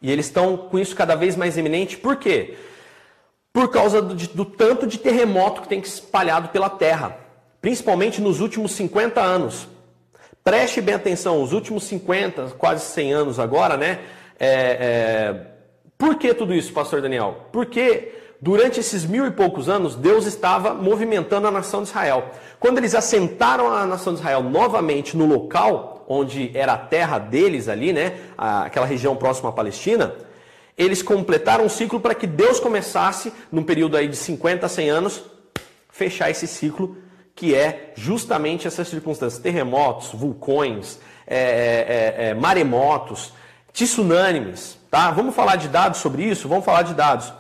E 0.00 0.10
eles 0.10 0.26
estão 0.26 0.56
com 0.56 0.78
isso 0.78 0.94
cada 0.94 1.14
vez 1.14 1.36
mais 1.36 1.56
iminente. 1.56 1.96
Por 1.96 2.16
quê? 2.16 2.56
Por 3.52 3.70
causa 3.70 4.00
do, 4.00 4.14
do 4.14 4.44
tanto 4.44 4.86
de 4.86 4.98
terremoto 4.98 5.62
que 5.62 5.68
tem 5.68 5.80
espalhado 5.80 6.48
pela 6.48 6.70
Terra, 6.70 7.18
principalmente 7.60 8.20
nos 8.20 8.40
últimos 8.40 8.72
50 8.72 9.20
anos. 9.20 9.68
Preste 10.44 10.80
bem 10.80 10.96
atenção, 10.96 11.40
os 11.40 11.52
últimos 11.52 11.84
50, 11.84 12.54
quase 12.58 12.84
100 12.86 13.12
anos 13.12 13.38
agora, 13.38 13.76
né? 13.76 14.00
É, 14.40 14.48
é... 14.48 15.46
Por 15.96 16.16
que 16.16 16.34
tudo 16.34 16.52
isso, 16.52 16.72
pastor 16.72 17.00
Daniel? 17.00 17.46
Porque 17.52 18.12
durante 18.40 18.80
esses 18.80 19.04
mil 19.04 19.24
e 19.24 19.30
poucos 19.30 19.68
anos, 19.68 19.94
Deus 19.94 20.26
estava 20.26 20.74
movimentando 20.74 21.46
a 21.46 21.50
nação 21.50 21.82
de 21.84 21.90
Israel. 21.90 22.32
Quando 22.58 22.78
eles 22.78 22.92
assentaram 22.92 23.72
a 23.72 23.86
nação 23.86 24.14
de 24.14 24.18
Israel 24.18 24.42
novamente 24.42 25.16
no 25.16 25.26
local, 25.26 26.04
onde 26.08 26.50
era 26.54 26.72
a 26.72 26.78
terra 26.78 27.20
deles 27.20 27.68
ali, 27.68 27.92
né? 27.92 28.18
Aquela 28.36 28.84
região 28.84 29.14
próxima 29.14 29.50
à 29.50 29.52
Palestina, 29.52 30.12
eles 30.76 31.04
completaram 31.04 31.66
um 31.66 31.68
ciclo 31.68 32.00
para 32.00 32.16
que 32.16 32.26
Deus 32.26 32.58
começasse, 32.58 33.32
num 33.52 33.62
período 33.62 33.96
aí 33.96 34.08
de 34.08 34.16
50 34.16 34.66
a 34.66 34.68
100 34.68 34.90
anos, 34.90 35.22
fechar 35.88 36.30
esse 36.30 36.48
ciclo, 36.48 36.96
que 37.34 37.54
é 37.54 37.92
justamente 37.94 38.66
essas 38.66 38.88
circunstâncias: 38.88 39.42
terremotos, 39.42 40.10
vulcões, 40.12 40.98
é, 41.26 41.36
é, 41.36 42.24
é, 42.26 42.28
é 42.28 42.34
maremotos, 42.34 43.32
tsunamis. 43.72 44.78
Tá? 44.90 45.10
Vamos 45.10 45.34
falar 45.34 45.56
de 45.56 45.68
dados 45.68 46.00
sobre 46.00 46.22
isso? 46.22 46.48
Vamos 46.48 46.64
falar 46.64 46.82
de 46.82 46.94
dados. 46.94 47.32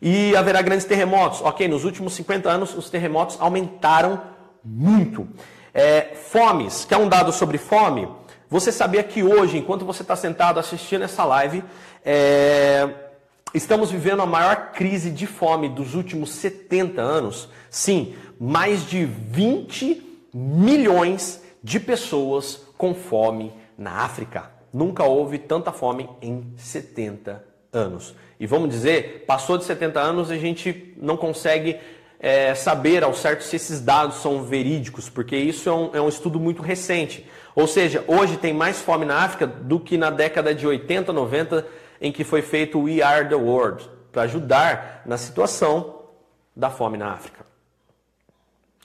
E 0.00 0.34
haverá 0.36 0.62
grandes 0.62 0.84
terremotos. 0.84 1.40
Ok, 1.42 1.66
nos 1.68 1.84
últimos 1.84 2.12
50 2.14 2.48
anos 2.48 2.76
os 2.76 2.90
terremotos 2.90 3.36
aumentaram 3.40 4.20
muito. 4.64 5.28
É, 5.72 6.14
fomes, 6.14 6.84
quer 6.84 6.96
um 6.96 7.08
dado 7.08 7.32
sobre 7.32 7.58
fome? 7.58 8.08
Você 8.50 8.72
sabia 8.72 9.02
que 9.02 9.22
hoje, 9.22 9.58
enquanto 9.58 9.84
você 9.84 10.02
está 10.02 10.16
sentado 10.16 10.58
assistindo 10.58 11.04
essa 11.04 11.24
live, 11.24 11.62
é, 12.04 12.88
estamos 13.54 13.90
vivendo 13.90 14.22
a 14.22 14.26
maior 14.26 14.72
crise 14.72 15.10
de 15.10 15.26
fome 15.26 15.68
dos 15.68 15.94
últimos 15.94 16.30
70 16.30 17.00
anos? 17.00 17.48
Sim, 17.70 18.14
mais 18.38 18.86
de 18.86 19.04
20 19.04 20.28
milhões 20.32 21.42
de 21.62 21.80
pessoas 21.80 22.66
com 22.76 22.94
fome 22.94 23.52
na 23.76 24.02
África. 24.02 24.50
Nunca 24.72 25.04
houve 25.04 25.38
tanta 25.38 25.72
fome 25.72 26.08
em 26.20 26.52
70 26.56 27.44
anos. 27.72 28.14
E 28.38 28.46
vamos 28.46 28.70
dizer, 28.70 29.24
passou 29.26 29.58
de 29.58 29.64
70 29.64 30.00
anos 30.00 30.30
e 30.30 30.34
a 30.34 30.38
gente 30.38 30.94
não 30.96 31.16
consegue 31.16 31.76
é, 32.20 32.54
saber 32.54 33.02
ao 33.02 33.14
certo 33.14 33.42
se 33.42 33.56
esses 33.56 33.80
dados 33.80 34.16
são 34.16 34.42
verídicos, 34.42 35.08
porque 35.08 35.36
isso 35.36 35.68
é 35.68 35.72
um, 35.72 35.90
é 35.94 36.00
um 36.00 36.08
estudo 36.08 36.38
muito 36.38 36.62
recente. 36.62 37.26
Ou 37.54 37.66
seja, 37.66 38.04
hoje 38.06 38.36
tem 38.36 38.52
mais 38.52 38.80
fome 38.80 39.04
na 39.04 39.16
África 39.16 39.46
do 39.46 39.80
que 39.80 39.96
na 39.96 40.10
década 40.10 40.54
de 40.54 40.66
80, 40.66 41.12
90, 41.12 41.66
em 42.00 42.12
que 42.12 42.24
foi 42.24 42.42
feito 42.42 42.78
o 42.78 42.84
We 42.84 43.02
Are 43.02 43.28
the 43.28 43.34
World, 43.34 43.88
para 44.12 44.22
ajudar 44.22 45.02
na 45.04 45.16
situação 45.16 46.00
da 46.54 46.70
fome 46.70 46.96
na 46.96 47.12
África. 47.12 47.46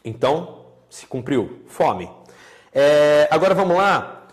Então, 0.03 0.65
se 0.89 1.07
cumpriu. 1.07 1.61
Fome. 1.67 2.09
É, 2.73 3.27
agora 3.31 3.55
vamos 3.55 3.77
lá. 3.77 4.23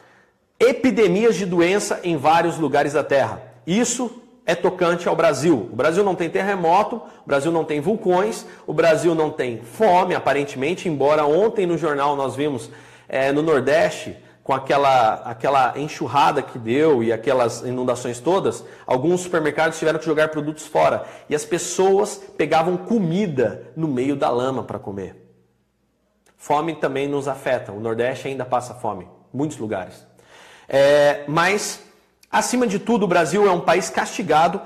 Epidemias 0.58 1.36
de 1.36 1.46
doença 1.46 2.00
em 2.02 2.16
vários 2.16 2.58
lugares 2.58 2.92
da 2.92 3.04
Terra. 3.04 3.42
Isso 3.66 4.22
é 4.44 4.54
tocante 4.54 5.08
ao 5.08 5.16
Brasil. 5.16 5.68
O 5.72 5.76
Brasil 5.76 6.02
não 6.02 6.14
tem 6.14 6.28
terremoto, 6.28 6.96
o 6.96 7.26
Brasil 7.26 7.52
não 7.52 7.64
tem 7.64 7.80
vulcões, 7.80 8.44
o 8.66 8.74
Brasil 8.74 9.14
não 9.14 9.30
tem 9.30 9.62
fome, 9.62 10.14
aparentemente, 10.14 10.88
embora 10.88 11.24
ontem 11.24 11.66
no 11.66 11.78
jornal 11.78 12.16
nós 12.16 12.34
vimos 12.34 12.70
é, 13.08 13.32
no 13.32 13.42
Nordeste, 13.42 14.16
com 14.50 14.54
aquela, 14.54 15.14
aquela 15.26 15.78
enxurrada 15.78 16.42
que 16.42 16.58
deu 16.58 17.04
e 17.04 17.12
aquelas 17.12 17.60
inundações 17.60 18.18
todas, 18.18 18.64
alguns 18.84 19.20
supermercados 19.20 19.78
tiveram 19.78 20.00
que 20.00 20.04
jogar 20.04 20.26
produtos 20.26 20.66
fora. 20.66 21.04
E 21.28 21.36
as 21.36 21.44
pessoas 21.44 22.20
pegavam 22.36 22.76
comida 22.76 23.70
no 23.76 23.86
meio 23.86 24.16
da 24.16 24.28
lama 24.28 24.64
para 24.64 24.76
comer. 24.76 25.14
Fome 26.36 26.74
também 26.74 27.06
nos 27.06 27.28
afeta. 27.28 27.70
O 27.70 27.78
Nordeste 27.78 28.26
ainda 28.26 28.44
passa 28.44 28.74
fome, 28.74 29.06
muitos 29.32 29.56
lugares. 29.56 30.04
É, 30.68 31.22
mas, 31.28 31.84
acima 32.28 32.66
de 32.66 32.80
tudo, 32.80 33.04
o 33.04 33.08
Brasil 33.08 33.46
é 33.46 33.52
um 33.52 33.60
país 33.60 33.88
castigado. 33.88 34.60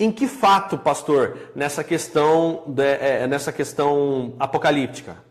Em 0.00 0.10
que 0.10 0.26
fato, 0.26 0.76
pastor, 0.76 1.52
nessa 1.54 1.84
questão, 1.84 2.64
de, 2.66 2.82
é, 2.82 3.24
nessa 3.28 3.52
questão 3.52 4.34
apocalíptica? 4.40 5.25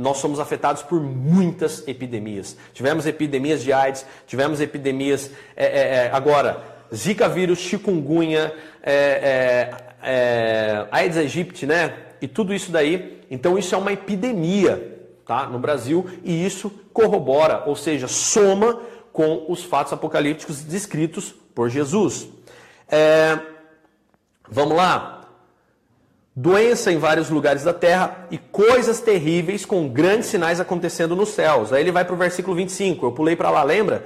Nós 0.00 0.16
somos 0.16 0.40
afetados 0.40 0.82
por 0.82 0.98
muitas 0.98 1.86
epidemias. 1.86 2.56
Tivemos 2.72 3.06
epidemias 3.06 3.62
de 3.62 3.70
AIDS, 3.70 4.06
tivemos 4.26 4.58
epidemias 4.58 5.30
é, 5.54 5.66
é, 5.66 5.94
é 6.06 6.10
agora, 6.10 6.62
Zika 6.92 7.28
vírus, 7.28 7.58
chikungunya, 7.58 8.52
é, 8.82 8.94
é, 8.94 9.70
é, 10.02 10.88
Aedes 10.90 11.18
aegypti, 11.18 11.66
né? 11.66 11.94
E 12.20 12.26
tudo 12.26 12.54
isso 12.54 12.72
daí. 12.72 13.20
Então 13.30 13.58
isso 13.58 13.74
é 13.74 13.78
uma 13.78 13.92
epidemia, 13.92 14.98
tá? 15.26 15.46
No 15.46 15.58
Brasil 15.58 16.06
e 16.24 16.46
isso 16.46 16.70
corrobora, 16.94 17.64
ou 17.66 17.76
seja, 17.76 18.08
soma 18.08 18.80
com 19.12 19.44
os 19.48 19.62
fatos 19.62 19.92
apocalípticos 19.92 20.62
descritos 20.62 21.34
por 21.54 21.68
Jesus. 21.68 22.26
vamos 24.48 24.76
lá 24.76 25.19
doença 26.34 26.92
em 26.92 26.98
vários 26.98 27.28
lugares 27.28 27.64
da 27.64 27.72
terra 27.72 28.26
e 28.30 28.38
coisas 28.38 29.00
terríveis 29.00 29.64
com 29.64 29.88
grandes 29.88 30.28
sinais 30.28 30.60
acontecendo 30.60 31.16
nos 31.16 31.30
céus. 31.30 31.72
Aí 31.72 31.82
ele 31.82 31.92
vai 31.92 32.04
para 32.04 32.14
o 32.14 32.18
versículo 32.18 32.56
25, 32.56 33.06
eu 33.06 33.12
pulei 33.12 33.36
para 33.36 33.50
lá, 33.50 33.62
lembra? 33.62 34.04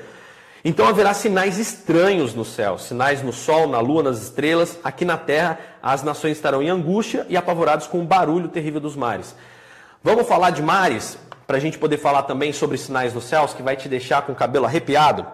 Então 0.65 0.87
haverá 0.87 1.13
sinais 1.13 1.59
estranhos 1.59 2.35
no 2.35 2.45
céu, 2.45 2.79
sinais 2.79 3.23
no 3.23 3.35
sol, 3.35 3.69
na 3.69 3.81
lua, 3.81 4.03
nas 4.03 4.23
estrelas. 4.23 4.79
Aqui 4.83 5.05
na 5.05 5.19
terra 5.19 5.59
as 5.83 6.03
nações 6.03 6.33
estarão 6.39 6.63
em 6.63 6.71
angústia 6.71 7.27
e 7.29 7.37
apavorados 7.37 7.87
com 7.87 8.01
o 8.01 8.05
barulho 8.05 8.49
terrível 8.49 8.81
dos 8.81 8.97
mares. 8.97 9.35
Vamos 10.03 10.27
falar 10.27 10.51
de 10.51 10.63
mares, 10.63 11.19
para 11.47 11.59
a 11.59 11.61
gente 11.61 11.79
poder 11.79 11.99
falar 11.99 12.23
também 12.23 12.53
sobre 12.53 12.79
sinais 12.79 13.13
nos 13.13 13.25
céus, 13.25 13.53
que 13.53 13.63
vai 13.63 13.77
te 13.77 13.89
deixar 13.89 14.23
com 14.23 14.33
o 14.33 14.35
cabelo 14.35 14.65
arrepiado? 14.65 15.27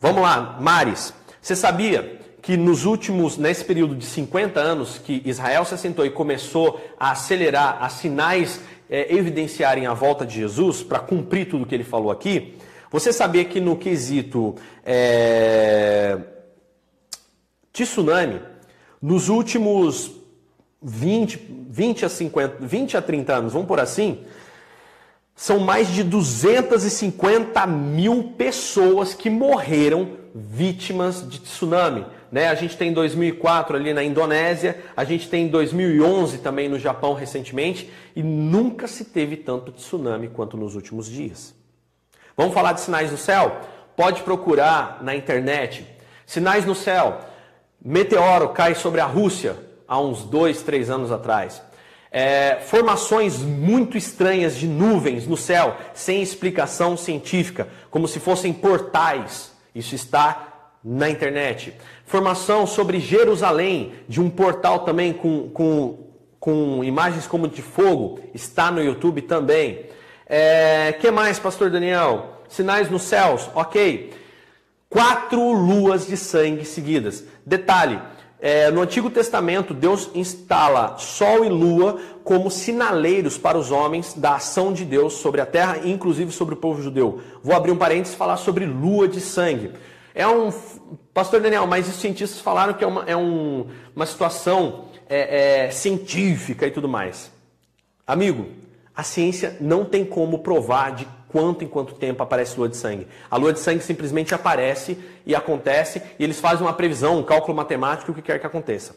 Vamos 0.00 0.22
lá, 0.22 0.56
mares. 0.60 1.12
Você 1.40 1.56
sabia 1.56 2.20
que 2.46 2.56
nos 2.56 2.84
últimos, 2.84 3.36
nesse 3.36 3.64
período 3.64 3.96
de 3.96 4.06
50 4.06 4.60
anos 4.60 4.98
que 4.98 5.20
Israel 5.24 5.64
se 5.64 5.74
assentou 5.74 6.06
e 6.06 6.10
começou 6.10 6.80
a 6.96 7.10
acelerar, 7.10 7.82
a 7.82 7.88
sinais 7.88 8.60
é, 8.88 9.12
evidenciarem 9.12 9.84
a 9.84 9.92
volta 9.92 10.24
de 10.24 10.36
Jesus, 10.36 10.80
para 10.80 11.00
cumprir 11.00 11.48
tudo 11.48 11.66
que 11.66 11.74
ele 11.74 11.82
falou 11.82 12.08
aqui, 12.08 12.56
você 12.88 13.12
sabia 13.12 13.44
que 13.44 13.58
no 13.58 13.76
quesito 13.76 14.54
é, 14.84 16.20
tsunami, 17.72 18.40
nos 19.02 19.28
últimos 19.28 20.12
20, 20.80 21.66
20 21.68 22.04
a 22.04 22.08
50, 22.08 22.56
20 22.60 22.96
a 22.96 23.02
30 23.02 23.34
anos, 23.34 23.52
vamos 23.54 23.66
por 23.66 23.80
assim, 23.80 24.20
são 25.34 25.58
mais 25.58 25.88
de 25.88 26.04
250 26.04 27.66
mil 27.66 28.34
pessoas 28.38 29.14
que 29.14 29.28
morreram 29.28 30.10
vítimas 30.32 31.28
de 31.28 31.40
tsunami. 31.40 32.06
Né? 32.30 32.48
A 32.48 32.54
gente 32.54 32.76
tem 32.76 32.92
2004 32.92 33.76
ali 33.76 33.92
na 33.92 34.02
Indonésia, 34.02 34.82
a 34.96 35.04
gente 35.04 35.28
tem 35.28 35.48
2011 35.48 36.38
também 36.38 36.68
no 36.68 36.78
Japão 36.78 37.14
recentemente, 37.14 37.90
e 38.14 38.22
nunca 38.22 38.86
se 38.86 39.04
teve 39.04 39.36
tanto 39.36 39.72
tsunami 39.72 40.28
quanto 40.28 40.56
nos 40.56 40.74
últimos 40.74 41.06
dias. 41.06 41.54
Vamos 42.36 42.54
falar 42.54 42.72
de 42.72 42.80
sinais 42.80 43.10
no 43.10 43.16
céu? 43.16 43.60
Pode 43.96 44.22
procurar 44.22 45.02
na 45.02 45.14
internet. 45.16 45.86
Sinais 46.26 46.66
no 46.66 46.74
céu. 46.74 47.20
Meteoro 47.82 48.50
cai 48.50 48.74
sobre 48.74 49.00
a 49.00 49.06
Rússia 49.06 49.56
há 49.86 49.98
uns 50.00 50.24
dois, 50.24 50.62
três 50.62 50.90
anos 50.90 51.10
atrás. 51.10 51.62
É, 52.10 52.60
formações 52.60 53.38
muito 53.38 53.96
estranhas 53.96 54.56
de 54.56 54.66
nuvens 54.66 55.26
no 55.26 55.36
céu, 55.36 55.76
sem 55.94 56.22
explicação 56.22 56.96
científica, 56.96 57.68
como 57.90 58.08
se 58.08 58.20
fossem 58.20 58.52
portais. 58.52 59.52
Isso 59.74 59.94
está 59.94 60.72
na 60.82 61.10
internet. 61.10 61.74
Formação 62.06 62.66
sobre 62.66 63.00
Jerusalém, 63.00 63.92
de 64.08 64.20
um 64.20 64.30
portal 64.30 64.80
também 64.80 65.12
com, 65.12 65.50
com, 65.50 65.98
com 66.38 66.84
imagens 66.84 67.26
como 67.26 67.48
de 67.48 67.60
fogo, 67.60 68.20
está 68.32 68.70
no 68.70 68.80
YouTube 68.80 69.22
também. 69.22 69.86
É, 70.24 70.94
que 71.00 71.10
mais, 71.10 71.40
Pastor 71.40 71.68
Daniel? 71.68 72.42
Sinais 72.48 72.88
nos 72.88 73.02
céus, 73.02 73.50
ok. 73.54 74.14
Quatro 74.88 75.52
luas 75.52 76.06
de 76.06 76.16
sangue 76.16 76.64
seguidas. 76.64 77.24
Detalhe: 77.44 78.00
é, 78.40 78.70
no 78.70 78.82
Antigo 78.82 79.10
Testamento, 79.10 79.74
Deus 79.74 80.08
instala 80.14 80.98
Sol 80.98 81.44
e 81.44 81.48
Lua 81.48 81.98
como 82.22 82.52
sinaleiros 82.52 83.36
para 83.36 83.58
os 83.58 83.72
homens 83.72 84.14
da 84.14 84.36
ação 84.36 84.72
de 84.72 84.84
Deus 84.84 85.14
sobre 85.14 85.40
a 85.40 85.46
terra, 85.46 85.80
inclusive 85.84 86.30
sobre 86.30 86.54
o 86.54 86.58
povo 86.58 86.80
judeu. 86.80 87.20
Vou 87.42 87.56
abrir 87.56 87.72
um 87.72 87.76
parênteses 87.76 88.14
e 88.14 88.16
falar 88.16 88.36
sobre 88.36 88.64
lua 88.64 89.08
de 89.08 89.20
sangue. 89.20 89.72
É 90.16 90.26
um. 90.26 90.50
Pastor 91.12 91.42
Daniel, 91.42 91.66
mas 91.66 91.86
os 91.86 91.96
cientistas 91.96 92.40
falaram 92.40 92.72
que 92.72 92.82
é 92.82 92.86
uma, 92.86 93.04
é 93.04 93.14
um, 93.14 93.66
uma 93.94 94.06
situação 94.06 94.86
é, 95.08 95.66
é, 95.66 95.70
científica 95.70 96.66
e 96.66 96.70
tudo 96.70 96.88
mais. 96.88 97.30
Amigo, 98.06 98.46
a 98.94 99.02
ciência 99.02 99.58
não 99.60 99.84
tem 99.84 100.06
como 100.06 100.38
provar 100.38 100.92
de 100.94 101.06
quanto 101.28 101.64
em 101.64 101.68
quanto 101.68 101.94
tempo 101.94 102.22
aparece 102.22 102.56
lua 102.56 102.68
de 102.68 102.78
sangue. 102.78 103.06
A 103.30 103.36
lua 103.36 103.52
de 103.52 103.60
sangue 103.60 103.82
simplesmente 103.82 104.34
aparece 104.34 104.98
e 105.26 105.34
acontece, 105.34 106.00
e 106.18 106.24
eles 106.24 106.40
fazem 106.40 106.66
uma 106.66 106.72
previsão, 106.72 107.18
um 107.18 107.22
cálculo 107.22 107.54
matemático, 107.54 108.10
o 108.10 108.14
que 108.14 108.22
quer 108.22 108.38
que 108.38 108.46
aconteça. 108.46 108.96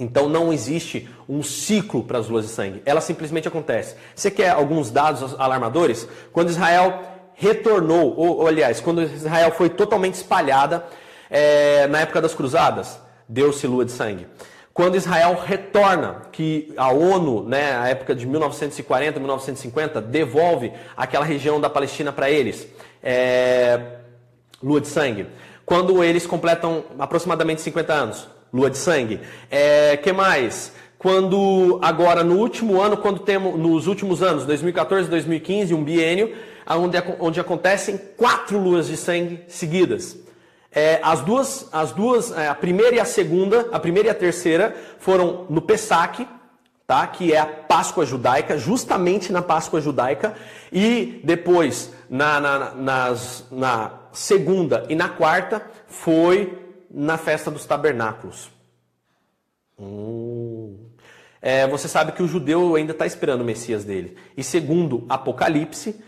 Então 0.00 0.28
não 0.28 0.52
existe 0.52 1.08
um 1.28 1.44
ciclo 1.44 2.02
para 2.02 2.18
as 2.18 2.28
luas 2.28 2.46
de 2.46 2.50
sangue. 2.50 2.82
Ela 2.84 3.00
simplesmente 3.00 3.46
acontece. 3.46 3.94
Você 4.16 4.32
quer 4.32 4.50
alguns 4.50 4.90
dados 4.90 5.38
alarmadores? 5.38 6.08
Quando 6.32 6.48
Israel 6.48 7.19
retornou, 7.40 8.14
ou, 8.16 8.40
ou 8.40 8.46
aliás, 8.46 8.80
quando 8.80 9.02
Israel 9.02 9.50
foi 9.52 9.70
totalmente 9.70 10.14
espalhada 10.14 10.84
é, 11.30 11.86
na 11.86 12.00
época 12.00 12.20
das 12.20 12.34
cruzadas, 12.34 13.00
deu-se 13.26 13.66
lua 13.66 13.82
de 13.82 13.92
sangue. 13.92 14.26
Quando 14.74 14.94
Israel 14.94 15.40
retorna, 15.42 16.22
que 16.30 16.70
a 16.76 16.92
ONU, 16.92 17.42
né, 17.44 17.72
na 17.78 17.88
época 17.88 18.14
de 18.14 18.26
1940, 18.26 19.18
1950, 19.18 20.02
devolve 20.02 20.70
aquela 20.94 21.24
região 21.24 21.58
da 21.58 21.70
Palestina 21.70 22.12
para 22.12 22.30
eles, 22.30 22.68
é, 23.02 23.80
lua 24.62 24.80
de 24.80 24.88
sangue. 24.88 25.26
Quando 25.64 26.04
eles 26.04 26.26
completam 26.26 26.84
aproximadamente 26.98 27.62
50 27.62 27.92
anos, 27.92 28.28
lua 28.52 28.68
de 28.68 28.76
sangue. 28.76 29.18
É, 29.50 29.96
que 29.96 30.12
mais? 30.12 30.72
Quando 30.98 31.78
agora 31.80 32.22
no 32.22 32.36
último 32.36 32.82
ano, 32.82 32.98
quando 32.98 33.20
temos 33.20 33.58
nos 33.58 33.86
últimos 33.86 34.22
anos, 34.22 34.44
2014, 34.44 35.08
2015, 35.08 35.72
um 35.72 35.82
biênio, 35.82 36.34
onde, 36.76 36.96
onde 37.18 37.40
acontecem 37.40 37.98
quatro 38.16 38.58
luas 38.58 38.86
de 38.86 38.96
sangue 38.96 39.44
seguidas. 39.48 40.16
É, 40.72 41.00
as 41.02 41.20
duas, 41.20 41.68
as 41.72 41.90
duas 41.92 42.30
é, 42.30 42.48
a 42.48 42.54
primeira 42.54 42.96
e 42.96 43.00
a 43.00 43.04
segunda, 43.04 43.68
a 43.72 43.80
primeira 43.80 44.08
e 44.08 44.10
a 44.10 44.14
terceira, 44.14 44.74
foram 44.98 45.46
no 45.50 45.60
Pessac, 45.60 46.26
tá? 46.86 47.06
que 47.06 47.32
é 47.32 47.38
a 47.38 47.46
Páscoa 47.46 48.06
judaica, 48.06 48.56
justamente 48.56 49.32
na 49.32 49.42
Páscoa 49.42 49.80
judaica, 49.80 50.34
e 50.72 51.20
depois, 51.24 51.92
na, 52.08 52.40
na, 52.40 52.74
nas, 52.74 53.46
na 53.50 53.92
segunda 54.12 54.86
e 54.88 54.94
na 54.94 55.08
quarta, 55.08 55.64
foi 55.88 56.56
na 56.88 57.18
festa 57.18 57.50
dos 57.50 57.64
tabernáculos. 57.64 58.50
Hum. 59.78 60.76
É, 61.42 61.66
você 61.66 61.88
sabe 61.88 62.12
que 62.12 62.22
o 62.22 62.28
judeu 62.28 62.76
ainda 62.76 62.92
está 62.92 63.06
esperando 63.06 63.40
o 63.40 63.44
Messias 63.44 63.84
dele. 63.84 64.16
E 64.36 64.44
segundo 64.44 65.06
Apocalipse, 65.08 66.00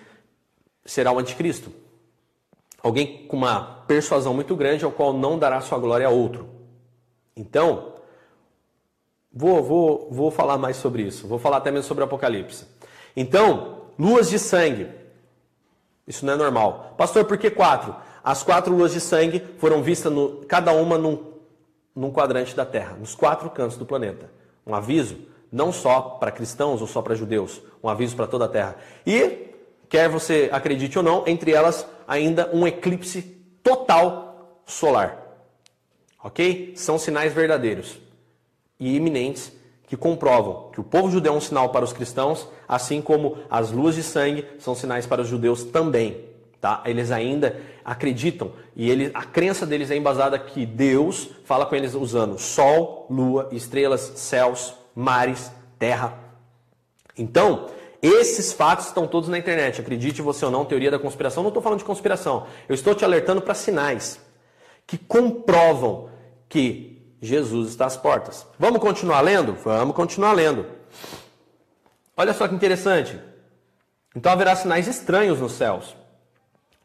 será 0.85 1.13
o 1.13 1.19
anticristo. 1.19 1.73
Alguém 2.83 3.27
com 3.27 3.37
uma 3.37 3.85
persuasão 3.87 4.35
muito 4.35 4.57
grande, 4.57 4.85
ao 4.85 4.91
qual 4.91 5.13
não 5.13 5.39
dará 5.39 5.61
sua 5.61 5.79
glória 5.79 6.07
a 6.07 6.11
outro. 6.11 6.49
Então, 7.37 7.93
vou, 9.33 9.63
vou, 9.63 10.09
vou 10.11 10.31
falar 10.31 10.59
mais 10.59 10.77
sobre 10.77 11.03
isso. 11.03 11.27
Vou 11.27 11.39
falar 11.39 11.59
até 11.59 11.71
mesmo 11.71 11.87
sobre 11.87 12.03
o 12.03 12.07
Apocalipse. 12.07 12.67
Então, 13.17 13.83
luas 13.99 14.29
de 14.29 14.39
sangue. 14.39 14.89
Isso 16.07 16.27
não 16.27 16.33
é 16.33 16.37
normal. 16.37 16.95
Pastor, 16.99 17.25
por 17.25 17.39
que 17.39 17.51
quatro? 17.51 17.95
As 18.25 18.43
quatro 18.43 18.75
luas 18.75 18.93
de 18.93 19.01
sangue 19.01 19.41
foram 19.59 19.83
vistas, 19.83 20.13
no, 20.13 20.45
cada 20.49 20.73
uma 20.73 20.99
num, 20.99 21.33
num 21.95 22.11
quadrante 22.11 22.55
da 22.55 22.67
Terra, 22.67 22.97
nos 22.99 23.15
quatro 23.15 23.49
cantos 23.51 23.77
do 23.77 23.87
planeta. 23.87 24.29
Um 24.67 24.75
aviso, 24.75 25.17
não 25.51 25.73
só 25.73 26.01
para 26.01 26.33
cristãos 26.33 26.81
ou 26.81 26.87
só 26.87 27.01
para 27.01 27.15
judeus, 27.15 27.61
um 27.83 27.89
aviso 27.89 28.17
para 28.17 28.27
toda 28.27 28.47
a 28.47 28.49
Terra. 28.49 28.77
E 29.07 29.52
quer 29.93 30.09
você 30.09 30.49
acredite 30.51 30.97
ou 30.97 31.05
não, 31.05 31.23
entre 31.27 31.53
elas 31.53 31.87
ainda 32.09 32.49
um 32.51 32.67
eclipse 32.67 33.21
total 33.63 34.63
solar. 34.65 35.19
Ok? 36.25 36.73
São 36.77 36.99
sinais 36.99 37.35
verdadeiros 37.35 38.01
e 38.81 38.97
iminentes 38.97 39.53
que 39.87 39.95
comprovam 39.95 40.71
que 40.73 40.81
o 40.81 40.83
povo 40.83 41.11
judeu 41.11 41.35
é 41.35 41.37
um 41.37 41.43
sinal 41.43 41.69
para 41.69 41.85
os 41.85 41.93
cristãos, 41.93 42.49
assim 42.67 43.03
como 43.03 43.37
as 43.51 43.71
luas 43.71 43.95
de 43.95 44.03
sangue 44.03 44.47
são 44.59 44.75
sinais 44.75 45.05
para 45.05 45.21
os 45.21 45.29
judeus 45.29 45.63
também. 45.63 46.25
Tá? 46.59 46.83
Eles 46.87 47.11
ainda 47.11 47.61
acreditam 47.85 48.53
e 48.75 48.91
ele, 48.91 49.11
a 49.13 49.25
crença 49.25 49.67
deles 49.67 49.91
é 49.91 49.97
embasada 49.97 50.39
que 50.39 50.65
Deus 50.65 51.29
fala 51.45 51.67
com 51.67 51.77
eles 51.77 51.93
usando 51.93 52.39
sol, 52.39 53.07
lua, 53.11 53.51
estrelas, 53.53 54.13
céus, 54.15 54.73
mares, 54.95 55.53
terra. 55.79 56.19
Então, 57.19 57.69
esses 58.03 58.53
fatos 58.53 58.87
estão 58.87 59.07
todos 59.07 59.29
na 59.29 59.39
internet. 59.39 59.81
Acredite 59.81 60.21
você 60.21 60.45
ou 60.45 60.51
não, 60.51 60.65
teoria 60.65 60.91
da 60.91 60.99
conspiração. 60.99 61.43
Não 61.43 61.51
estou 61.51 61.63
falando 61.63 61.79
de 61.79 61.85
conspiração. 61.85 62.47
Eu 62.69 62.75
estou 62.75 62.95
te 62.95 63.05
alertando 63.05 63.41
para 63.41 63.55
sinais 63.55 64.21
que 64.87 64.99
comprovam 64.99 66.11
que 66.49 67.17
Jesus 67.21 67.71
está 67.71 67.87
às 67.87 67.97
portas. 67.97 68.47
Vamos 68.59 68.81
continuar 68.81 69.21
lendo? 69.21 69.55
Vamos 69.55 69.95
continuar 69.95 70.33
lendo. 70.33 70.67
Olha 72.17 72.35
só 72.35 72.49
que 72.49 72.55
interessante. 72.55 73.19
Então 74.15 74.33
haverá 74.33 74.55
sinais 74.57 74.89
estranhos 74.89 75.39
nos 75.39 75.53
céus. 75.53 75.97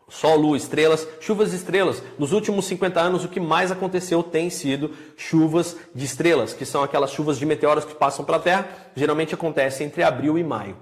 Sol, 0.10 0.38
lua, 0.38 0.56
estrelas, 0.56 1.06
chuvas 1.20 1.50
de 1.52 1.58
estrelas. 1.58 2.02
Nos 2.18 2.32
últimos 2.32 2.66
50 2.66 3.00
anos, 3.02 3.26
o 3.26 3.28
que 3.28 3.42
mais 3.42 3.72
aconteceu 3.72 4.24
tem 4.24 4.50
sido 4.50 4.92
chuvas 5.18 5.76
de 5.94 6.06
estrelas, 6.06 6.54
que 6.54 6.66
são 6.66 6.82
aquelas 6.82 7.12
chuvas 7.12 7.38
de 7.38 7.46
meteoros 7.46 7.84
que 7.84 7.94
passam 7.94 8.24
pela 8.24 8.40
Terra. 8.40 8.70
Geralmente 8.96 9.34
acontece 9.34 9.84
entre 9.84 10.04
abril 10.04 10.38
e 10.38 10.44
maio, 10.46 10.78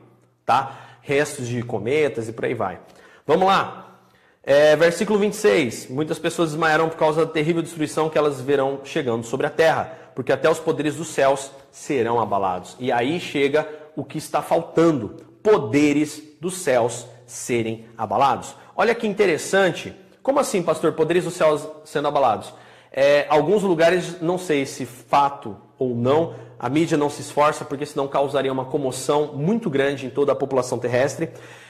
tá? 0.45 0.97
Restos 1.01 1.47
de 1.47 1.61
cometas 1.63 2.27
e 2.27 2.33
por 2.33 2.45
aí 2.45 2.53
vai. 2.53 2.79
Vamos 3.25 3.47
lá. 3.47 3.99
É, 4.43 4.75
versículo 4.75 5.17
26. 5.17 5.87
Muitas 5.89 6.19
pessoas 6.19 6.51
desmaiarão 6.51 6.87
por 6.87 6.97
causa 6.97 7.25
da 7.25 7.31
terrível 7.31 7.63
destruição 7.63 8.09
que 8.09 8.17
elas 8.17 8.39
verão 8.39 8.81
chegando 8.83 9.25
sobre 9.25 9.47
a 9.47 9.49
terra, 9.49 9.91
porque 10.13 10.31
até 10.31 10.49
os 10.49 10.59
poderes 10.59 10.95
dos 10.95 11.07
céus 11.07 11.49
serão 11.71 12.19
abalados. 12.19 12.75
E 12.79 12.91
aí 12.91 13.19
chega 13.19 13.67
o 13.95 14.03
que 14.03 14.19
está 14.19 14.41
faltando: 14.43 15.17
poderes 15.41 16.21
dos 16.39 16.57
céus 16.57 17.07
serem 17.25 17.87
abalados. 17.97 18.55
Olha 18.75 18.93
que 18.93 19.07
interessante. 19.07 19.95
Como 20.21 20.39
assim, 20.39 20.61
pastor? 20.61 20.93
Poderes 20.93 21.23
dos 21.23 21.33
céus 21.33 21.67
sendo 21.83 22.07
abalados? 22.07 22.53
É, 22.91 23.25
alguns 23.29 23.63
lugares, 23.63 24.21
não 24.21 24.37
sei 24.37 24.65
se 24.65 24.85
fato 24.85 25.57
ou 25.77 25.95
não, 25.95 26.35
a 26.59 26.69
mídia 26.69 26.97
não 26.97 27.09
se 27.09 27.21
esforça, 27.21 27.65
porque 27.65 27.85
senão 27.85 28.07
causaria 28.07 28.51
uma 28.51 28.65
comoção 28.65 29.33
muito 29.33 29.69
grande 29.69 30.05
em 30.05 30.09
toda 30.09 30.31
a 30.31 30.35
população 30.35 30.79
terrestre. 30.79 31.29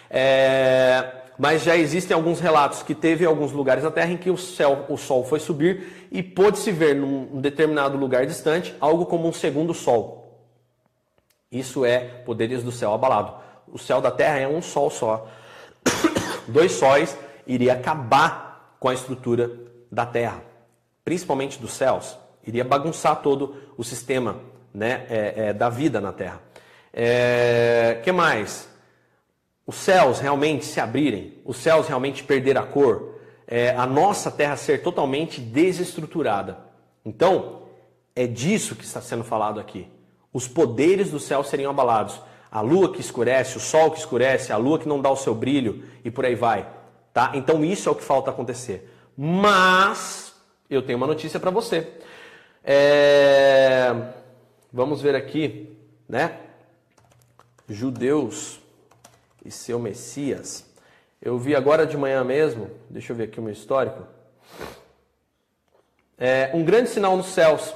É, 0.10 1.24
mas 1.38 1.64
já 1.64 1.76
existem 1.76 2.16
alguns 2.16 2.40
relatos 2.40 2.84
que 2.84 2.96
teve 2.96 3.26
alguns 3.26 3.52
lugares 3.52 3.84
da 3.84 3.92
Terra 3.92 4.12
em 4.12 4.18
que 4.18 4.30
o, 4.30 4.38
céu, 4.38 4.86
o 4.88 4.98
Sol 4.98 5.24
foi 5.24 5.40
subir 5.40 6.08
e 6.12 6.24
pôde-se 6.24 6.72
ver 6.72 6.96
num 6.96 7.42
determinado 7.42 7.98
lugar 7.98 8.26
distante 8.26 8.74
algo 8.80 9.06
como 9.06 9.28
um 9.28 9.34
segundo 9.34 9.74
Sol. 9.74 10.48
Isso 11.52 11.84
é 11.84 12.00
poderes 12.00 12.64
do 12.64 12.72
céu 12.72 12.94
abalado. 12.94 13.34
O 13.68 13.78
céu 13.78 14.00
da 14.00 14.12
Terra 14.12 14.40
é 14.40 14.48
um 14.48 14.62
Sol 14.62 14.90
só 14.90 15.28
dois 16.48 16.74
sóis 16.74 17.18
iria 17.46 17.74
acabar 17.74 18.76
com 18.80 18.90
a 18.90 18.94
estrutura 18.94 19.52
da 19.92 20.06
Terra, 20.06 20.42
principalmente 21.04 21.60
dos 21.60 21.74
céus. 21.74 22.18
Iria 22.46 22.64
bagunçar 22.64 23.22
todo 23.22 23.56
o 23.78 23.84
sistema 23.84 24.38
né, 24.76 25.05
é, 25.09 25.34
é, 25.36 25.53
da 25.53 25.69
vida 25.69 26.01
na 26.01 26.11
Terra. 26.11 26.41
É, 26.93 28.01
que 28.03 28.11
mais? 28.11 28.69
Os 29.65 29.76
céus 29.76 30.19
realmente 30.19 30.65
se 30.65 30.80
abrirem, 30.80 31.39
os 31.45 31.57
céus 31.57 31.88
realmente 31.88 32.23
perder 32.23 32.57
a 32.57 32.63
cor, 32.63 33.15
é, 33.47 33.69
a 33.71 33.86
nossa 33.86 34.30
Terra 34.30 34.55
ser 34.57 34.84
totalmente 34.84 35.39
desestruturada. 35.39 36.59
Então, 37.03 37.63
é 38.15 38.28
disso 38.28 38.76
que 38.76 38.84
está 38.84 39.01
sendo 39.01 39.23
falado 39.23 39.59
aqui. 39.59 39.88
Os 40.32 40.47
poderes 40.47 41.09
do 41.11 41.19
céu 41.19 41.43
seriam 41.43 41.71
abalados 41.71 42.19
a 42.51 42.61
lua 42.61 42.91
que 42.91 43.01
escurece, 43.01 43.57
o 43.57 43.59
sol 43.59 43.91
que 43.91 43.99
escurece, 43.99 44.51
a 44.51 44.57
lua 44.57 44.78
que 44.78 44.88
não 44.88 45.01
dá 45.01 45.09
o 45.09 45.15
seu 45.15 45.34
brilho 45.34 45.84
e 46.03 46.11
por 46.11 46.26
aí 46.26 46.36
vai, 46.36 46.67
tá? 47.13 47.32
Então 47.34 47.63
isso 47.65 47.89
é 47.89 47.91
o 47.91 47.95
que 47.95 48.03
falta 48.03 48.32
acontecer. 48.32 48.89
Mas 49.17 50.34
eu 50.69 50.82
tenho 50.82 50.97
uma 50.97 51.07
notícia 51.07 51.39
para 51.39 51.51
você. 51.51 51.88
É... 52.63 53.93
Vamos 54.76 55.01
ver 55.01 55.15
aqui, 55.15 55.73
né? 56.05 56.38
Judeus 57.69 58.59
e 59.45 59.49
seu 59.49 59.80
Messias. 59.80 60.65
Eu 61.21 61.39
vi 61.39 61.55
agora 61.55 61.88
de 61.88 61.95
manhã 61.95 62.26
mesmo, 62.26 62.69
deixa 62.89 63.13
eu 63.13 63.15
ver 63.15 63.23
aqui 63.23 63.39
o 63.39 63.41
meu 63.41 63.53
histórico. 63.53 64.05
É, 66.17 66.51
um 66.53 66.61
grande 66.65 66.89
sinal 66.89 67.15
nos 67.15 67.28
céus, 67.28 67.73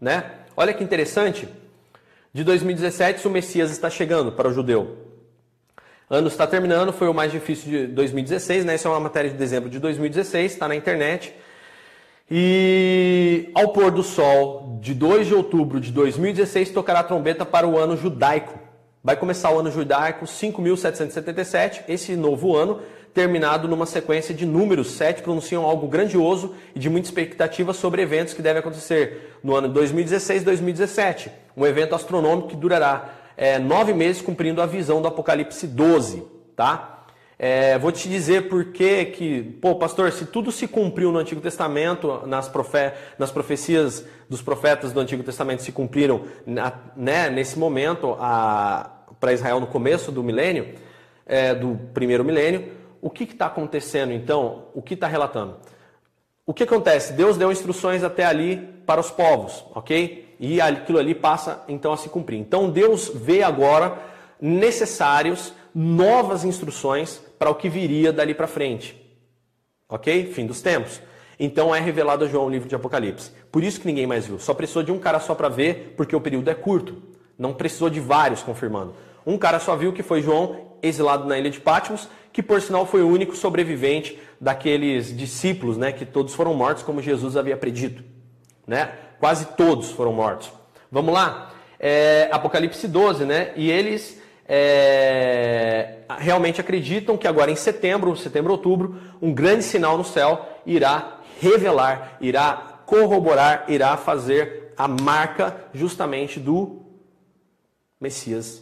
né? 0.00 0.40
Olha 0.56 0.74
que 0.74 0.82
interessante 0.82 1.48
de 2.34 2.42
2017, 2.42 3.28
o 3.28 3.30
Messias 3.30 3.70
está 3.70 3.88
chegando 3.88 4.32
para 4.32 4.48
o 4.48 4.52
judeu. 4.52 5.06
Ano 6.10 6.26
está 6.26 6.48
terminando, 6.48 6.92
foi 6.92 7.06
o 7.06 7.14
mais 7.14 7.30
difícil 7.30 7.70
de 7.70 7.86
2016, 7.86 8.64
né? 8.64 8.74
Isso 8.74 8.88
é 8.88 8.90
uma 8.90 8.98
matéria 8.98 9.30
de 9.30 9.36
dezembro 9.36 9.70
de 9.70 9.78
2016, 9.78 10.50
está 10.50 10.66
na 10.66 10.74
internet. 10.74 11.32
E 12.30 13.50
ao 13.54 13.72
pôr 13.72 13.90
do 13.90 14.04
sol 14.04 14.78
de 14.80 14.94
2 14.94 15.26
de 15.26 15.34
outubro 15.34 15.80
de 15.80 15.90
2016, 15.90 16.70
tocará 16.70 17.00
a 17.00 17.04
trombeta 17.04 17.44
para 17.44 17.66
o 17.66 17.76
ano 17.76 17.96
judaico. 17.96 18.56
Vai 19.02 19.16
começar 19.16 19.50
o 19.50 19.58
ano 19.58 19.70
judaico 19.70 20.26
5.777, 20.26 21.82
esse 21.88 22.14
novo 22.14 22.56
ano, 22.56 22.80
terminado 23.12 23.66
numa 23.66 23.84
sequência 23.84 24.32
de 24.32 24.46
números. 24.46 24.92
Sete 24.92 25.22
pronunciam 25.22 25.64
algo 25.64 25.88
grandioso 25.88 26.54
e 26.72 26.78
de 26.78 26.88
muita 26.88 27.08
expectativa 27.08 27.72
sobre 27.72 28.02
eventos 28.02 28.32
que 28.32 28.42
devem 28.42 28.60
acontecer 28.60 29.38
no 29.42 29.56
ano 29.56 29.68
2016 29.68 30.44
2017. 30.44 31.32
Um 31.56 31.66
evento 31.66 31.96
astronômico 31.96 32.48
que 32.48 32.56
durará 32.56 33.08
é, 33.36 33.58
nove 33.58 33.92
meses 33.92 34.22
cumprindo 34.22 34.62
a 34.62 34.66
visão 34.66 35.02
do 35.02 35.08
Apocalipse 35.08 35.66
12, 35.66 36.22
tá? 36.54 36.99
É, 37.42 37.78
vou 37.78 37.90
te 37.90 38.06
dizer 38.06 38.50
por 38.50 38.66
que 38.66 39.06
que, 39.06 39.42
pô, 39.62 39.74
pastor, 39.76 40.12
se 40.12 40.26
tudo 40.26 40.52
se 40.52 40.68
cumpriu 40.68 41.10
no 41.10 41.18
Antigo 41.18 41.40
Testamento, 41.40 42.20
nas, 42.26 42.50
profe 42.50 42.92
nas 43.18 43.30
profecias 43.30 44.04
dos 44.28 44.42
profetas 44.42 44.92
do 44.92 45.00
Antigo 45.00 45.22
Testamento 45.22 45.62
se 45.62 45.72
cumpriram 45.72 46.24
na, 46.44 46.70
né, 46.94 47.30
nesse 47.30 47.58
momento 47.58 48.14
para 49.18 49.32
Israel 49.32 49.58
no 49.58 49.66
começo 49.66 50.12
do 50.12 50.22
milênio, 50.22 50.74
é, 51.24 51.54
do 51.54 51.80
primeiro 51.94 52.22
milênio, 52.22 52.72
o 53.00 53.08
que 53.08 53.24
está 53.24 53.46
acontecendo 53.46 54.12
então? 54.12 54.66
O 54.74 54.82
que 54.82 54.92
está 54.92 55.06
relatando? 55.06 55.56
O 56.44 56.52
que 56.52 56.64
acontece? 56.64 57.14
Deus 57.14 57.38
deu 57.38 57.50
instruções 57.50 58.04
até 58.04 58.26
ali 58.26 58.58
para 58.84 59.00
os 59.00 59.10
povos, 59.10 59.64
ok? 59.74 60.36
E 60.38 60.60
aquilo 60.60 60.98
ali 60.98 61.14
passa 61.14 61.64
então 61.68 61.90
a 61.90 61.96
se 61.96 62.10
cumprir. 62.10 62.38
Então 62.38 62.68
Deus 62.68 63.10
vê 63.14 63.42
agora 63.42 63.96
necessários 64.38 65.54
novas 65.74 66.44
instruções 66.44 67.29
para 67.40 67.48
o 67.48 67.54
que 67.54 67.70
viria 67.70 68.12
dali 68.12 68.34
para 68.34 68.46
frente. 68.46 68.94
Ok? 69.88 70.30
Fim 70.34 70.44
dos 70.44 70.60
tempos. 70.60 71.00
Então 71.38 71.74
é 71.74 71.80
revelado 71.80 72.26
a 72.26 72.28
João 72.28 72.44
o 72.44 72.50
livro 72.50 72.68
de 72.68 72.74
Apocalipse. 72.74 73.32
Por 73.50 73.64
isso 73.64 73.80
que 73.80 73.86
ninguém 73.86 74.06
mais 74.06 74.26
viu. 74.26 74.38
Só 74.38 74.52
precisou 74.52 74.82
de 74.82 74.92
um 74.92 74.98
cara 74.98 75.18
só 75.18 75.34
para 75.34 75.48
ver, 75.48 75.94
porque 75.96 76.14
o 76.14 76.20
período 76.20 76.50
é 76.50 76.54
curto. 76.54 77.02
Não 77.38 77.54
precisou 77.54 77.88
de 77.88 77.98
vários 77.98 78.42
confirmando. 78.42 78.94
Um 79.26 79.38
cara 79.38 79.58
só 79.58 79.74
viu 79.74 79.90
que 79.90 80.02
foi 80.02 80.20
João, 80.20 80.74
exilado 80.82 81.26
na 81.26 81.38
ilha 81.38 81.50
de 81.50 81.58
Patmos, 81.58 82.10
que 82.30 82.42
por 82.42 82.60
sinal 82.60 82.84
foi 82.84 83.00
o 83.00 83.08
único 83.08 83.34
sobrevivente 83.34 84.18
daqueles 84.38 85.16
discípulos, 85.16 85.78
né, 85.78 85.92
que 85.92 86.04
todos 86.04 86.34
foram 86.34 86.52
mortos 86.52 86.82
como 86.82 87.00
Jesus 87.00 87.38
havia 87.38 87.56
predito, 87.56 88.04
né? 88.66 88.92
Quase 89.18 89.46
todos 89.56 89.90
foram 89.90 90.12
mortos. 90.12 90.52
Vamos 90.92 91.12
lá, 91.12 91.52
é, 91.78 92.28
Apocalipse 92.30 92.86
12, 92.86 93.24
né? 93.24 93.52
E 93.56 93.70
eles 93.70 94.19
é, 94.52 95.98
realmente 96.18 96.60
acreditam 96.60 97.16
que 97.16 97.28
agora 97.28 97.52
em 97.52 97.56
setembro, 97.56 98.16
setembro, 98.16 98.50
outubro, 98.50 98.96
um 99.22 99.32
grande 99.32 99.62
sinal 99.62 99.96
no 99.96 100.04
céu 100.04 100.44
irá 100.66 101.20
revelar, 101.38 102.16
irá 102.20 102.82
corroborar, 102.84 103.66
irá 103.68 103.96
fazer 103.96 104.74
a 104.76 104.88
marca 104.88 105.56
justamente 105.72 106.40
do 106.40 106.82
Messias 108.00 108.60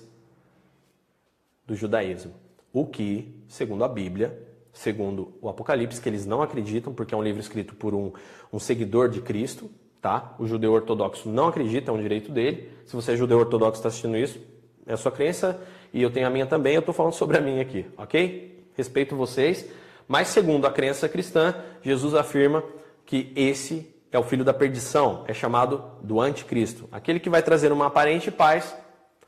do 1.67 1.75
judaísmo. 1.75 2.35
O 2.71 2.85
que, 2.85 3.35
segundo 3.49 3.83
a 3.83 3.89
Bíblia, 3.89 4.39
segundo 4.75 5.33
o 5.41 5.49
Apocalipse, 5.49 6.03
que 6.03 6.09
eles 6.11 6.27
não 6.27 6.43
acreditam, 6.43 6.93
porque 6.93 7.15
é 7.15 7.17
um 7.17 7.23
livro 7.23 7.41
escrito 7.41 7.75
por 7.75 7.95
um, 7.95 8.13
um 8.53 8.59
seguidor 8.59 9.09
de 9.09 9.23
Cristo, 9.23 9.71
tá? 10.03 10.35
O 10.39 10.47
judeu 10.47 10.71
ortodoxo 10.73 11.31
não 11.31 11.49
acredita, 11.49 11.91
é 11.91 11.95
um 11.95 12.01
direito 12.01 12.31
dele. 12.31 12.71
Se 12.85 12.95
você 12.95 13.13
é 13.13 13.17
judeu 13.17 13.39
ortodoxo 13.39 13.77
e 13.77 13.79
está 13.79 13.89
assistindo 13.89 14.19
isso, 14.19 14.39
é 14.87 14.93
a 14.93 14.97
sua 14.97 15.13
crença 15.13 15.61
e 15.93 16.03
eu 16.03 16.11
tenho 16.11 16.27
a 16.27 16.31
minha 16.31 16.47
também, 16.47 16.75
eu 16.75 16.81
estou 16.81 16.95
falando 16.95 17.15
sobre 17.15 17.39
a 17.39 17.41
minha 17.41 17.63
aqui, 17.63 17.87
ok? 17.97 18.69
Respeito 18.77 19.17
vocês. 19.17 19.67
Mas 20.07 20.29
segundo 20.29 20.67
a 20.67 20.71
crença 20.71 21.09
cristã, 21.09 21.55
Jesus 21.83 22.15
afirma 22.15 22.63
que 23.05 23.33
esse 23.37 23.95
é 24.11 24.19
o 24.19 24.23
filho 24.23 24.45
da 24.45 24.55
perdição, 24.55 25.25
é 25.27 25.35
chamado 25.35 25.85
do 26.03 26.21
anticristo, 26.21 26.89
aquele 26.91 27.21
que 27.21 27.29
vai 27.29 27.43
trazer 27.43 27.71
uma 27.73 27.87
aparente 27.87 28.31
paz, 28.31 28.75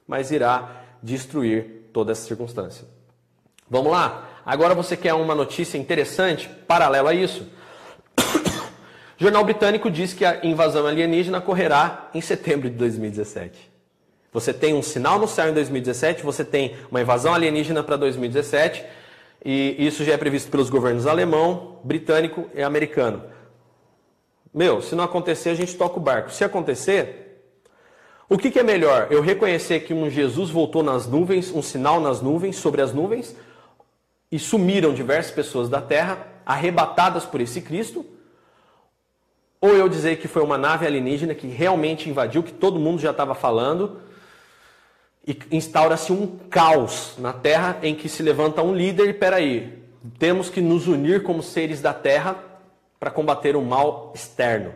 mas 0.06 0.30
irá 0.30 0.84
destruir 1.02 1.90
toda 1.92 2.12
essa 2.12 2.26
circunstância. 2.26 2.86
Vamos 3.68 3.92
lá? 3.92 4.28
Agora 4.44 4.74
você 4.74 4.96
quer 4.96 5.14
uma 5.14 5.34
notícia 5.34 5.78
interessante, 5.78 6.48
paralela 6.66 7.11
a 7.11 7.14
isso? 7.14 7.46
O 8.18 9.22
jornal 9.22 9.44
britânico 9.44 9.90
diz 9.90 10.14
que 10.14 10.24
a 10.24 10.44
invasão 10.44 10.86
alienígena 10.86 11.38
ocorrerá 11.38 12.08
em 12.14 12.20
setembro 12.20 12.68
de 12.70 12.76
2017. 12.76 13.70
Você 14.33 14.53
tem 14.53 14.74
um 14.74 14.83
sinal 14.83 15.18
no 15.18 15.26
céu 15.26 15.49
em 15.49 15.55
2017, 15.55 16.22
você 16.22 16.45
tem 16.45 16.76
uma 16.91 17.01
invasão 17.01 17.35
alienígena 17.35 17.83
para 17.83 17.97
2017 17.97 18.85
E 19.45 19.74
isso 19.78 20.05
já 20.05 20.12
é 20.12 20.16
previsto 20.16 20.51
pelos 20.51 20.70
governos 20.70 21.07
alemão, 21.07 21.78
britânico 21.83 22.49
e 22.55 22.62
americano. 22.62 23.24
Meu, 24.53 24.83
se 24.83 24.95
não 24.95 25.05
acontecer, 25.05 25.51
a 25.51 25.55
gente 25.55 25.76
toca 25.76 25.99
o 25.99 26.03
barco. 26.03 26.31
Se 26.31 26.45
acontecer, 26.45 27.43
o 28.28 28.37
que, 28.37 28.51
que 28.51 28.59
é 28.59 28.62
melhor? 28.62 29.09
Eu 29.11 29.22
reconhecer 29.22 29.81
que 29.81 29.95
um 29.95 30.11
Jesus 30.11 30.51
voltou 30.51 30.83
nas 30.83 31.07
nuvens, 31.07 31.53
um 31.53 31.62
sinal 31.62 32.01
nas 32.01 32.20
nuvens, 32.20 32.57
sobre 32.57 32.83
as 32.83 32.93
nuvens, 32.93 33.35
e 34.31 34.39
sumiram 34.39 34.93
diversas 34.93 35.33
pessoas 35.33 35.68
da 35.68 35.81
terra, 35.81 36.26
arrebatadas 36.45 37.24
por 37.24 37.41
esse 37.41 37.61
Cristo, 37.61 38.05
ou 39.61 39.70
eu 39.70 39.89
dizer 39.89 40.18
que 40.18 40.28
foi 40.28 40.43
uma 40.43 40.57
nave 40.57 40.87
alienígena 40.87 41.35
que 41.35 41.47
realmente 41.47 42.09
invadiu, 42.09 42.43
que 42.43 42.53
todo 42.53 42.78
mundo 42.78 43.01
já 43.01 43.11
estava 43.11 43.35
falando, 43.35 44.01
e 45.27 45.39
instaura-se 45.53 46.12
um 46.12 46.39
caos 46.49 47.14
na 47.18 47.33
Terra 47.33 47.79
em 47.83 47.95
que 47.95 48.09
se 48.09 48.23
levanta 48.23 48.62
um 48.62 48.75
líder 48.75 49.09
e 49.09 49.14
peraí, 49.14 49.83
temos 50.18 50.49
que 50.49 50.61
nos 50.61 50.87
unir 50.87 51.23
como 51.23 51.43
seres 51.43 51.81
da 51.81 51.93
Terra 51.93 52.37
para 52.99 53.11
combater 53.11 53.55
o 53.57 53.62
mal 53.62 54.12
externo. 54.14 54.73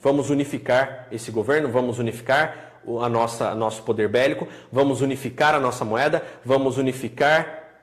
Vamos 0.00 0.30
unificar 0.30 1.08
esse 1.10 1.30
governo, 1.30 1.68
vamos 1.68 1.98
unificar 1.98 2.72
a 3.00 3.08
nossa 3.08 3.54
nosso 3.54 3.82
poder 3.84 4.08
bélico, 4.08 4.48
vamos 4.70 5.00
unificar 5.00 5.54
a 5.54 5.60
nossa 5.60 5.84
moeda, 5.84 6.22
vamos 6.44 6.76
unificar 6.76 7.80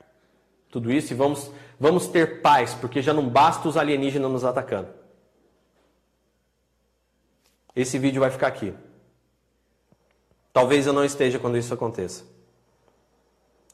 tudo 0.69 0.91
isso 0.91 1.13
e 1.13 1.15
vamos 1.15 1.51
vamos 1.79 2.07
ter 2.07 2.41
paz, 2.41 2.73
porque 2.73 3.01
já 3.01 3.13
não 3.13 3.27
basta 3.27 3.67
os 3.67 3.77
alienígenas 3.77 4.29
nos 4.29 4.43
atacando. 4.43 4.89
Esse 7.75 7.97
vídeo 7.97 8.19
vai 8.19 8.29
ficar 8.29 8.47
aqui. 8.47 8.73
Talvez 10.51 10.87
eu 10.87 10.93
não 10.93 11.05
esteja 11.05 11.39
quando 11.39 11.57
isso 11.57 11.73
aconteça. 11.73 12.23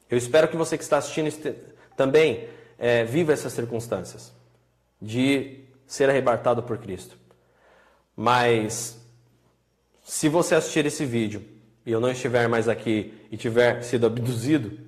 Eu 0.10 0.18
espero 0.18 0.48
que 0.48 0.58
você 0.58 0.78
que 0.78 0.84
está 0.84 0.98
assistindo 0.98 1.56
também 1.96 2.48
é, 2.78 3.04
viva 3.04 3.34
essas 3.34 3.54
circunstâncias 3.54 4.34
de 5.02 5.64
ser 5.88 6.10
arrebatado 6.10 6.64
por 6.64 6.78
Cristo. 6.78 7.18
Mas 8.16 9.00
se 10.04 10.30
você 10.30 10.56
assistir 10.56 10.86
esse 10.86 11.06
vídeo 11.06 11.44
e 11.86 11.92
eu 11.92 12.00
não 12.00 12.12
estiver 12.12 12.48
mais 12.48 12.68
aqui 12.68 13.14
e 13.32 13.38
tiver 13.38 13.82
sido 13.84 14.06
abduzido, 14.06 14.80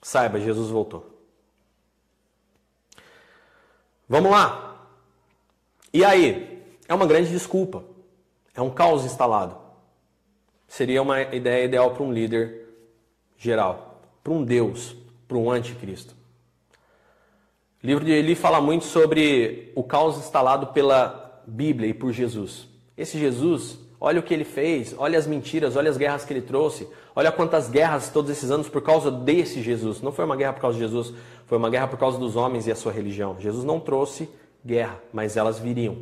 saiba, 0.00 0.40
Jesus 0.40 0.70
voltou. 0.70 1.12
Vamos 4.08 4.30
lá. 4.30 4.88
E 5.92 6.04
aí? 6.04 6.62
É 6.88 6.94
uma 6.94 7.06
grande 7.06 7.30
desculpa. 7.30 7.91
É 8.54 8.60
um 8.60 8.70
caos 8.70 9.04
instalado. 9.04 9.56
Seria 10.68 11.02
uma 11.02 11.20
ideia 11.20 11.64
ideal 11.64 11.90
para 11.92 12.02
um 12.02 12.12
líder 12.12 12.68
geral, 13.36 14.00
para 14.22 14.32
um 14.32 14.44
Deus, 14.44 14.96
para 15.26 15.36
um 15.36 15.50
anticristo. 15.50 16.14
O 17.82 17.86
livro 17.86 18.04
de 18.04 18.12
Eli 18.12 18.34
fala 18.34 18.60
muito 18.60 18.84
sobre 18.84 19.72
o 19.74 19.82
caos 19.82 20.16
instalado 20.16 20.68
pela 20.68 21.42
Bíblia 21.46 21.88
e 21.88 21.94
por 21.94 22.12
Jesus. 22.12 22.68
Esse 22.96 23.18
Jesus, 23.18 23.78
olha 24.00 24.20
o 24.20 24.22
que 24.22 24.32
ele 24.32 24.44
fez, 24.44 24.94
olha 24.96 25.18
as 25.18 25.26
mentiras, 25.26 25.74
olha 25.74 25.90
as 25.90 25.96
guerras 25.96 26.24
que 26.24 26.32
ele 26.32 26.42
trouxe, 26.42 26.88
olha 27.16 27.32
quantas 27.32 27.68
guerras 27.68 28.10
todos 28.10 28.30
esses 28.30 28.50
anos 28.50 28.68
por 28.68 28.82
causa 28.82 29.10
desse 29.10 29.60
Jesus. 29.60 30.00
Não 30.00 30.12
foi 30.12 30.24
uma 30.24 30.36
guerra 30.36 30.52
por 30.52 30.60
causa 30.60 30.78
de 30.78 30.84
Jesus, 30.84 31.12
foi 31.46 31.58
uma 31.58 31.68
guerra 31.68 31.88
por 31.88 31.98
causa 31.98 32.18
dos 32.18 32.36
homens 32.36 32.66
e 32.66 32.70
a 32.70 32.76
sua 32.76 32.92
religião. 32.92 33.36
Jesus 33.40 33.64
não 33.64 33.80
trouxe 33.80 34.28
guerra, 34.64 35.00
mas 35.12 35.36
elas 35.36 35.58
viriam 35.58 35.98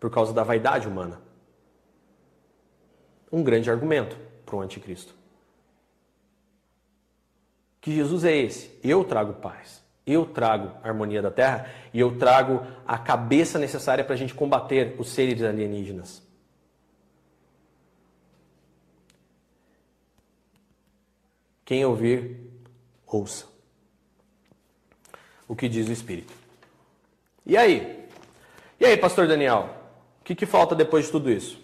por 0.00 0.10
causa 0.10 0.32
da 0.32 0.42
vaidade 0.42 0.88
humana. 0.88 1.20
Um 3.30 3.42
grande 3.42 3.70
argumento 3.70 4.16
para 4.44 4.56
o 4.56 4.60
anticristo. 4.60 5.14
Que 7.80 7.94
Jesus 7.94 8.24
é 8.24 8.36
esse? 8.36 8.78
Eu 8.82 9.04
trago 9.04 9.34
paz, 9.34 9.82
eu 10.06 10.26
trago 10.26 10.76
harmonia 10.82 11.22
da 11.22 11.30
terra 11.30 11.70
e 11.94 12.00
eu 12.00 12.18
trago 12.18 12.66
a 12.86 12.98
cabeça 12.98 13.58
necessária 13.58 14.04
para 14.04 14.14
a 14.14 14.18
gente 14.18 14.34
combater 14.34 14.94
os 14.98 15.08
seres 15.08 15.42
alienígenas. 15.42 16.22
Quem 21.64 21.84
ouvir, 21.84 22.50
ouça. 23.06 23.46
O 25.46 25.54
que 25.54 25.68
diz 25.68 25.88
o 25.88 25.92
Espírito. 25.92 26.32
E 27.46 27.56
aí? 27.56 28.08
E 28.78 28.84
aí, 28.84 28.96
pastor 28.96 29.28
Daniel? 29.28 29.70
O 30.20 30.24
que, 30.24 30.34
que 30.34 30.46
falta 30.46 30.74
depois 30.74 31.06
de 31.06 31.12
tudo 31.12 31.30
isso? 31.30 31.60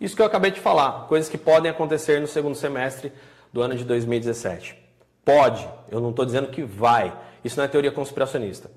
Isso 0.00 0.16
que 0.16 0.22
eu 0.22 0.26
acabei 0.26 0.50
de 0.50 0.60
falar, 0.60 1.06
coisas 1.06 1.28
que 1.28 1.36
podem 1.36 1.70
acontecer 1.70 2.20
no 2.20 2.26
segundo 2.26 2.54
semestre 2.54 3.12
do 3.52 3.60
ano 3.60 3.74
de 3.74 3.84
2017. 3.84 4.76
Pode, 5.24 5.68
eu 5.90 6.00
não 6.00 6.10
estou 6.10 6.24
dizendo 6.24 6.48
que 6.48 6.62
vai. 6.62 7.12
Isso 7.44 7.58
não 7.58 7.64
é 7.64 7.68
teoria 7.68 7.92
conspiracionista. 7.92 8.70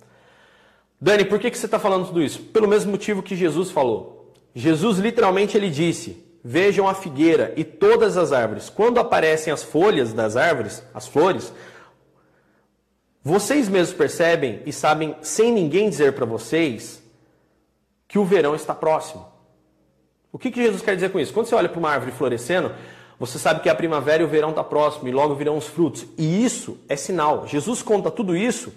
Dani, 0.99 1.25
por 1.25 1.39
que, 1.39 1.49
que 1.49 1.57
você 1.57 1.65
está 1.65 1.79
falando 1.79 2.07
tudo 2.07 2.21
isso? 2.21 2.41
Pelo 2.41 2.67
mesmo 2.67 2.91
motivo 2.91 3.23
que 3.23 3.35
Jesus 3.35 3.71
falou. 3.71 4.33
Jesus 4.53 4.99
literalmente 4.99 5.57
ele 5.57 5.69
disse: 5.69 6.23
Vejam 6.43 6.87
a 6.87 6.93
figueira 6.93 7.53
e 7.55 7.63
todas 7.63 8.17
as 8.17 8.31
árvores. 8.31 8.69
Quando 8.69 8.99
aparecem 8.99 9.51
as 9.51 9.63
folhas 9.63 10.13
das 10.13 10.35
árvores, 10.35 10.83
as 10.93 11.07
flores, 11.07 11.53
vocês 13.23 13.69
mesmos 13.69 13.95
percebem 13.95 14.61
e 14.65 14.73
sabem, 14.73 15.15
sem 15.21 15.51
ninguém 15.51 15.89
dizer 15.89 16.13
para 16.13 16.25
vocês, 16.25 17.01
que 18.07 18.19
o 18.19 18.25
verão 18.25 18.53
está 18.53 18.75
próximo. 18.75 19.32
O 20.33 20.39
que, 20.39 20.49
que 20.49 20.63
Jesus 20.63 20.81
quer 20.81 20.95
dizer 20.95 21.11
com 21.11 21.19
isso? 21.19 21.31
Quando 21.31 21.45
você 21.45 21.53
olha 21.53 21.69
para 21.69 21.77
uma 21.77 21.91
árvore 21.91 22.11
florescendo, 22.11 22.73
você 23.19 23.37
sabe 23.37 23.61
que 23.61 23.69
a 23.69 23.75
primavera 23.75 24.23
e 24.23 24.25
o 24.25 24.27
verão 24.27 24.49
está 24.49 24.63
próximo 24.63 25.07
e 25.07 25.11
logo 25.11 25.35
virão 25.35 25.55
os 25.55 25.67
frutos. 25.67 26.07
E 26.17 26.43
isso 26.43 26.79
é 26.89 26.95
sinal. 26.95 27.47
Jesus 27.47 27.83
conta 27.83 28.09
tudo 28.09 28.35
isso 28.35 28.73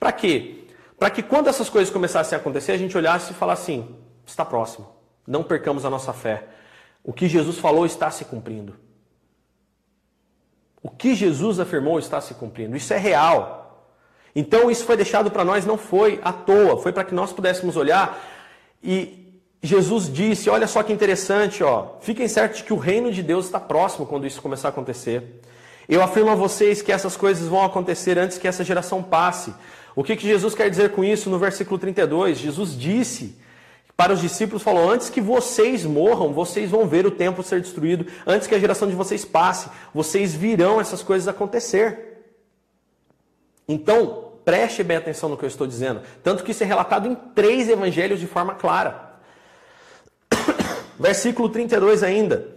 para 0.00 0.10
quê? 0.10 0.64
Para 0.98 1.10
que 1.10 1.22
quando 1.22 1.48
essas 1.48 1.68
coisas 1.68 1.92
começassem 1.92 2.36
a 2.36 2.40
acontecer, 2.40 2.72
a 2.72 2.78
gente 2.78 2.96
olhasse 2.96 3.32
e 3.32 3.34
falasse 3.34 3.62
assim: 3.62 3.96
está 4.26 4.44
próximo. 4.44 4.88
Não 5.26 5.42
percamos 5.42 5.84
a 5.84 5.90
nossa 5.90 6.12
fé. 6.12 6.44
O 7.02 7.12
que 7.12 7.28
Jesus 7.28 7.58
falou 7.58 7.84
está 7.84 8.10
se 8.10 8.24
cumprindo. 8.24 8.74
O 10.82 10.88
que 10.88 11.14
Jesus 11.14 11.60
afirmou 11.60 11.98
está 11.98 12.20
se 12.20 12.32
cumprindo. 12.34 12.76
Isso 12.76 12.92
é 12.94 12.98
real. 12.98 13.90
Então 14.34 14.70
isso 14.70 14.84
foi 14.84 14.96
deixado 14.96 15.30
para 15.30 15.44
nós, 15.44 15.64
não 15.64 15.78
foi 15.78 16.20
à 16.24 16.32
toa, 16.32 16.76
foi 16.76 16.92
para 16.92 17.04
que 17.04 17.14
nós 17.14 17.32
pudéssemos 17.32 17.76
olhar 17.76 18.18
e 18.82 19.23
Jesus 19.64 20.12
disse: 20.12 20.50
olha 20.50 20.66
só 20.66 20.82
que 20.82 20.92
interessante, 20.92 21.64
ó, 21.64 21.94
fiquem 22.02 22.28
certos 22.28 22.60
que 22.60 22.72
o 22.74 22.76
reino 22.76 23.10
de 23.10 23.22
Deus 23.22 23.46
está 23.46 23.58
próximo 23.58 24.04
quando 24.04 24.26
isso 24.26 24.42
começar 24.42 24.68
a 24.68 24.70
acontecer. 24.70 25.40
Eu 25.88 26.02
afirmo 26.02 26.30
a 26.30 26.34
vocês 26.34 26.82
que 26.82 26.92
essas 26.92 27.16
coisas 27.16 27.48
vão 27.48 27.64
acontecer 27.64 28.18
antes 28.18 28.36
que 28.36 28.46
essa 28.46 28.62
geração 28.62 29.02
passe. 29.02 29.54
O 29.96 30.04
que, 30.04 30.16
que 30.16 30.26
Jesus 30.26 30.54
quer 30.54 30.68
dizer 30.68 30.90
com 30.90 31.02
isso 31.02 31.30
no 31.30 31.38
versículo 31.38 31.78
32? 31.78 32.36
Jesus 32.36 32.78
disse 32.78 33.38
para 33.96 34.12
os 34.12 34.20
discípulos, 34.20 34.62
falou, 34.62 34.90
antes 34.90 35.08
que 35.08 35.20
vocês 35.20 35.82
morram, 35.86 36.34
vocês 36.34 36.70
vão 36.70 36.86
ver 36.86 37.06
o 37.06 37.10
templo 37.10 37.42
ser 37.42 37.62
destruído, 37.62 38.06
antes 38.26 38.46
que 38.46 38.54
a 38.54 38.58
geração 38.58 38.86
de 38.86 38.94
vocês 38.94 39.24
passe, 39.24 39.70
vocês 39.94 40.34
virão 40.34 40.78
essas 40.78 41.02
coisas 41.02 41.26
acontecer. 41.26 42.18
Então, 43.66 44.32
preste 44.44 44.82
bem 44.82 44.98
atenção 44.98 45.30
no 45.30 45.38
que 45.38 45.44
eu 45.44 45.48
estou 45.48 45.66
dizendo. 45.66 46.02
Tanto 46.22 46.44
que 46.44 46.50
isso 46.50 46.62
é 46.62 46.66
relatado 46.66 47.08
em 47.08 47.14
três 47.14 47.66
evangelhos 47.70 48.20
de 48.20 48.26
forma 48.26 48.54
clara. 48.54 49.13
Versículo 50.98 51.48
32 51.48 52.02
ainda. 52.02 52.48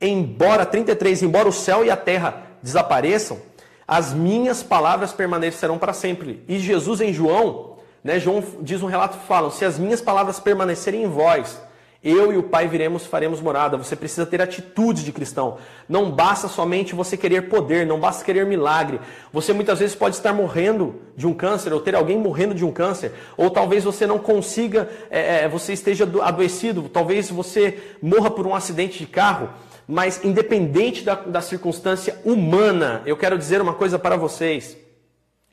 Embora, 0.00 0.66
33, 0.66 1.22
embora 1.22 1.48
o 1.48 1.52
céu 1.52 1.84
e 1.84 1.90
a 1.90 1.96
terra 1.96 2.42
desapareçam, 2.62 3.38
as 3.86 4.12
minhas 4.12 4.62
palavras 4.62 5.12
permanecerão 5.12 5.78
para 5.78 5.92
sempre. 5.92 6.42
E 6.48 6.58
Jesus 6.58 7.00
em 7.00 7.12
João, 7.12 7.76
né, 8.02 8.18
João 8.18 8.42
diz 8.60 8.82
um 8.82 8.86
relato 8.86 9.18
que 9.18 9.26
fala, 9.26 9.50
se 9.50 9.64
as 9.64 9.78
minhas 9.78 10.00
palavras 10.00 10.40
permanecerem 10.40 11.04
em 11.04 11.08
vós, 11.08 11.60
eu 12.04 12.32
e 12.32 12.36
o 12.36 12.42
Pai 12.42 12.66
viremos, 12.66 13.06
faremos 13.06 13.40
morada. 13.40 13.76
Você 13.76 13.94
precisa 13.94 14.26
ter 14.26 14.42
atitude 14.42 15.04
de 15.04 15.12
cristão. 15.12 15.58
Não 15.88 16.10
basta 16.10 16.48
somente 16.48 16.94
você 16.94 17.16
querer 17.16 17.42
poder, 17.42 17.86
não 17.86 18.00
basta 18.00 18.24
querer 18.24 18.44
milagre. 18.44 19.00
Você 19.32 19.52
muitas 19.52 19.78
vezes 19.78 19.94
pode 19.94 20.16
estar 20.16 20.32
morrendo 20.32 20.96
de 21.16 21.26
um 21.26 21.34
câncer, 21.34 21.72
ou 21.72 21.80
ter 21.80 21.94
alguém 21.94 22.18
morrendo 22.18 22.54
de 22.54 22.64
um 22.64 22.72
câncer, 22.72 23.12
ou 23.36 23.50
talvez 23.50 23.84
você 23.84 24.06
não 24.06 24.18
consiga, 24.18 24.88
é, 25.10 25.44
é 25.44 25.48
você 25.48 25.72
esteja 25.72 26.08
adoecido, 26.22 26.88
talvez 26.88 27.30
você 27.30 27.78
morra 28.02 28.30
por 28.30 28.46
um 28.46 28.54
acidente 28.54 28.98
de 28.98 29.06
carro. 29.06 29.50
Mas 29.86 30.24
independente 30.24 31.04
da, 31.04 31.14
da 31.14 31.40
circunstância 31.40 32.18
humana, 32.24 33.02
eu 33.06 33.16
quero 33.16 33.38
dizer 33.38 33.60
uma 33.60 33.74
coisa 33.74 33.98
para 33.98 34.16
vocês 34.16 34.81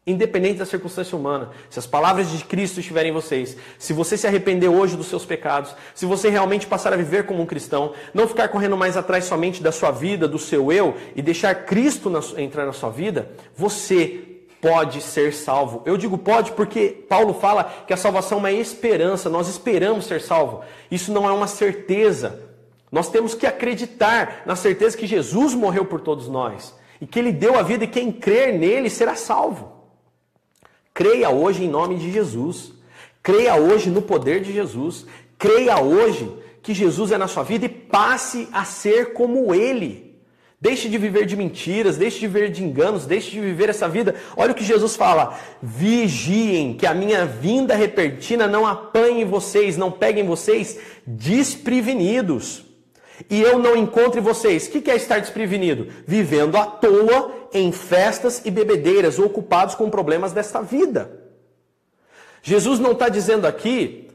independente 0.05 0.59
da 0.59 0.65
circunstância 0.65 1.17
humana, 1.17 1.49
se 1.69 1.77
as 1.77 1.85
palavras 1.85 2.31
de 2.31 2.43
Cristo 2.43 2.79
estiverem 2.79 3.11
em 3.11 3.13
vocês, 3.13 3.55
se 3.77 3.93
você 3.93 4.17
se 4.17 4.25
arrepender 4.25 4.67
hoje 4.67 4.95
dos 4.95 5.07
seus 5.07 5.25
pecados, 5.25 5.75
se 5.93 6.05
você 6.05 6.29
realmente 6.29 6.65
passar 6.65 6.93
a 6.93 6.97
viver 6.97 7.25
como 7.25 7.41
um 7.41 7.45
cristão, 7.45 7.93
não 8.13 8.27
ficar 8.27 8.47
correndo 8.47 8.75
mais 8.75 8.97
atrás 8.97 9.25
somente 9.25 9.61
da 9.61 9.71
sua 9.71 9.91
vida, 9.91 10.27
do 10.27 10.39
seu 10.39 10.71
eu 10.71 10.95
e 11.15 11.21
deixar 11.21 11.65
Cristo 11.65 12.09
na, 12.09 12.19
entrar 12.37 12.65
na 12.65 12.73
sua 12.73 12.89
vida, 12.89 13.29
você 13.55 14.25
pode 14.61 15.01
ser 15.01 15.33
salvo. 15.33 15.83
Eu 15.85 15.95
digo 15.95 16.17
pode 16.17 16.51
porque 16.51 17.05
Paulo 17.07 17.33
fala 17.33 17.63
que 17.85 17.93
a 17.93 17.97
salvação 17.97 18.39
é 18.39 18.41
uma 18.41 18.51
esperança, 18.51 19.29
nós 19.29 19.47
esperamos 19.47 20.05
ser 20.05 20.21
salvo. 20.21 20.61
Isso 20.89 21.11
não 21.11 21.27
é 21.27 21.31
uma 21.31 21.47
certeza. 21.47 22.47
Nós 22.91 23.09
temos 23.09 23.35
que 23.35 23.45
acreditar 23.45 24.41
na 24.45 24.55
certeza 24.55 24.97
que 24.97 25.05
Jesus 25.05 25.53
morreu 25.53 25.85
por 25.85 26.01
todos 26.01 26.27
nós. 26.27 26.77
e 27.01 27.07
que 27.07 27.17
ele 27.17 27.31
deu 27.31 27.57
a 27.57 27.61
vida 27.61 27.85
e 27.85 27.87
quem 27.87 28.11
crer 28.11 28.53
nele 28.53 28.89
será 28.89 29.15
salvo. 29.15 29.78
Creia 30.99 31.29
hoje 31.29 31.63
em 31.63 31.69
nome 31.69 31.95
de 31.95 32.11
Jesus. 32.11 32.73
Creia 33.23 33.55
hoje 33.55 33.89
no 33.89 34.01
poder 34.01 34.41
de 34.41 34.51
Jesus. 34.51 35.05
Creia 35.37 35.79
hoje 35.81 36.29
que 36.61 36.73
Jesus 36.73 37.13
é 37.13 37.17
na 37.17 37.25
sua 37.25 37.41
vida 37.41 37.67
e 37.67 37.69
passe 37.69 38.49
a 38.51 38.65
ser 38.65 39.13
como 39.13 39.55
ele. 39.55 40.19
Deixe 40.59 40.89
de 40.89 40.97
viver 40.97 41.25
de 41.25 41.37
mentiras, 41.37 41.95
deixe 41.95 42.19
de 42.19 42.27
viver 42.27 42.51
de 42.51 42.65
enganos, 42.65 43.05
deixe 43.05 43.31
de 43.31 43.39
viver 43.39 43.69
essa 43.69 43.87
vida. 43.87 44.13
Olha 44.35 44.51
o 44.51 44.53
que 44.53 44.65
Jesus 44.65 44.97
fala: 44.97 45.39
vigiem, 45.63 46.73
que 46.73 46.85
a 46.85 46.93
minha 46.93 47.25
vinda 47.25 47.75
repentina 47.75 48.45
não 48.45 48.67
apanhe 48.67 49.23
vocês, 49.23 49.77
não 49.77 49.89
peguem 49.89 50.25
vocês 50.25 50.79
desprevenidos. 51.07 52.65
E 53.29 53.41
eu 53.41 53.57
não 53.57 53.77
encontre 53.77 54.19
vocês. 54.19 54.67
O 54.67 54.71
que 54.71 54.91
é 54.91 54.97
estar 54.97 55.19
desprevenido? 55.19 55.87
Vivendo 56.05 56.57
à 56.57 56.65
toa 56.65 57.38
em 57.53 57.71
festas 57.71 58.41
e 58.45 58.51
bebedeiras, 58.51 59.19
ocupados 59.19 59.75
com 59.75 59.89
problemas 59.89 60.31
desta 60.31 60.61
vida. 60.61 61.19
Jesus 62.41 62.79
não 62.79 62.93
está 62.93 63.09
dizendo 63.09 63.45
aqui 63.45 64.09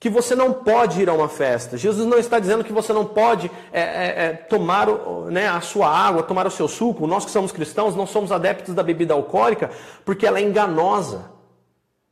que 0.00 0.08
você 0.08 0.34
não 0.34 0.52
pode 0.52 1.02
ir 1.02 1.10
a 1.10 1.12
uma 1.12 1.28
festa. 1.28 1.76
Jesus 1.76 2.06
não 2.06 2.18
está 2.18 2.38
dizendo 2.38 2.64
que 2.64 2.72
você 2.72 2.90
não 2.90 3.04
pode 3.04 3.50
é, 3.70 3.80
é, 3.80 4.24
é, 4.24 4.32
tomar 4.32 4.86
né, 5.30 5.46
a 5.46 5.60
sua 5.60 5.90
água, 5.90 6.22
tomar 6.22 6.46
o 6.46 6.50
seu 6.50 6.66
suco. 6.66 7.06
Nós 7.06 7.26
que 7.26 7.30
somos 7.30 7.52
cristãos 7.52 7.94
não 7.94 8.06
somos 8.06 8.32
adeptos 8.32 8.74
da 8.74 8.82
bebida 8.82 9.12
alcoólica 9.12 9.70
porque 10.04 10.26
ela 10.26 10.38
é 10.38 10.42
enganosa. 10.42 11.30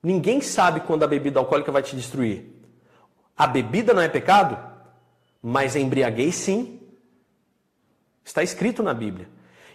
Ninguém 0.03 0.43
sabe 0.43 0.81
quando 0.81 1.03
a 1.03 1.07
bebida 1.07 1.41
alcoólica 1.41 1.73
vai 1.73 1.83
te 1.83 1.97
destruir. 1.97 2.55
A 3.35 3.47
bebida 3.47 3.95
não 3.95 4.03
é 4.03 4.09
pecado, 4.09 4.59
mas 5.43 5.75
a 5.75 5.81
embriaguez 5.81 6.35
sim. 6.35 6.81
Está 8.23 8.43
escrito 8.43 8.83
na 8.83 8.93
Bíblia. 8.93 9.29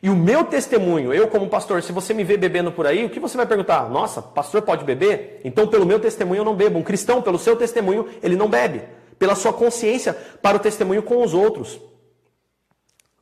E 0.03 0.09
o 0.09 0.15
meu 0.17 0.43
testemunho, 0.43 1.13
eu 1.13 1.29
como 1.29 1.47
pastor, 1.47 1.81
se 1.81 1.93
você 1.93 2.13
me 2.13 2.25
vê 2.25 2.35
bebendo 2.35 2.73
por 2.73 2.85
aí, 2.85 3.05
o 3.05 3.09
que 3.09 3.21
você 3.21 3.37
vai 3.37 3.45
perguntar? 3.45 3.89
Nossa, 3.89 4.21
pastor 4.21 4.61
pode 4.61 4.83
beber? 4.83 5.39
Então, 5.45 5.65
pelo 5.65 5.85
meu 5.85 5.97
testemunho, 5.97 6.41
eu 6.41 6.45
não 6.45 6.57
bebo. 6.57 6.77
Um 6.77 6.83
cristão, 6.83 7.21
pelo 7.21 7.39
seu 7.39 7.55
testemunho, 7.55 8.09
ele 8.21 8.35
não 8.35 8.49
bebe. 8.49 8.83
Pela 9.17 9.33
sua 9.33 9.53
consciência, 9.53 10.13
para 10.41 10.57
o 10.57 10.59
testemunho 10.59 11.01
com 11.01 11.23
os 11.23 11.33
outros. 11.33 11.79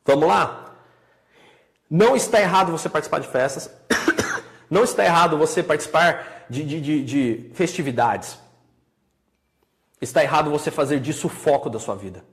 Vamos 0.03 0.27
lá? 0.27 0.73
Não 1.87 2.15
está 2.15 2.41
errado 2.41 2.71
você 2.71 2.89
participar 2.89 3.19
de 3.19 3.27
festas. 3.27 3.69
Não 4.67 4.83
está 4.83 5.03
errado 5.03 5.37
você 5.37 5.61
participar 5.61 6.45
de, 6.49 6.63
de, 6.63 6.81
de, 6.81 7.03
de 7.03 7.51
festividades. 7.53 8.39
Está 9.99 10.23
errado 10.23 10.49
você 10.49 10.71
fazer 10.71 10.99
disso 10.99 11.27
o 11.27 11.29
foco 11.29 11.69
da 11.69 11.77
sua 11.77 11.93
vida. 11.93 12.23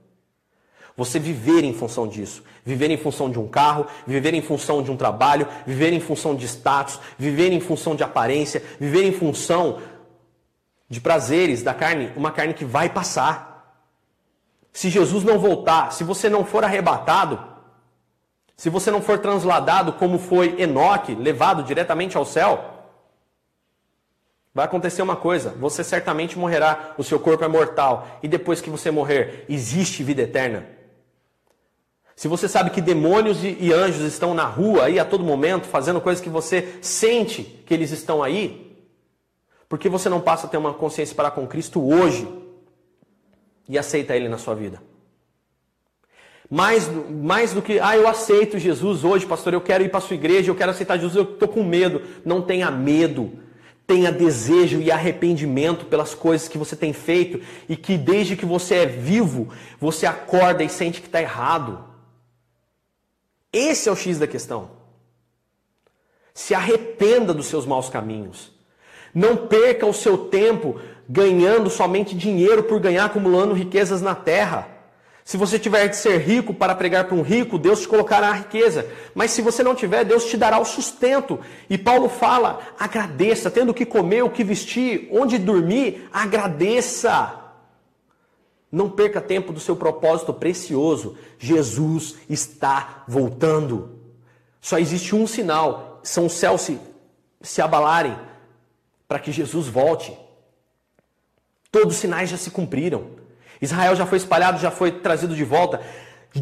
Você 0.99 1.17
viver 1.17 1.63
em 1.63 1.73
função 1.73 2.09
disso. 2.09 2.43
Viver 2.65 2.91
em 2.91 2.97
função 2.97 3.31
de 3.31 3.39
um 3.39 3.47
carro, 3.47 3.87
viver 4.05 4.33
em 4.33 4.41
função 4.41 4.83
de 4.83 4.91
um 4.91 4.97
trabalho, 4.97 5.47
viver 5.65 5.93
em 5.93 5.99
função 6.01 6.35
de 6.35 6.45
status, 6.45 6.99
viver 7.17 7.53
em 7.53 7.61
função 7.61 7.95
de 7.95 8.03
aparência, 8.03 8.61
viver 8.77 9.05
em 9.05 9.13
função 9.13 9.79
de 10.89 10.99
prazeres 10.99 11.63
da 11.63 11.73
carne, 11.73 12.11
uma 12.17 12.31
carne 12.31 12.53
que 12.53 12.65
vai 12.65 12.89
passar. 12.89 13.79
Se 14.73 14.89
Jesus 14.89 15.23
não 15.23 15.39
voltar, 15.39 15.93
se 15.93 16.03
você 16.03 16.27
não 16.27 16.43
for 16.43 16.65
arrebatado, 16.65 17.39
se 18.57 18.69
você 18.69 18.91
não 18.91 19.01
for 19.01 19.19
transladado 19.19 19.93
como 19.93 20.19
foi 20.19 20.59
Enoque, 20.61 21.15
levado 21.15 21.63
diretamente 21.63 22.17
ao 22.17 22.25
céu, 22.25 22.89
vai 24.53 24.65
acontecer 24.65 25.01
uma 25.01 25.15
coisa: 25.15 25.51
você 25.51 25.81
certamente 25.81 26.37
morrerá, 26.37 26.93
o 26.97 27.05
seu 27.05 27.21
corpo 27.21 27.45
é 27.45 27.47
mortal, 27.47 28.05
e 28.21 28.27
depois 28.27 28.59
que 28.59 28.69
você 28.69 28.91
morrer, 28.91 29.45
existe 29.47 30.03
vida 30.03 30.23
eterna. 30.23 30.78
Se 32.19 32.27
você 32.27 32.49
sabe 32.49 32.71
que 32.71 32.81
demônios 32.81 33.37
e 33.45 33.71
anjos 33.71 34.01
estão 34.01 34.33
na 34.33 34.43
rua 34.43 34.83
aí 34.83 34.99
a 34.99 35.05
todo 35.05 35.23
momento, 35.23 35.67
fazendo 35.67 36.01
coisas 36.01 36.21
que 36.21 36.29
você 36.29 36.77
sente 36.81 37.43
que 37.65 37.73
eles 37.73 37.91
estão 37.91 38.21
aí, 38.21 38.75
por 39.69 39.79
que 39.79 39.87
você 39.87 40.09
não 40.09 40.19
passa 40.19 40.45
a 40.45 40.49
ter 40.49 40.57
uma 40.57 40.73
consciência 40.73 41.15
para 41.15 41.31
com 41.31 41.47
Cristo 41.47 41.81
hoje 41.81 42.27
e 43.69 43.79
aceita 43.79 44.17
Ele 44.17 44.27
na 44.27 44.37
sua 44.37 44.53
vida? 44.53 44.83
Mais, 46.51 46.91
mais 47.09 47.53
do 47.53 47.61
que, 47.61 47.79
ah, 47.79 47.95
eu 47.95 48.05
aceito 48.05 48.59
Jesus 48.59 49.05
hoje, 49.05 49.25
pastor, 49.25 49.53
eu 49.53 49.61
quero 49.61 49.85
ir 49.85 49.89
para 49.89 49.99
a 49.99 50.01
sua 50.01 50.15
igreja, 50.15 50.51
eu 50.51 50.55
quero 50.55 50.71
aceitar 50.71 50.97
Jesus, 50.97 51.15
eu 51.15 51.23
estou 51.23 51.47
com 51.47 51.63
medo. 51.63 52.01
Não 52.25 52.41
tenha 52.41 52.69
medo. 52.69 53.31
Tenha 53.87 54.11
desejo 54.11 54.81
e 54.81 54.91
arrependimento 54.91 55.85
pelas 55.85 56.13
coisas 56.13 56.49
que 56.49 56.57
você 56.57 56.75
tem 56.75 56.91
feito 56.91 57.39
e 57.69 57.77
que 57.77 57.97
desde 57.97 58.35
que 58.35 58.45
você 58.45 58.75
é 58.75 58.85
vivo, 58.85 59.47
você 59.79 60.05
acorda 60.05 60.65
e 60.65 60.67
sente 60.67 60.99
que 60.99 61.07
está 61.07 61.21
errado. 61.21 61.87
Esse 63.51 63.89
é 63.89 63.91
o 63.91 63.95
X 63.95 64.19
da 64.19 64.27
questão. 64.27 64.71
Se 66.33 66.53
arrependa 66.53 67.33
dos 67.33 67.47
seus 67.47 67.65
maus 67.65 67.89
caminhos. 67.89 68.51
Não 69.13 69.35
perca 69.47 69.85
o 69.85 69.93
seu 69.93 70.17
tempo 70.17 70.79
ganhando 71.07 71.69
somente 71.69 72.15
dinheiro 72.15 72.63
por 72.63 72.79
ganhar, 72.79 73.05
acumulando 73.05 73.53
riquezas 73.53 74.01
na 74.01 74.13
terra. 74.13 74.67
Se 75.25 75.37
você 75.37 75.59
tiver 75.59 75.87
de 75.87 75.95
ser 75.95 76.17
rico 76.17 76.53
para 76.53 76.73
pregar 76.75 77.05
para 77.05 77.15
um 77.15 77.21
rico, 77.21 77.59
Deus 77.59 77.81
te 77.81 77.87
colocará 77.87 78.29
a 78.29 78.33
riqueza. 78.33 78.87
Mas 79.13 79.31
se 79.31 79.41
você 79.41 79.63
não 79.63 79.75
tiver, 79.75 80.03
Deus 80.03 80.25
te 80.25 80.37
dará 80.37 80.59
o 80.59 80.65
sustento. 80.65 81.39
E 81.69 81.77
Paulo 81.77 82.09
fala: 82.09 82.59
agradeça, 82.79 83.49
tendo 83.51 83.69
o 83.69 83.73
que 83.73 83.85
comer, 83.85 84.23
o 84.23 84.29
que 84.29 84.43
vestir, 84.43 85.07
onde 85.11 85.37
dormir, 85.37 86.07
agradeça. 86.11 87.38
Não 88.71 88.89
perca 88.89 89.19
tempo 89.19 89.51
do 89.51 89.59
seu 89.59 89.75
propósito 89.75 90.33
precioso. 90.33 91.17
Jesus 91.39 92.15
está 92.29 93.03
voltando. 93.07 93.99
Só 94.61 94.77
existe 94.77 95.15
um 95.15 95.25
sinal: 95.25 95.99
são 96.03 96.27
os 96.27 96.33
céus 96.33 96.61
se, 96.61 96.79
se 97.41 97.61
abalarem 97.61 98.15
para 99.07 99.19
que 99.19 99.31
Jesus 99.31 99.67
volte. 99.67 100.15
Todos 101.71 101.95
os 101.95 101.99
sinais 101.99 102.29
já 102.29 102.37
se 102.37 102.51
cumpriram. 102.51 103.07
Israel 103.61 103.95
já 103.95 104.05
foi 104.05 104.17
espalhado, 104.17 104.59
já 104.59 104.71
foi 104.71 104.91
trazido 104.91 105.35
de 105.35 105.43
volta. 105.43 105.81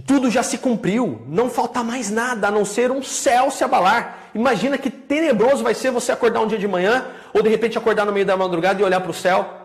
Tudo 0.06 0.30
já 0.30 0.44
se 0.44 0.58
cumpriu. 0.58 1.22
Não 1.28 1.50
falta 1.50 1.82
mais 1.82 2.10
nada 2.12 2.50
a 2.50 2.52
não 2.52 2.66
ser 2.66 2.92
um 2.92 3.02
céu 3.02 3.50
se 3.50 3.64
abalar. 3.64 4.32
Imagina 4.36 4.78
que 4.78 4.90
tenebroso 4.90 5.64
vai 5.64 5.74
ser 5.74 5.92
você 5.92 6.12
acordar 6.12 6.42
um 6.42 6.48
dia 6.48 6.58
de 6.58 6.68
manhã 6.68 7.06
ou 7.34 7.42
de 7.42 7.50
repente 7.50 7.78
acordar 7.78 8.06
no 8.06 8.12
meio 8.12 8.26
da 8.26 8.36
madrugada 8.36 8.82
e 8.82 8.84
olhar 8.84 9.00
para 9.00 9.12
o 9.12 9.14
céu 9.14 9.57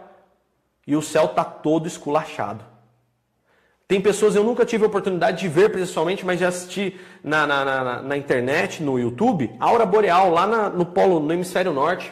e 0.87 0.97
o 0.97 1.03
céu 1.03 1.27
está 1.27 1.45
todo 1.45 1.87
esculachado. 1.87 2.65
Tem 3.87 4.01
pessoas, 4.01 4.35
eu 4.35 4.43
nunca 4.43 4.65
tive 4.65 4.85
a 4.85 4.87
oportunidade 4.87 5.41
de 5.41 5.49
ver 5.49 5.71
pessoalmente, 5.71 6.25
mas 6.25 6.41
já 6.41 6.49
assisti 6.49 6.99
na, 7.23 7.47
na, 7.47 7.65
na, 7.65 8.03
na 8.03 8.17
internet, 8.17 8.83
no 8.83 8.99
YouTube, 8.99 9.55
Aura 9.61 9.85
Boreal, 9.85 10.31
lá 10.31 10.47
na, 10.47 10.71
no 10.71 10.87
Polo, 10.87 11.21
no 11.21 11.33
Hemisfério 11.33 11.73
Norte. 11.73 12.11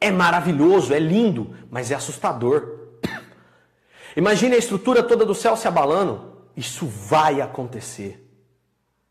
É 0.00 0.10
maravilhoso, 0.10 0.92
é 0.92 0.98
lindo, 0.98 1.54
mas 1.70 1.90
é 1.90 1.94
assustador. 1.94 2.80
Imagine 4.16 4.56
a 4.56 4.58
estrutura 4.58 5.02
toda 5.02 5.24
do 5.24 5.34
céu 5.34 5.56
se 5.56 5.68
abalando. 5.68 6.34
Isso 6.56 6.86
vai 6.86 7.40
acontecer. 7.40 8.28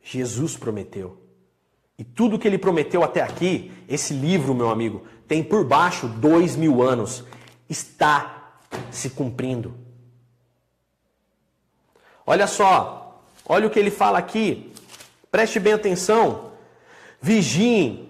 Jesus 0.01 0.57
prometeu. 0.57 1.17
E 1.97 2.03
tudo 2.03 2.37
que 2.37 2.47
ele 2.47 2.57
prometeu 2.57 3.03
até 3.03 3.21
aqui, 3.21 3.71
esse 3.87 4.13
livro, 4.13 4.53
meu 4.53 4.69
amigo, 4.69 5.03
tem 5.27 5.41
por 5.41 5.63
baixo 5.63 6.07
dois 6.07 6.57
mil 6.57 6.81
anos 6.81 7.23
está 7.73 8.53
se 8.89 9.09
cumprindo. 9.09 9.75
Olha 12.25 12.47
só, 12.47 13.21
olha 13.45 13.67
o 13.67 13.69
que 13.69 13.79
ele 13.79 13.91
fala 13.91 14.17
aqui. 14.17 14.71
Preste 15.29 15.59
bem 15.59 15.73
atenção. 15.73 16.51
Vigiem, 17.21 18.09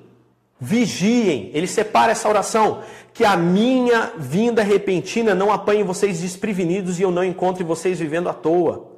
vigiem. 0.59 1.49
Ele 1.53 1.68
separa 1.68 2.11
essa 2.11 2.30
oração. 2.30 2.84
Que 3.14 3.24
a 3.24 3.38
minha 3.38 4.11
vinda 4.18 4.64
repentina 4.64 5.34
não 5.34 5.51
apanhe 5.51 5.84
vocês 5.84 6.20
desprevenidos 6.20 6.99
e 6.99 7.03
eu 7.03 7.11
não 7.11 7.24
encontre 7.24 7.64
vocês 7.64 7.99
vivendo 7.99 8.30
à 8.30 8.34
toa. 8.34 8.91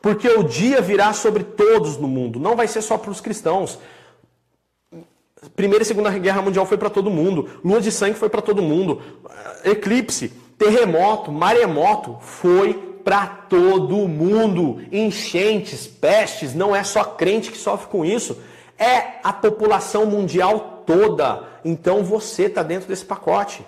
Porque 0.00 0.28
o 0.28 0.42
dia 0.42 0.80
virá 0.80 1.12
sobre 1.12 1.44
todos 1.44 1.96
no 1.96 2.06
mundo. 2.06 2.38
Não 2.38 2.54
vai 2.54 2.68
ser 2.68 2.82
só 2.82 2.96
para 2.96 3.10
os 3.10 3.20
cristãos. 3.20 3.78
Primeira 5.54 5.82
e 5.82 5.86
Segunda 5.86 6.10
Guerra 6.10 6.42
Mundial 6.42 6.66
foi 6.66 6.78
para 6.78 6.90
todo 6.90 7.10
mundo. 7.10 7.48
Lua 7.64 7.80
de 7.80 7.90
sangue 7.90 8.18
foi 8.18 8.28
para 8.28 8.42
todo 8.42 8.62
mundo. 8.62 9.00
Eclipse, 9.64 10.32
terremoto, 10.58 11.30
maremoto 11.30 12.18
foi 12.20 12.74
para 13.04 13.26
todo 13.26 14.08
mundo. 14.08 14.80
Enchentes, 14.90 15.86
pestes, 15.86 16.54
não 16.54 16.74
é 16.74 16.82
só 16.82 17.04
crente 17.04 17.50
que 17.50 17.58
sofre 17.58 17.88
com 17.88 18.04
isso. 18.04 18.38
É 18.78 19.20
a 19.22 19.32
população 19.32 20.06
mundial 20.06 20.82
toda. 20.86 21.44
Então 21.64 22.02
você 22.02 22.44
está 22.44 22.62
dentro 22.62 22.88
desse 22.88 23.04
pacote. 23.04 23.64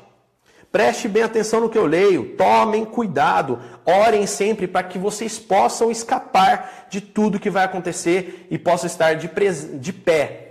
Preste 0.72 1.09
bem 1.09 1.22
atenção 1.22 1.61
no 1.61 1.68
que 1.70 1.79
eu 1.79 1.87
leio. 1.87 2.37
Tomem 2.37 2.85
cuidado. 2.85 3.59
Orem 3.85 4.27
sempre 4.27 4.66
para 4.66 4.83
que 4.83 4.99
vocês 4.99 5.39
possam 5.39 5.91
escapar 5.91 6.87
de 6.91 7.01
tudo 7.01 7.39
que 7.39 7.51
vai 7.51 7.64
acontecer 7.64 8.47
e 8.51 8.59
possam 8.59 8.87
estar 8.87 9.14
de, 9.14 9.31
de 9.79 9.93
pé 9.93 10.45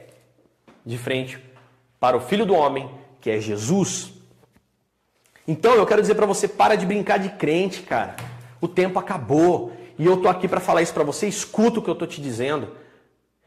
de 0.86 0.98
frente 0.98 1.40
para 2.00 2.16
o 2.16 2.22
Filho 2.22 2.46
do 2.46 2.54
Homem, 2.54 2.90
que 3.20 3.30
é 3.30 3.40
Jesus. 3.40 4.14
Então 5.48 5.74
eu 5.76 5.86
quero 5.86 6.02
dizer 6.02 6.16
para 6.16 6.26
você, 6.26 6.48
para 6.48 6.76
de 6.76 6.86
brincar 6.86 7.18
de 7.18 7.30
crente, 7.30 7.82
cara. 7.82 8.16
O 8.62 8.68
tempo 8.68 9.00
acabou. 9.00 9.74
E 9.98 10.06
eu 10.06 10.18
tô 10.18 10.28
aqui 10.28 10.48
para 10.48 10.60
falar 10.60 10.82
isso 10.82 10.94
para 10.94 11.04
você, 11.04 11.28
escuta 11.28 11.80
o 11.80 11.82
que 11.82 11.90
eu 11.90 11.96
tô 11.96 12.06
te 12.06 12.22
dizendo. 12.22 12.68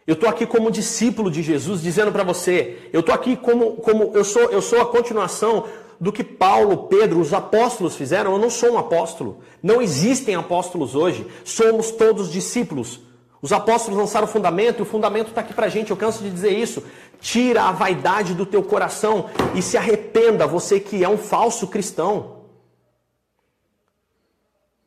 Eu 0.06 0.14
estou 0.14 0.28
aqui 0.28 0.46
como 0.46 0.70
discípulo 0.70 1.30
de 1.30 1.42
Jesus, 1.42 1.82
dizendo 1.82 2.10
para 2.10 2.24
você, 2.24 2.88
eu 2.94 3.00
estou 3.00 3.14
aqui 3.14 3.36
como, 3.36 3.72
como 3.76 4.12
eu 4.14 4.24
sou, 4.24 4.44
eu 4.44 4.62
sou 4.62 4.80
a 4.80 4.86
continuação 4.86 5.66
do 6.00 6.10
que 6.10 6.24
Paulo, 6.24 6.88
Pedro, 6.88 7.20
os 7.20 7.34
apóstolos 7.34 7.96
fizeram. 7.96 8.32
Eu 8.32 8.38
não 8.38 8.48
sou 8.48 8.72
um 8.72 8.78
apóstolo. 8.78 9.40
Não 9.62 9.82
existem 9.82 10.34
apóstolos 10.34 10.94
hoje. 10.94 11.26
Somos 11.44 11.90
todos 11.90 12.32
discípulos. 12.32 13.00
Os 13.40 13.52
apóstolos 13.52 13.98
lançaram 13.98 14.26
o 14.26 14.30
fundamento 14.30 14.80
e 14.80 14.82
o 14.82 14.86
fundamento 14.86 15.28
está 15.28 15.40
aqui 15.40 15.54
para 15.54 15.66
a 15.66 15.68
gente. 15.68 15.90
Eu 15.90 15.96
canso 15.96 16.22
de 16.22 16.30
dizer 16.30 16.50
isso. 16.50 16.84
Tira 17.20 17.64
a 17.64 17.72
vaidade 17.72 18.34
do 18.34 18.44
teu 18.44 18.62
coração 18.62 19.30
e 19.54 19.62
se 19.62 19.76
arrependa, 19.76 20.46
você 20.46 20.80
que 20.80 21.04
é 21.04 21.08
um 21.08 21.18
falso 21.18 21.68
cristão. 21.68 22.44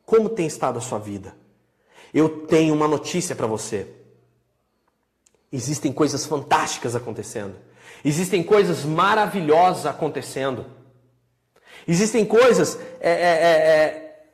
Como 0.06 0.28
tem 0.28 0.46
estado 0.46 0.78
a 0.78 0.82
sua 0.82 1.00
vida? 1.00 1.34
Eu 2.14 2.46
tenho 2.46 2.74
uma 2.74 2.88
notícia 2.88 3.36
para 3.36 3.48
você. 3.48 3.88
Existem 5.52 5.94
coisas 5.94 6.26
fantásticas 6.26 6.96
acontecendo. 6.96 7.56
Existem 8.04 8.44
coisas 8.44 8.84
maravilhosas 8.84 9.86
acontecendo. 9.86 10.66
Existem 11.88 12.26
coisas 12.26 12.78
é, 13.00 13.12
é, 13.12 13.14
é, 13.14 13.52
é, 13.68 14.26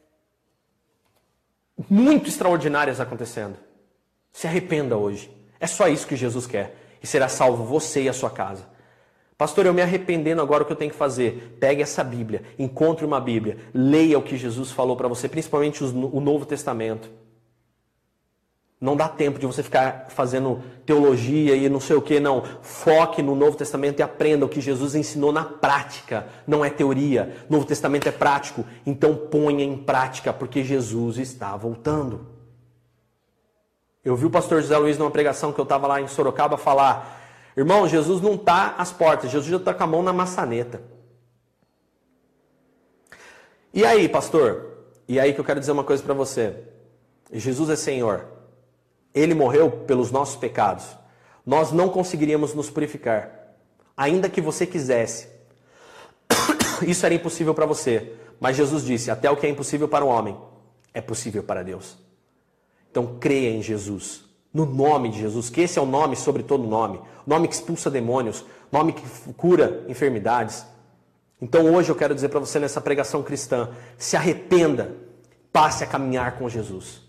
muito 1.89 2.29
extraordinárias 2.29 2.99
acontecendo. 2.99 3.66
Se 4.37 4.45
arrependa 4.45 4.95
hoje. 4.95 5.31
É 5.59 5.65
só 5.65 5.87
isso 5.87 6.05
que 6.05 6.15
Jesus 6.15 6.45
quer. 6.45 6.77
E 7.01 7.07
será 7.07 7.27
salvo 7.27 7.63
você 7.63 8.03
e 8.03 8.07
a 8.07 8.13
sua 8.13 8.29
casa. 8.29 8.67
Pastor, 9.35 9.65
eu 9.65 9.73
me 9.73 9.81
arrependendo 9.81 10.43
agora 10.43 10.61
o 10.61 10.65
que 10.67 10.71
eu 10.71 10.77
tenho 10.77 10.91
que 10.91 10.97
fazer? 10.97 11.57
Pegue 11.59 11.81
essa 11.81 12.03
Bíblia, 12.03 12.43
encontre 12.59 13.03
uma 13.03 13.19
Bíblia, 13.19 13.57
leia 13.73 14.15
o 14.15 14.21
que 14.21 14.37
Jesus 14.37 14.69
falou 14.69 14.95
para 14.95 15.07
você, 15.07 15.27
principalmente 15.27 15.83
o 15.83 16.21
Novo 16.21 16.45
Testamento. 16.45 17.09
Não 18.79 18.95
dá 18.95 19.09
tempo 19.09 19.39
de 19.39 19.47
você 19.47 19.63
ficar 19.63 20.05
fazendo 20.09 20.61
teologia 20.85 21.55
e 21.55 21.67
não 21.67 21.79
sei 21.79 21.95
o 21.95 22.01
que, 22.03 22.19
não. 22.19 22.43
Foque 22.61 23.23
no 23.23 23.33
Novo 23.33 23.57
Testamento 23.57 24.01
e 24.01 24.03
aprenda 24.03 24.45
o 24.45 24.49
que 24.49 24.61
Jesus 24.61 24.93
ensinou 24.93 25.31
na 25.31 25.45
prática, 25.45 26.27
não 26.45 26.63
é 26.63 26.69
teoria. 26.69 27.37
Novo 27.49 27.65
Testamento 27.65 28.07
é 28.07 28.11
prático, 28.11 28.63
então 28.85 29.15
ponha 29.15 29.63
em 29.63 29.75
prática, 29.77 30.31
porque 30.31 30.63
Jesus 30.63 31.17
está 31.17 31.57
voltando. 31.57 32.36
Eu 34.07 34.15
vi 34.15 34.25
o 34.25 34.29
pastor 34.29 34.61
José 34.61 34.77
Luiz 34.77 34.97
numa 34.97 35.11
pregação 35.11 35.51
que 35.51 35.59
eu 35.59 35.63
estava 35.63 35.85
lá 35.85 35.99
em 35.99 36.07
Sorocaba 36.07 36.57
falar: 36.57 37.19
irmão, 37.57 37.85
Jesus 37.89 38.21
não 38.21 38.35
está 38.35 38.73
às 38.77 38.89
portas, 38.89 39.29
Jesus 39.29 39.51
já 39.51 39.57
está 39.57 39.73
com 39.73 39.83
a 39.83 39.87
mão 39.87 40.01
na 40.01 40.13
maçaneta. 40.13 40.81
E 43.73 43.85
aí, 43.85 44.07
pastor? 44.07 44.77
E 45.09 45.19
aí 45.19 45.33
que 45.33 45.41
eu 45.41 45.43
quero 45.43 45.59
dizer 45.59 45.73
uma 45.73 45.83
coisa 45.83 46.01
para 46.01 46.13
você: 46.13 46.55
Jesus 47.33 47.69
é 47.69 47.75
Senhor. 47.75 48.25
Ele 49.13 49.33
morreu 49.33 49.69
pelos 49.69 50.09
nossos 50.09 50.37
pecados. 50.37 50.85
Nós 51.45 51.73
não 51.73 51.89
conseguiríamos 51.89 52.53
nos 52.53 52.69
purificar. 52.69 53.29
Ainda 53.97 54.29
que 54.29 54.39
você 54.39 54.65
quisesse. 54.65 55.27
Isso 56.87 57.05
era 57.05 57.13
impossível 57.13 57.53
para 57.53 57.65
você. 57.65 58.13
Mas 58.39 58.55
Jesus 58.55 58.85
disse: 58.85 59.11
até 59.11 59.29
o 59.29 59.35
que 59.35 59.45
é 59.45 59.49
impossível 59.49 59.89
para 59.89 60.05
o 60.05 60.07
homem 60.07 60.39
é 60.93 61.01
possível 61.01 61.43
para 61.43 61.61
Deus. 61.61 62.06
Então 62.97 63.15
creia 63.19 63.51
em 63.51 63.61
Jesus. 63.61 64.23
No 64.51 64.65
nome 64.65 65.09
de 65.09 65.19
Jesus, 65.19 65.51
que 65.51 65.61
esse 65.61 65.77
é 65.77 65.81
o 65.81 65.85
nome 65.85 66.15
sobre 66.15 66.41
todo 66.41 66.67
nome, 66.67 66.99
nome 67.27 67.47
que 67.47 67.53
expulsa 67.53 67.91
demônios, 67.91 68.43
nome 68.71 68.91
que 68.91 69.33
cura 69.33 69.85
enfermidades. 69.87 70.65
Então 71.39 71.71
hoje 71.71 71.91
eu 71.91 71.95
quero 71.95 72.15
dizer 72.15 72.29
para 72.29 72.39
você 72.39 72.57
nessa 72.57 72.81
pregação 72.81 73.21
cristã: 73.21 73.69
se 73.99 74.17
arrependa, 74.17 74.95
passe 75.53 75.83
a 75.83 75.87
caminhar 75.87 76.39
com 76.39 76.49
Jesus 76.49 77.03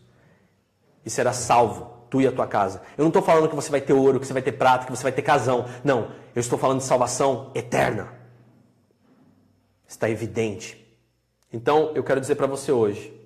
e 1.07 1.09
será 1.09 1.33
salvo 1.33 1.91
tu 2.11 2.21
e 2.21 2.27
a 2.27 2.33
tua 2.33 2.47
casa. 2.47 2.83
Eu 2.99 3.03
não 3.03 3.09
estou 3.09 3.23
falando 3.23 3.49
que 3.49 3.57
você 3.57 3.71
vai 3.71 3.81
ter 3.81 3.95
ouro, 3.95 4.21
que 4.21 4.27
você 4.27 4.35
vai 4.35 4.43
ter 4.43 4.53
prata, 4.53 4.85
que 4.85 4.95
você 4.95 5.05
vai 5.05 5.13
ter 5.13 5.23
casão. 5.23 5.65
Não, 5.83 6.11
eu 6.35 6.41
estou 6.41 6.59
falando 6.59 6.81
de 6.81 6.85
salvação 6.85 7.51
eterna. 7.55 8.13
Está 9.87 10.11
evidente. 10.11 10.87
Então, 11.51 11.93
eu 11.95 12.05
quero 12.05 12.21
dizer 12.21 12.35
para 12.35 12.47
você 12.47 12.71
hoje: 12.71 13.18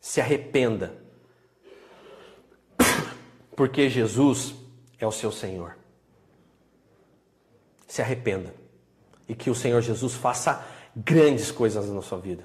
se 0.00 0.20
arrependa, 0.20 0.94
porque 3.56 3.88
Jesus 3.88 4.54
é 4.98 5.06
o 5.06 5.12
seu 5.12 5.32
Senhor. 5.32 5.76
Se 7.86 8.02
arrependa 8.02 8.54
e 9.28 9.34
que 9.34 9.50
o 9.50 9.54
Senhor 9.54 9.80
Jesus 9.80 10.14
faça 10.14 10.64
grandes 10.94 11.50
coisas 11.50 11.88
na 11.88 12.02
sua 12.02 12.18
vida. 12.18 12.44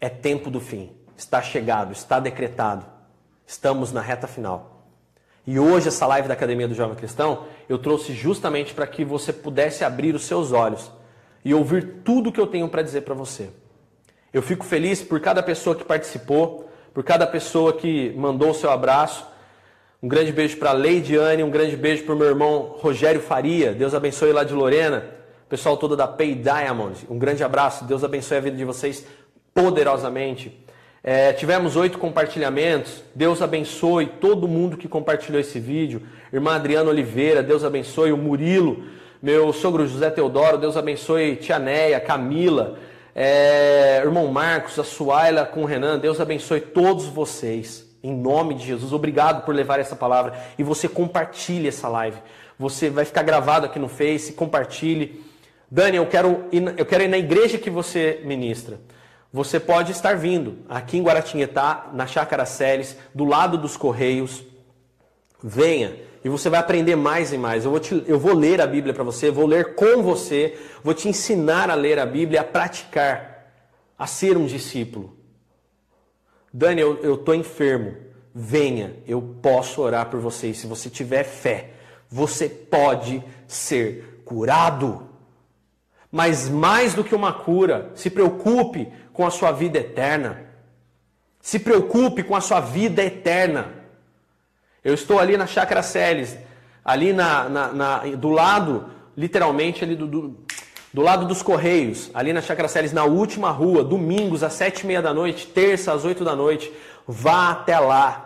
É 0.00 0.08
tempo 0.08 0.50
do 0.50 0.60
fim, 0.60 0.96
está 1.16 1.42
chegado, 1.42 1.92
está 1.92 2.20
decretado. 2.20 2.86
Estamos 3.46 3.92
na 3.92 4.00
reta 4.00 4.26
final. 4.26 4.78
E 5.46 5.58
hoje, 5.58 5.88
essa 5.88 6.06
live 6.06 6.28
da 6.28 6.34
Academia 6.34 6.68
do 6.68 6.74
Jovem 6.74 6.94
Cristão, 6.94 7.46
eu 7.68 7.78
trouxe 7.78 8.12
justamente 8.12 8.74
para 8.74 8.86
que 8.86 9.04
você 9.04 9.32
pudesse 9.32 9.82
abrir 9.82 10.14
os 10.14 10.26
seus 10.26 10.52
olhos 10.52 10.92
e 11.42 11.54
ouvir 11.54 12.02
tudo 12.04 12.30
que 12.30 12.38
eu 12.38 12.46
tenho 12.46 12.68
para 12.68 12.82
dizer 12.82 13.00
para 13.00 13.14
você. 13.14 13.48
Eu 14.30 14.42
fico 14.42 14.66
feliz 14.66 15.02
por 15.02 15.18
cada 15.20 15.42
pessoa 15.42 15.74
que 15.74 15.84
participou, 15.84 16.67
por 16.98 17.04
cada 17.04 17.28
pessoa 17.28 17.74
que 17.74 18.12
mandou 18.16 18.50
o 18.50 18.54
seu 18.54 18.70
abraço. 18.70 19.24
Um 20.02 20.08
grande 20.08 20.32
beijo 20.32 20.56
para 20.56 20.70
a 20.70 20.72
Leidiane, 20.72 21.44
um 21.44 21.48
grande 21.48 21.76
beijo 21.76 22.02
para 22.02 22.12
o 22.12 22.18
meu 22.18 22.26
irmão 22.26 22.74
Rogério 22.80 23.20
Faria. 23.20 23.72
Deus 23.72 23.94
abençoe 23.94 24.32
lá 24.32 24.42
de 24.42 24.52
Lorena. 24.52 25.04
Pessoal 25.48 25.76
todo 25.76 25.96
da 25.96 26.08
Pay 26.08 26.34
Diamond, 26.34 27.06
um 27.08 27.16
grande 27.16 27.44
abraço. 27.44 27.84
Deus 27.84 28.02
abençoe 28.02 28.38
a 28.38 28.40
vida 28.40 28.56
de 28.56 28.64
vocês 28.64 29.06
poderosamente. 29.54 30.60
É, 31.00 31.32
tivemos 31.32 31.76
oito 31.76 31.98
compartilhamentos. 31.98 33.00
Deus 33.14 33.40
abençoe 33.40 34.06
todo 34.20 34.48
mundo 34.48 34.76
que 34.76 34.88
compartilhou 34.88 35.40
esse 35.40 35.60
vídeo. 35.60 36.02
Irmã 36.32 36.56
Adriana 36.56 36.90
Oliveira, 36.90 37.44
Deus 37.44 37.62
abençoe. 37.62 38.10
O 38.10 38.16
Murilo, 38.16 38.82
meu 39.22 39.52
sogro 39.52 39.86
José 39.86 40.10
Teodoro, 40.10 40.58
Deus 40.58 40.76
abençoe. 40.76 41.36
Tia 41.36 41.60
Neia, 41.60 42.00
Camila, 42.00 42.76
é, 43.20 44.00
irmão 44.04 44.28
Marcos, 44.28 44.78
a 44.78 44.84
Suaila 44.84 45.44
com 45.44 45.62
o 45.62 45.64
Renan, 45.64 45.98
Deus 45.98 46.20
abençoe 46.20 46.60
todos 46.60 47.06
vocês. 47.06 47.84
Em 48.02 48.14
nome 48.14 48.54
de 48.54 48.64
Jesus, 48.64 48.92
obrigado 48.92 49.44
por 49.44 49.54
levar 49.54 49.80
essa 49.80 49.96
palavra. 49.96 50.38
E 50.56 50.62
você 50.62 50.88
compartilhe 50.88 51.66
essa 51.66 51.88
live. 51.88 52.18
Você 52.58 52.88
vai 52.88 53.04
ficar 53.04 53.22
gravado 53.22 53.66
aqui 53.66 53.78
no 53.78 53.88
Face, 53.88 54.32
compartilhe. 54.32 55.24
Dani, 55.70 55.96
eu 55.96 56.06
quero 56.06 56.44
ir, 56.52 56.74
eu 56.76 56.86
quero 56.86 57.02
ir 57.02 57.08
na 57.08 57.18
igreja 57.18 57.58
que 57.58 57.68
você 57.68 58.20
ministra 58.24 58.78
você 59.32 59.60
pode 59.60 59.92
estar 59.92 60.16
vindo 60.16 60.58
aqui 60.68 60.96
em 60.96 61.02
Guaratinguetá, 61.02 61.90
na 61.92 62.06
Chácara 62.06 62.46
Celes, 62.46 62.96
do 63.14 63.24
lado 63.24 63.58
dos 63.58 63.76
Correios. 63.76 64.42
Venha 65.42 65.96
e 66.24 66.28
você 66.28 66.50
vai 66.50 66.60
aprender 66.60 66.96
mais 66.96 67.32
e 67.32 67.38
mais. 67.38 67.64
Eu 67.64 67.70
vou, 67.70 67.80
te, 67.80 68.04
eu 68.06 68.18
vou 68.18 68.34
ler 68.34 68.60
a 68.60 68.66
Bíblia 68.66 68.92
para 68.92 69.04
você, 69.04 69.30
vou 69.30 69.46
ler 69.46 69.74
com 69.74 70.02
você, 70.02 70.58
vou 70.82 70.94
te 70.94 71.08
ensinar 71.08 71.70
a 71.70 71.74
ler 71.74 71.98
a 71.98 72.06
Bíblia, 72.06 72.40
a 72.40 72.44
praticar, 72.44 73.52
a 73.98 74.06
ser 74.06 74.36
um 74.36 74.46
discípulo. 74.46 75.16
Dani, 76.52 76.80
eu 76.80 77.14
estou 77.14 77.34
enfermo. 77.34 77.96
Venha, 78.34 78.96
eu 79.06 79.20
posso 79.42 79.80
orar 79.80 80.08
por 80.10 80.20
você. 80.20 80.48
E 80.48 80.54
se 80.54 80.66
você 80.66 80.88
tiver 80.88 81.24
fé, 81.24 81.70
você 82.08 82.48
pode 82.48 83.22
ser 83.46 84.22
curado. 84.24 85.08
Mas 86.10 86.48
mais 86.48 86.94
do 86.94 87.04
que 87.04 87.14
uma 87.14 87.32
cura, 87.32 87.90
se 87.94 88.10
preocupe 88.10 88.90
com 89.12 89.26
a 89.26 89.30
sua 89.30 89.52
vida 89.52 89.78
eterna. 89.78 90.46
Se 91.40 91.58
preocupe 91.58 92.22
com 92.22 92.34
a 92.34 92.40
sua 92.40 92.60
vida 92.60 93.02
eterna. 93.02 93.77
Eu 94.84 94.94
estou 94.94 95.18
ali 95.18 95.36
na 95.36 95.46
Chácara 95.46 95.82
Celes, 95.82 96.36
ali 96.84 97.12
na, 97.12 97.48
na, 97.48 97.72
na, 97.72 97.98
do 98.16 98.28
lado, 98.28 98.86
literalmente, 99.16 99.84
ali 99.84 99.96
do, 99.96 100.06
do, 100.06 100.36
do, 100.92 101.02
lado 101.02 101.26
dos 101.26 101.42
Correios, 101.42 102.10
ali 102.14 102.32
na 102.32 102.40
Chácara 102.40 102.68
Celes, 102.68 102.92
na 102.92 103.04
última 103.04 103.50
rua, 103.50 103.82
domingos 103.82 104.42
às 104.42 104.52
sete 104.52 104.80
e 104.80 104.86
meia 104.86 105.02
da 105.02 105.12
noite, 105.12 105.46
terça 105.48 105.92
às 105.92 106.04
oito 106.04 106.24
da 106.24 106.36
noite. 106.36 106.72
Vá 107.06 107.50
até 107.50 107.78
lá. 107.78 108.24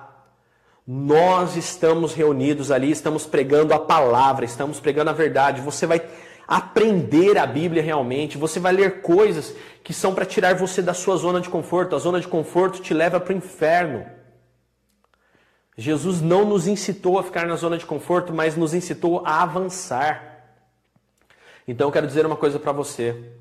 Nós 0.86 1.56
estamos 1.56 2.12
reunidos 2.12 2.70
ali, 2.70 2.90
estamos 2.90 3.24
pregando 3.24 3.72
a 3.72 3.78
palavra, 3.78 4.44
estamos 4.44 4.80
pregando 4.80 5.10
a 5.10 5.14
verdade. 5.14 5.60
Você 5.60 5.86
vai 5.86 6.02
aprender 6.46 7.38
a 7.38 7.46
Bíblia 7.46 7.82
realmente, 7.82 8.36
você 8.36 8.60
vai 8.60 8.72
ler 8.72 9.00
coisas 9.00 9.54
que 9.82 9.94
são 9.94 10.14
para 10.14 10.26
tirar 10.26 10.54
você 10.54 10.82
da 10.82 10.92
sua 10.92 11.16
zona 11.16 11.40
de 11.40 11.48
conforto. 11.48 11.96
A 11.96 11.98
zona 11.98 12.20
de 12.20 12.28
conforto 12.28 12.80
te 12.80 12.92
leva 12.92 13.18
para 13.18 13.32
o 13.32 13.36
inferno. 13.36 14.04
Jesus 15.76 16.20
não 16.20 16.44
nos 16.44 16.66
incitou 16.66 17.18
a 17.18 17.22
ficar 17.22 17.46
na 17.46 17.56
zona 17.56 17.78
de 17.78 17.86
conforto, 17.86 18.32
mas 18.32 18.56
nos 18.56 18.74
incitou 18.74 19.22
a 19.24 19.42
avançar. 19.42 20.44
Então 21.66 21.88
eu 21.88 21.92
quero 21.92 22.06
dizer 22.06 22.26
uma 22.26 22.36
coisa 22.36 22.58
para 22.58 22.72
você. 22.72 23.32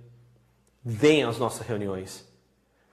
Venha 0.83 1.27
às 1.27 1.37
nossas 1.37 1.67
reuniões. 1.67 2.25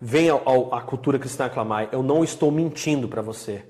Venha 0.01 0.35
à 0.35 0.81
cultura 0.81 1.19
cristã 1.19 1.47
aclamar. 1.47 1.89
Eu 1.93 2.03
não 2.03 2.25
estou 2.25 2.51
mentindo 2.51 3.09
para 3.09 3.23
você. 3.23 3.65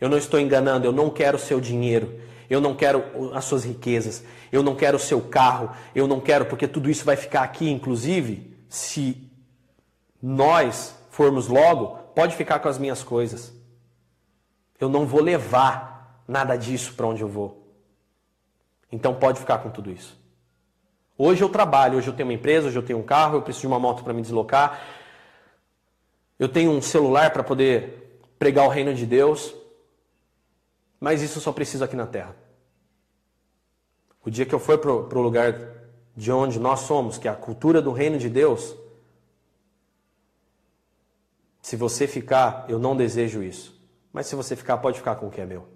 Eu 0.00 0.08
não 0.08 0.18
estou 0.18 0.40
enganando. 0.40 0.86
Eu 0.86 0.92
não 0.92 1.08
quero 1.08 1.38
seu 1.38 1.60
dinheiro. 1.60 2.20
Eu 2.52 2.60
não 2.60 2.74
quero 2.74 3.32
as 3.34 3.46
suas 3.46 3.64
riquezas, 3.64 4.22
eu 4.52 4.62
não 4.62 4.74
quero 4.74 4.98
o 4.98 5.00
seu 5.00 5.22
carro, 5.22 5.70
eu 5.94 6.06
não 6.06 6.20
quero, 6.20 6.44
porque 6.44 6.68
tudo 6.68 6.90
isso 6.90 7.02
vai 7.02 7.16
ficar 7.16 7.42
aqui, 7.42 7.70
inclusive, 7.70 8.54
se 8.68 9.30
nós 10.22 10.94
formos 11.10 11.48
logo, 11.48 11.96
pode 12.14 12.36
ficar 12.36 12.58
com 12.58 12.68
as 12.68 12.76
minhas 12.76 13.02
coisas. 13.02 13.54
Eu 14.82 14.88
não 14.88 15.06
vou 15.06 15.20
levar 15.20 16.24
nada 16.26 16.56
disso 16.56 16.94
para 16.94 17.06
onde 17.06 17.22
eu 17.22 17.28
vou. 17.28 17.68
Então 18.90 19.14
pode 19.14 19.38
ficar 19.38 19.58
com 19.58 19.70
tudo 19.70 19.92
isso. 19.92 20.20
Hoje 21.16 21.40
eu 21.40 21.48
trabalho, 21.48 21.98
hoje 21.98 22.08
eu 22.08 22.12
tenho 22.12 22.28
uma 22.28 22.34
empresa, 22.34 22.66
hoje 22.66 22.76
eu 22.76 22.82
tenho 22.82 22.98
um 22.98 23.04
carro, 23.04 23.36
eu 23.36 23.42
preciso 23.42 23.60
de 23.60 23.66
uma 23.68 23.78
moto 23.78 24.02
para 24.02 24.12
me 24.12 24.20
deslocar. 24.20 24.84
Eu 26.36 26.48
tenho 26.48 26.72
um 26.72 26.82
celular 26.82 27.30
para 27.30 27.44
poder 27.44 28.18
pregar 28.40 28.66
o 28.66 28.68
reino 28.68 28.92
de 28.92 29.06
Deus. 29.06 29.54
Mas 30.98 31.22
isso 31.22 31.38
eu 31.38 31.42
só 31.42 31.52
preciso 31.52 31.84
aqui 31.84 31.94
na 31.94 32.08
terra. 32.08 32.34
O 34.24 34.30
dia 34.30 34.44
que 34.44 34.52
eu 34.52 34.58
for 34.58 34.78
para 34.78 34.90
o 34.90 35.22
lugar 35.22 35.60
de 36.16 36.32
onde 36.32 36.58
nós 36.58 36.80
somos, 36.80 37.18
que 37.18 37.28
é 37.28 37.30
a 37.30 37.36
cultura 37.36 37.80
do 37.80 37.92
reino 37.92 38.18
de 38.18 38.28
Deus, 38.28 38.74
se 41.60 41.76
você 41.76 42.08
ficar, 42.08 42.64
eu 42.68 42.80
não 42.80 42.96
desejo 42.96 43.44
isso. 43.44 43.80
Mas 44.12 44.26
se 44.26 44.34
você 44.34 44.54
ficar, 44.54 44.78
pode 44.78 44.98
ficar 44.98 45.16
com 45.16 45.26
o 45.26 45.30
que 45.30 45.40
é 45.40 45.46
meu. 45.46 45.66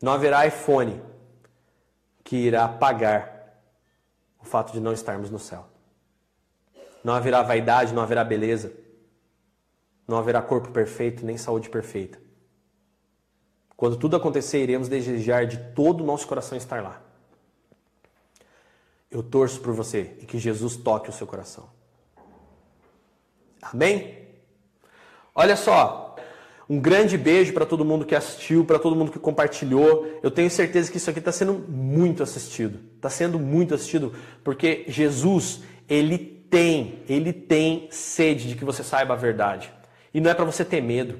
Não 0.00 0.12
haverá 0.12 0.46
iPhone 0.46 1.02
que 2.22 2.36
irá 2.36 2.68
pagar 2.68 3.58
o 4.38 4.44
fato 4.44 4.72
de 4.72 4.80
não 4.80 4.92
estarmos 4.92 5.30
no 5.30 5.38
céu. 5.38 5.66
Não 7.02 7.14
haverá 7.14 7.42
vaidade, 7.42 7.94
não 7.94 8.02
haverá 8.02 8.22
beleza. 8.22 8.72
Não 10.06 10.18
haverá 10.18 10.42
corpo 10.42 10.70
perfeito, 10.70 11.24
nem 11.24 11.36
saúde 11.36 11.68
perfeita. 11.68 12.20
Quando 13.76 13.96
tudo 13.96 14.16
acontecer, 14.16 14.62
iremos 14.62 14.88
desejar 14.88 15.46
de 15.46 15.56
todo 15.72 16.02
o 16.02 16.06
nosso 16.06 16.26
coração 16.26 16.58
estar 16.58 16.82
lá. 16.82 17.00
Eu 19.10 19.22
torço 19.22 19.60
por 19.60 19.72
você 19.72 20.16
e 20.20 20.26
que 20.26 20.38
Jesus 20.38 20.76
toque 20.76 21.08
o 21.08 21.12
seu 21.12 21.26
coração. 21.26 21.70
Amém? 23.62 24.28
Olha 25.34 25.56
só, 25.56 26.07
um 26.68 26.78
grande 26.78 27.16
beijo 27.16 27.54
para 27.54 27.64
todo 27.64 27.84
mundo 27.84 28.04
que 28.04 28.14
assistiu, 28.14 28.64
para 28.64 28.78
todo 28.78 28.94
mundo 28.94 29.10
que 29.10 29.18
compartilhou. 29.18 30.06
Eu 30.22 30.30
tenho 30.30 30.50
certeza 30.50 30.90
que 30.90 30.98
isso 30.98 31.08
aqui 31.08 31.18
está 31.18 31.32
sendo 31.32 31.54
muito 31.54 32.22
assistido. 32.22 32.78
Está 32.96 33.08
sendo 33.08 33.38
muito 33.38 33.74
assistido 33.74 34.12
porque 34.44 34.84
Jesus, 34.86 35.62
ele 35.88 36.18
tem, 36.18 37.02
ele 37.08 37.32
tem 37.32 37.88
sede 37.90 38.48
de 38.48 38.54
que 38.54 38.66
você 38.66 38.84
saiba 38.84 39.14
a 39.14 39.16
verdade. 39.16 39.72
E 40.12 40.20
não 40.20 40.30
é 40.30 40.34
para 40.34 40.44
você 40.44 40.62
ter 40.62 40.82
medo. 40.82 41.18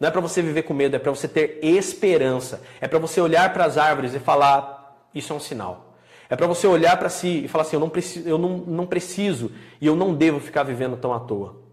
Não 0.00 0.08
é 0.08 0.10
para 0.10 0.20
você 0.20 0.40
viver 0.40 0.62
com 0.62 0.72
medo, 0.72 0.96
é 0.96 0.98
para 0.98 1.10
você 1.10 1.28
ter 1.28 1.58
esperança. 1.62 2.62
É 2.80 2.88
para 2.88 2.98
você 2.98 3.20
olhar 3.20 3.52
para 3.52 3.66
as 3.66 3.76
árvores 3.76 4.14
e 4.14 4.18
falar: 4.18 5.08
Isso 5.14 5.32
é 5.32 5.36
um 5.36 5.40
sinal. 5.40 5.98
É 6.28 6.36
para 6.36 6.46
você 6.46 6.66
olhar 6.66 6.96
para 6.98 7.10
si 7.10 7.44
e 7.44 7.48
falar 7.48 7.62
assim: 7.62 7.76
Eu 7.76 7.80
não 7.80 7.90
preciso, 7.90 8.28
eu 8.28 8.38
não, 8.38 8.58
não 8.58 8.86
preciso 8.86 9.52
e 9.78 9.86
eu 9.86 9.94
não 9.94 10.14
devo 10.14 10.40
ficar 10.40 10.62
vivendo 10.62 10.96
tão 10.96 11.12
à 11.12 11.20
toa. 11.20 11.65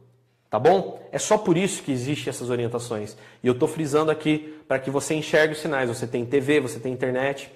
Tá 0.53 0.59
bom? 0.59 1.03
É 1.11 1.17
só 1.17 1.35
por 1.35 1.57
isso 1.57 1.81
que 1.81 1.91
existem 1.91 2.29
essas 2.29 2.51
orientações. 2.51 3.17
E 3.41 3.47
eu 3.47 3.53
estou 3.53 3.67
frisando 3.67 4.11
aqui 4.11 4.55
para 4.67 4.77
que 4.77 4.91
você 4.91 5.15
enxergue 5.15 5.53
os 5.53 5.59
sinais. 5.59 5.89
Você 5.89 6.05
tem 6.05 6.23
TV, 6.23 6.59
você 6.59 6.79
tem 6.79 6.93
internet. 6.93 7.51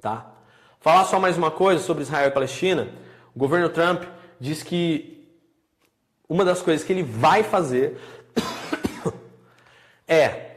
Tá? 0.00 0.32
Falar 0.80 1.04
só 1.04 1.20
mais 1.20 1.36
uma 1.36 1.50
coisa 1.50 1.84
sobre 1.84 2.02
Israel 2.02 2.28
e 2.28 2.30
Palestina. 2.30 2.88
O 3.34 3.38
governo 3.38 3.68
Trump 3.68 4.04
diz 4.40 4.62
que 4.62 5.36
uma 6.26 6.46
das 6.46 6.62
coisas 6.62 6.82
que 6.82 6.94
ele 6.94 7.02
vai 7.02 7.42
fazer 7.42 7.98
é 10.08 10.52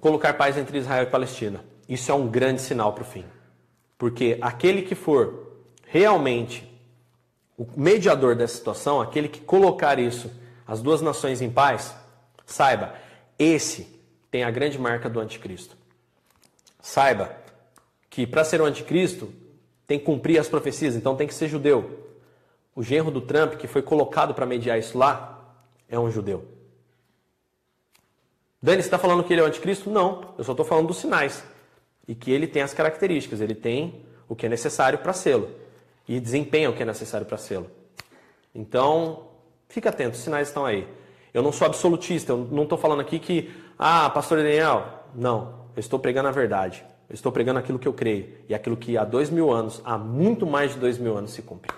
colocar 0.00 0.32
paz 0.32 0.56
entre 0.56 0.78
Israel 0.78 1.02
e 1.02 1.10
Palestina. 1.10 1.62
Isso 1.86 2.10
é 2.10 2.14
um 2.14 2.26
grande 2.26 2.62
sinal 2.62 2.94
para 2.94 3.02
o 3.02 3.06
fim. 3.06 3.26
Porque 3.98 4.38
aquele 4.40 4.80
que 4.80 4.94
for 4.94 5.58
realmente 5.86 6.66
o 7.56 7.66
mediador 7.76 8.34
dessa 8.34 8.56
situação, 8.56 9.00
aquele 9.00 9.28
que 9.28 9.40
colocar 9.40 9.98
isso, 9.98 10.30
as 10.66 10.82
duas 10.82 11.00
nações 11.00 11.40
em 11.40 11.50
paz, 11.50 11.94
saiba, 12.44 12.94
esse 13.38 14.00
tem 14.30 14.44
a 14.44 14.50
grande 14.50 14.78
marca 14.78 15.08
do 15.08 15.20
anticristo. 15.20 15.76
Saiba 16.80 17.34
que 18.10 18.26
para 18.26 18.44
ser 18.44 18.60
o 18.60 18.64
anticristo 18.64 19.32
tem 19.86 19.98
que 19.98 20.04
cumprir 20.04 20.38
as 20.38 20.48
profecias, 20.48 20.94
então 20.94 21.16
tem 21.16 21.26
que 21.26 21.34
ser 21.34 21.48
judeu. 21.48 22.06
O 22.74 22.82
genro 22.82 23.10
do 23.10 23.20
Trump, 23.20 23.54
que 23.54 23.66
foi 23.66 23.80
colocado 23.80 24.34
para 24.34 24.44
mediar 24.44 24.78
isso 24.78 24.98
lá, 24.98 25.54
é 25.88 25.98
um 25.98 26.10
judeu. 26.10 26.46
Dani, 28.60 28.82
você 28.82 28.88
está 28.88 28.98
falando 28.98 29.22
que 29.22 29.32
ele 29.32 29.40
é 29.40 29.44
o 29.44 29.46
anticristo? 29.46 29.88
Não, 29.88 30.34
eu 30.36 30.44
só 30.44 30.52
estou 30.52 30.66
falando 30.66 30.88
dos 30.88 30.98
sinais. 30.98 31.42
E 32.06 32.14
que 32.14 32.30
ele 32.30 32.46
tem 32.46 32.62
as 32.62 32.74
características, 32.74 33.40
ele 33.40 33.54
tem 33.54 34.04
o 34.28 34.34
que 34.34 34.46
é 34.46 34.48
necessário 34.48 34.98
para 34.98 35.12
sê-lo. 35.12 35.50
E 36.08 36.20
desempenha 36.20 36.70
o 36.70 36.72
que 36.72 36.82
é 36.82 36.86
necessário 36.86 37.26
para 37.26 37.36
sê-lo. 37.36 37.70
Então, 38.54 39.28
fica 39.68 39.90
atento, 39.90 40.16
os 40.16 40.22
sinais 40.22 40.48
estão 40.48 40.64
aí. 40.64 40.86
Eu 41.34 41.42
não 41.42 41.52
sou 41.52 41.66
absolutista, 41.66 42.32
eu 42.32 42.48
não 42.50 42.62
estou 42.62 42.78
falando 42.78 43.00
aqui 43.00 43.18
que, 43.18 43.52
ah, 43.78 44.08
pastor 44.10 44.38
Daniel, 44.38 45.04
não, 45.14 45.66
eu 45.76 45.80
estou 45.80 45.98
pregando 45.98 46.28
a 46.28 46.32
verdade. 46.32 46.84
Eu 47.08 47.14
estou 47.14 47.30
pregando 47.30 47.58
aquilo 47.58 47.78
que 47.78 47.86
eu 47.86 47.92
creio. 47.92 48.28
E 48.48 48.54
aquilo 48.54 48.76
que 48.76 48.96
há 48.96 49.04
dois 49.04 49.30
mil 49.30 49.52
anos, 49.52 49.80
há 49.84 49.96
muito 49.96 50.46
mais 50.46 50.72
de 50.72 50.78
dois 50.78 50.98
mil 50.98 51.16
anos 51.16 51.32
se 51.32 51.42
cumpre. 51.42 51.70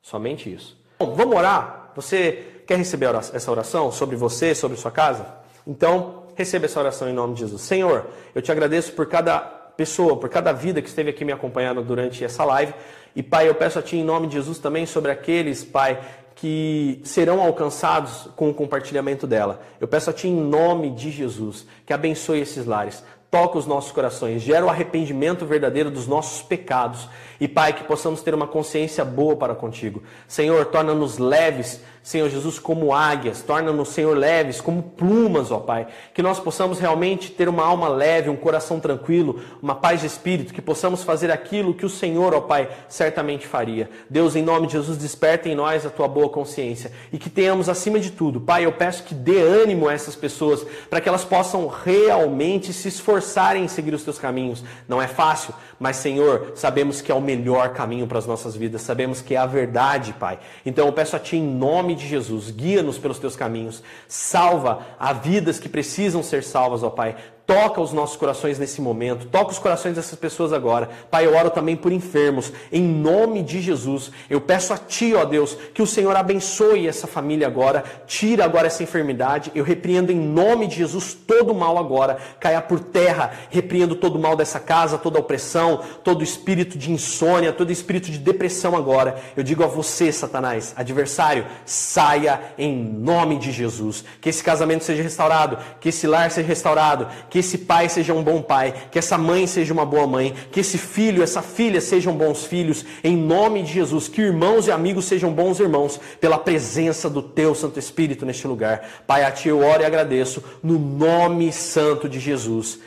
Somente 0.00 0.52
isso. 0.52 0.78
Bom, 0.98 1.14
vamos 1.14 1.36
orar? 1.36 1.90
Você 1.96 2.62
quer 2.66 2.78
receber 2.78 3.06
essa 3.14 3.50
oração 3.50 3.90
sobre 3.90 4.16
você, 4.16 4.54
sobre 4.54 4.76
sua 4.76 4.90
casa? 4.90 5.26
Então, 5.66 6.24
receba 6.34 6.66
essa 6.66 6.80
oração 6.80 7.08
em 7.08 7.12
nome 7.12 7.34
de 7.34 7.40
Jesus. 7.40 7.62
Senhor, 7.62 8.06
eu 8.34 8.40
te 8.40 8.50
agradeço 8.50 8.92
por 8.92 9.06
cada 9.06 9.38
pessoa, 9.38 10.16
por 10.16 10.28
cada 10.28 10.52
vida 10.52 10.80
que 10.80 10.88
esteve 10.88 11.10
aqui 11.10 11.24
me 11.24 11.32
acompanhando 11.32 11.82
durante 11.82 12.24
essa 12.24 12.44
live. 12.44 12.72
E, 13.14 13.22
Pai, 13.22 13.48
eu 13.48 13.54
peço 13.54 13.78
a 13.78 13.82
Ti 13.82 13.96
em 13.96 14.04
nome 14.04 14.26
de 14.26 14.34
Jesus 14.34 14.58
também 14.58 14.86
sobre 14.86 15.10
aqueles, 15.10 15.64
Pai, 15.64 16.00
que 16.34 17.00
serão 17.04 17.40
alcançados 17.40 18.28
com 18.34 18.50
o 18.50 18.54
compartilhamento 18.54 19.26
dela. 19.26 19.62
Eu 19.80 19.86
peço 19.86 20.10
a 20.10 20.12
Ti 20.12 20.28
em 20.28 20.34
nome 20.34 20.90
de 20.90 21.10
Jesus 21.10 21.66
que 21.86 21.92
abençoe 21.92 22.40
esses 22.40 22.66
lares. 22.66 23.04
Toca 23.30 23.58
os 23.58 23.66
nossos 23.66 23.90
corações, 23.90 24.42
gera 24.42 24.64
o 24.64 24.68
arrependimento 24.68 25.44
verdadeiro 25.44 25.90
dos 25.90 26.06
nossos 26.06 26.42
pecados. 26.42 27.08
E, 27.40 27.48
Pai, 27.48 27.72
que 27.72 27.84
possamos 27.84 28.22
ter 28.22 28.34
uma 28.34 28.46
consciência 28.46 29.04
boa 29.04 29.36
para 29.36 29.54
contigo. 29.54 30.02
Senhor, 30.28 30.66
torna-nos 30.66 31.18
leves 31.18 31.80
Senhor 32.04 32.28
Jesus, 32.28 32.58
como 32.58 32.92
águias, 32.92 33.40
torna-nos, 33.40 33.88
Senhor, 33.88 34.14
leves, 34.14 34.60
como 34.60 34.82
plumas, 34.82 35.50
ó 35.50 35.58
Pai. 35.58 35.86
Que 36.12 36.20
nós 36.20 36.38
possamos 36.38 36.78
realmente 36.78 37.30
ter 37.30 37.48
uma 37.48 37.64
alma 37.64 37.88
leve, 37.88 38.28
um 38.28 38.36
coração 38.36 38.78
tranquilo, 38.78 39.40
uma 39.62 39.74
paz 39.74 40.02
de 40.02 40.06
espírito, 40.06 40.52
que 40.52 40.60
possamos 40.60 41.02
fazer 41.02 41.30
aquilo 41.30 41.72
que 41.72 41.86
o 41.86 41.88
Senhor, 41.88 42.34
ó 42.34 42.42
Pai, 42.42 42.68
certamente 42.90 43.46
faria. 43.46 43.88
Deus, 44.10 44.36
em 44.36 44.42
nome 44.42 44.66
de 44.66 44.74
Jesus, 44.74 44.98
desperta 44.98 45.48
em 45.48 45.54
nós 45.54 45.86
a 45.86 45.90
tua 45.90 46.06
boa 46.06 46.28
consciência 46.28 46.92
e 47.10 47.16
que 47.16 47.30
tenhamos, 47.30 47.70
acima 47.70 47.98
de 47.98 48.10
tudo, 48.10 48.38
Pai, 48.38 48.66
eu 48.66 48.72
peço 48.72 49.04
que 49.04 49.14
dê 49.14 49.40
ânimo 49.40 49.88
a 49.88 49.94
essas 49.94 50.14
pessoas 50.14 50.62
para 50.90 51.00
que 51.00 51.08
elas 51.08 51.24
possam 51.24 51.66
realmente 51.68 52.70
se 52.74 52.86
esforçarem 52.86 53.64
em 53.64 53.68
seguir 53.68 53.94
os 53.94 54.04
teus 54.04 54.18
caminhos. 54.18 54.62
Não 54.86 55.00
é 55.00 55.06
fácil, 55.06 55.54
mas, 55.80 55.96
Senhor, 55.96 56.52
sabemos 56.54 57.00
que 57.00 57.10
é 57.10 57.14
o 57.14 57.20
melhor 57.20 57.70
caminho 57.70 58.06
para 58.06 58.18
as 58.18 58.26
nossas 58.26 58.54
vidas, 58.54 58.82
sabemos 58.82 59.22
que 59.22 59.34
é 59.34 59.38
a 59.38 59.46
verdade, 59.46 60.12
Pai. 60.12 60.38
Então 60.66 60.86
eu 60.86 60.92
peço 60.92 61.16
a 61.16 61.18
Ti, 61.18 61.38
em 61.38 61.42
nome 61.42 61.93
de 61.94 62.08
Jesus, 62.08 62.50
guia-nos 62.50 62.98
pelos 62.98 63.18
Teus 63.18 63.36
caminhos, 63.36 63.82
salva 64.08 64.86
a 64.98 65.12
vidas 65.12 65.58
que 65.58 65.68
precisam 65.68 66.22
ser 66.22 66.42
salvas, 66.42 66.82
ó 66.82 66.90
Pai. 66.90 67.16
Toca 67.46 67.78
os 67.78 67.92
nossos 67.92 68.16
corações 68.16 68.58
nesse 68.58 68.80
momento, 68.80 69.26
toca 69.26 69.52
os 69.52 69.58
corações 69.58 69.96
dessas 69.96 70.18
pessoas 70.18 70.50
agora. 70.50 70.88
Pai, 71.10 71.26
eu 71.26 71.36
oro 71.36 71.50
também 71.50 71.76
por 71.76 71.92
enfermos, 71.92 72.50
em 72.72 72.80
nome 72.82 73.42
de 73.42 73.60
Jesus. 73.60 74.10
Eu 74.30 74.40
peço 74.40 74.72
a 74.72 74.78
Ti, 74.78 75.14
ó 75.14 75.26
Deus, 75.26 75.54
que 75.74 75.82
o 75.82 75.86
Senhor 75.86 76.16
abençoe 76.16 76.88
essa 76.88 77.06
família 77.06 77.46
agora, 77.46 77.84
tira 78.06 78.46
agora 78.46 78.68
essa 78.68 78.82
enfermidade. 78.82 79.52
Eu 79.54 79.62
repreendo 79.62 80.10
em 80.10 80.16
nome 80.16 80.66
de 80.66 80.76
Jesus 80.76 81.12
todo 81.12 81.52
o 81.52 81.54
mal 81.54 81.76
agora, 81.76 82.16
caia 82.40 82.62
por 82.62 82.80
terra. 82.80 83.32
Repreendo 83.50 83.94
todo 83.94 84.16
o 84.16 84.18
mal 84.18 84.36
dessa 84.36 84.58
casa, 84.58 84.96
toda 84.96 85.20
opressão, 85.20 85.82
todo 86.02 86.24
espírito 86.24 86.78
de 86.78 86.90
insônia, 86.90 87.52
todo 87.52 87.70
espírito 87.70 88.10
de 88.10 88.18
depressão 88.18 88.74
agora. 88.74 89.16
Eu 89.36 89.42
digo 89.42 89.62
a 89.62 89.66
você, 89.66 90.10
Satanás, 90.10 90.72
adversário, 90.76 91.44
saia 91.66 92.40
em 92.56 92.74
nome 92.74 93.38
de 93.38 93.52
Jesus. 93.52 94.02
Que 94.22 94.30
esse 94.30 94.42
casamento 94.42 94.82
seja 94.82 95.02
restaurado, 95.02 95.58
que 95.78 95.90
esse 95.90 96.06
lar 96.06 96.30
seja 96.30 96.48
restaurado 96.48 97.06
que 97.34 97.40
esse 97.40 97.58
pai 97.58 97.88
seja 97.88 98.14
um 98.14 98.22
bom 98.22 98.40
pai, 98.40 98.72
que 98.92 98.96
essa 98.96 99.18
mãe 99.18 99.44
seja 99.44 99.72
uma 99.72 99.84
boa 99.84 100.06
mãe, 100.06 100.32
que 100.52 100.60
esse 100.60 100.78
filho, 100.78 101.20
essa 101.20 101.42
filha 101.42 101.80
sejam 101.80 102.16
bons 102.16 102.44
filhos, 102.44 102.86
em 103.02 103.16
nome 103.16 103.64
de 103.64 103.72
Jesus, 103.72 104.06
que 104.06 104.22
irmãos 104.22 104.68
e 104.68 104.70
amigos 104.70 105.06
sejam 105.06 105.32
bons 105.32 105.58
irmãos, 105.58 105.98
pela 106.20 106.38
presença 106.38 107.10
do 107.10 107.20
teu 107.20 107.52
Santo 107.52 107.76
Espírito 107.76 108.24
neste 108.24 108.46
lugar. 108.46 108.88
Pai, 109.04 109.24
a 109.24 109.32
ti 109.32 109.48
eu 109.48 109.58
oro 109.66 109.82
e 109.82 109.84
agradeço, 109.84 110.44
no 110.62 110.78
nome 110.78 111.50
santo 111.50 112.08
de 112.08 112.20
Jesus. 112.20 112.78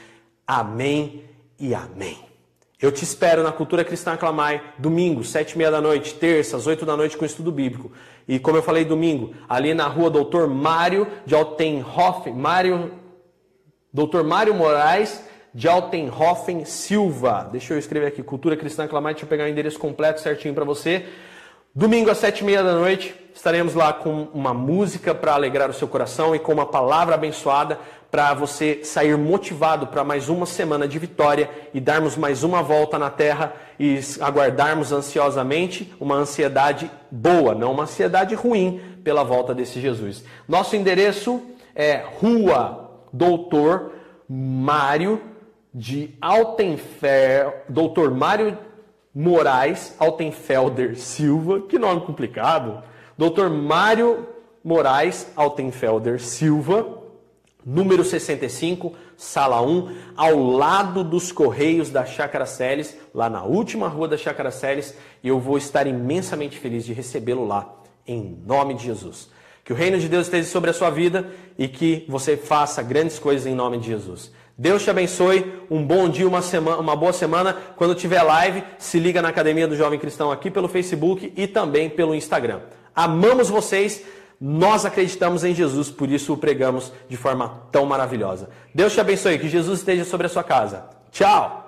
Amém 0.48 1.26
e 1.60 1.76
amém. 1.76 2.18
Eu 2.82 2.90
te 2.90 3.04
espero 3.04 3.44
na 3.44 3.52
Cultura 3.52 3.84
Cristã 3.84 4.14
Aclamai, 4.14 4.62
domingo, 4.78 5.26
sete 5.26 5.56
e 5.56 5.58
meia 5.58 5.72
da 5.72 5.82
noite, 5.82 6.14
terça, 6.14 6.56
às 6.56 6.68
oito 6.68 6.86
da 6.86 6.96
noite 6.96 7.18
com 7.18 7.26
estudo 7.26 7.52
bíblico. 7.52 7.92
E 8.26 8.40
como 8.40 8.56
eu 8.56 8.64
falei 8.64 8.86
domingo, 8.86 9.34
ali 9.50 9.74
na 9.74 9.88
rua 9.90 10.10
Doutor 10.10 10.48
Mário 10.48 11.06
de 11.26 11.36
Altenhoff, 11.36 12.32
Mário 12.32 13.07
Dr. 13.98 14.22
Mário 14.22 14.54
Moraes 14.54 15.24
de 15.52 15.68
Altenhofen 15.68 16.66
Silva. 16.66 17.50
Deixa 17.52 17.74
eu 17.74 17.80
escrever 17.80 18.06
aqui, 18.06 18.22
Cultura 18.22 18.56
Cristã 18.56 18.84
Aclamar, 18.84 19.14
deixa 19.14 19.26
eu 19.26 19.30
pegar 19.30 19.46
o 19.46 19.48
endereço 19.48 19.80
completo 19.80 20.22
certinho 20.22 20.54
para 20.54 20.64
você. 20.64 21.04
Domingo 21.74 22.12
às 22.12 22.20
sete 22.20 22.42
e 22.42 22.44
meia 22.44 22.62
da 22.62 22.74
noite, 22.74 23.16
estaremos 23.34 23.74
lá 23.74 23.92
com 23.92 24.28
uma 24.36 24.54
música 24.54 25.16
para 25.16 25.34
alegrar 25.34 25.68
o 25.68 25.74
seu 25.74 25.88
coração 25.88 26.36
e 26.36 26.40
com 26.40 26.54
uma 26.54 26.66
palavra 26.68 27.16
abençoada 27.16 27.80
para 28.12 28.36
você 28.36 28.82
sair 28.84 29.18
motivado 29.18 29.88
para 29.88 30.04
mais 30.04 30.30
uma 30.30 30.46
semana 30.46 30.88
de 30.88 31.00
vitória 31.00 31.50
e 31.74 31.80
darmos 31.80 32.16
mais 32.16 32.44
uma 32.44 32.62
volta 32.62 33.00
na 33.00 33.10
terra 33.10 33.52
e 33.80 34.00
aguardarmos 34.22 34.92
ansiosamente 34.92 35.92
uma 36.00 36.14
ansiedade 36.14 36.92
boa, 37.10 37.56
não 37.56 37.72
uma 37.72 37.84
ansiedade 37.84 38.36
ruim 38.36 38.80
pela 39.04 39.24
volta 39.24 39.56
desse 39.56 39.82
Jesus. 39.82 40.24
Nosso 40.48 40.76
endereço 40.76 41.42
é 41.76 42.04
Rua 42.20 42.87
Doutor 43.12 43.94
Mário 44.30 45.22
de 45.74 46.16
Altenfer, 46.22 47.66
Doutor 47.70 48.12
Mário 48.12 48.58
Moraes 49.14 49.96
Altenfelder 50.00 50.96
Silva, 50.96 51.62
que 51.62 51.80
nome 51.80 52.02
complicado. 52.02 52.84
Doutor 53.18 53.50
Mário 53.50 54.28
Moraes 54.64 55.32
Altenfelder 55.36 56.20
Silva, 56.20 57.04
número 57.66 58.04
65, 58.04 58.94
sala 59.16 59.62
1, 59.62 59.96
ao 60.16 60.38
lado 60.38 61.04
dos 61.04 61.32
Correios 61.32 61.90
da 61.90 62.06
Chácara 62.06 62.46
Celes, 62.46 62.98
lá 63.14 63.30
na 63.30 63.44
última 63.44 63.88
rua 63.88 64.08
da 64.08 64.18
Chácara 64.18 64.52
Celes, 64.52 64.96
e 65.24 65.28
eu 65.30 65.40
vou 65.40 65.58
estar 65.58 65.88
imensamente 65.88 66.58
feliz 66.58 66.86
de 66.86 66.94
recebê-lo 66.94 67.46
lá, 67.46 67.74
em 68.06 68.38
nome 68.46 68.74
de 68.76 68.86
Jesus. 68.86 69.30
Que 69.64 69.74
o 69.74 69.76
reino 69.76 69.98
de 69.98 70.08
Deus 70.08 70.28
esteja 70.28 70.48
sobre 70.48 70.70
a 70.70 70.74
sua 70.74 70.90
vida 70.90 71.30
e 71.58 71.68
que 71.68 72.06
você 72.08 72.38
faça 72.38 72.82
grandes 72.84 73.18
coisas 73.20 73.48
em 73.48 73.56
nome 73.56 73.78
de 73.78 73.88
Jesus. 73.88 74.32
Deus 74.58 74.84
te 74.84 74.90
abençoe, 74.90 75.54
um 75.70 75.86
bom 75.86 76.10
dia, 76.10 76.28
uma, 76.28 76.42
semana, 76.42 76.78
uma 76.78 76.96
boa 76.96 77.14
semana. 77.14 77.56
Quando 77.76 77.94
tiver 77.94 78.24
live, 78.24 78.64
se 78.80 79.00
liga 79.00 79.22
na 79.22 79.30
Academia 79.30 79.68
do 79.68 79.76
Jovem 79.76 80.00
Cristão 80.00 80.32
aqui 80.32 80.50
pelo 80.50 80.68
Facebook 80.68 81.32
e 81.38 81.46
também 81.46 81.90
pelo 81.90 82.16
Instagram. 82.16 82.62
Amamos 82.96 83.50
vocês, 83.50 84.04
nós 84.42 84.84
acreditamos 84.84 85.44
em 85.44 85.54
Jesus, 85.54 85.92
por 85.92 86.10
isso 86.10 86.34
o 86.34 86.38
pregamos 86.38 86.92
de 87.08 87.16
forma 87.16 87.68
tão 87.72 87.86
maravilhosa. 87.86 88.50
Deus 88.74 88.94
te 88.94 89.00
abençoe, 89.00 89.38
que 89.38 89.48
Jesus 89.48 89.80
esteja 89.80 90.04
sobre 90.04 90.26
a 90.26 90.30
sua 90.30 90.44
casa. 90.44 90.86
Tchau! 91.12 91.67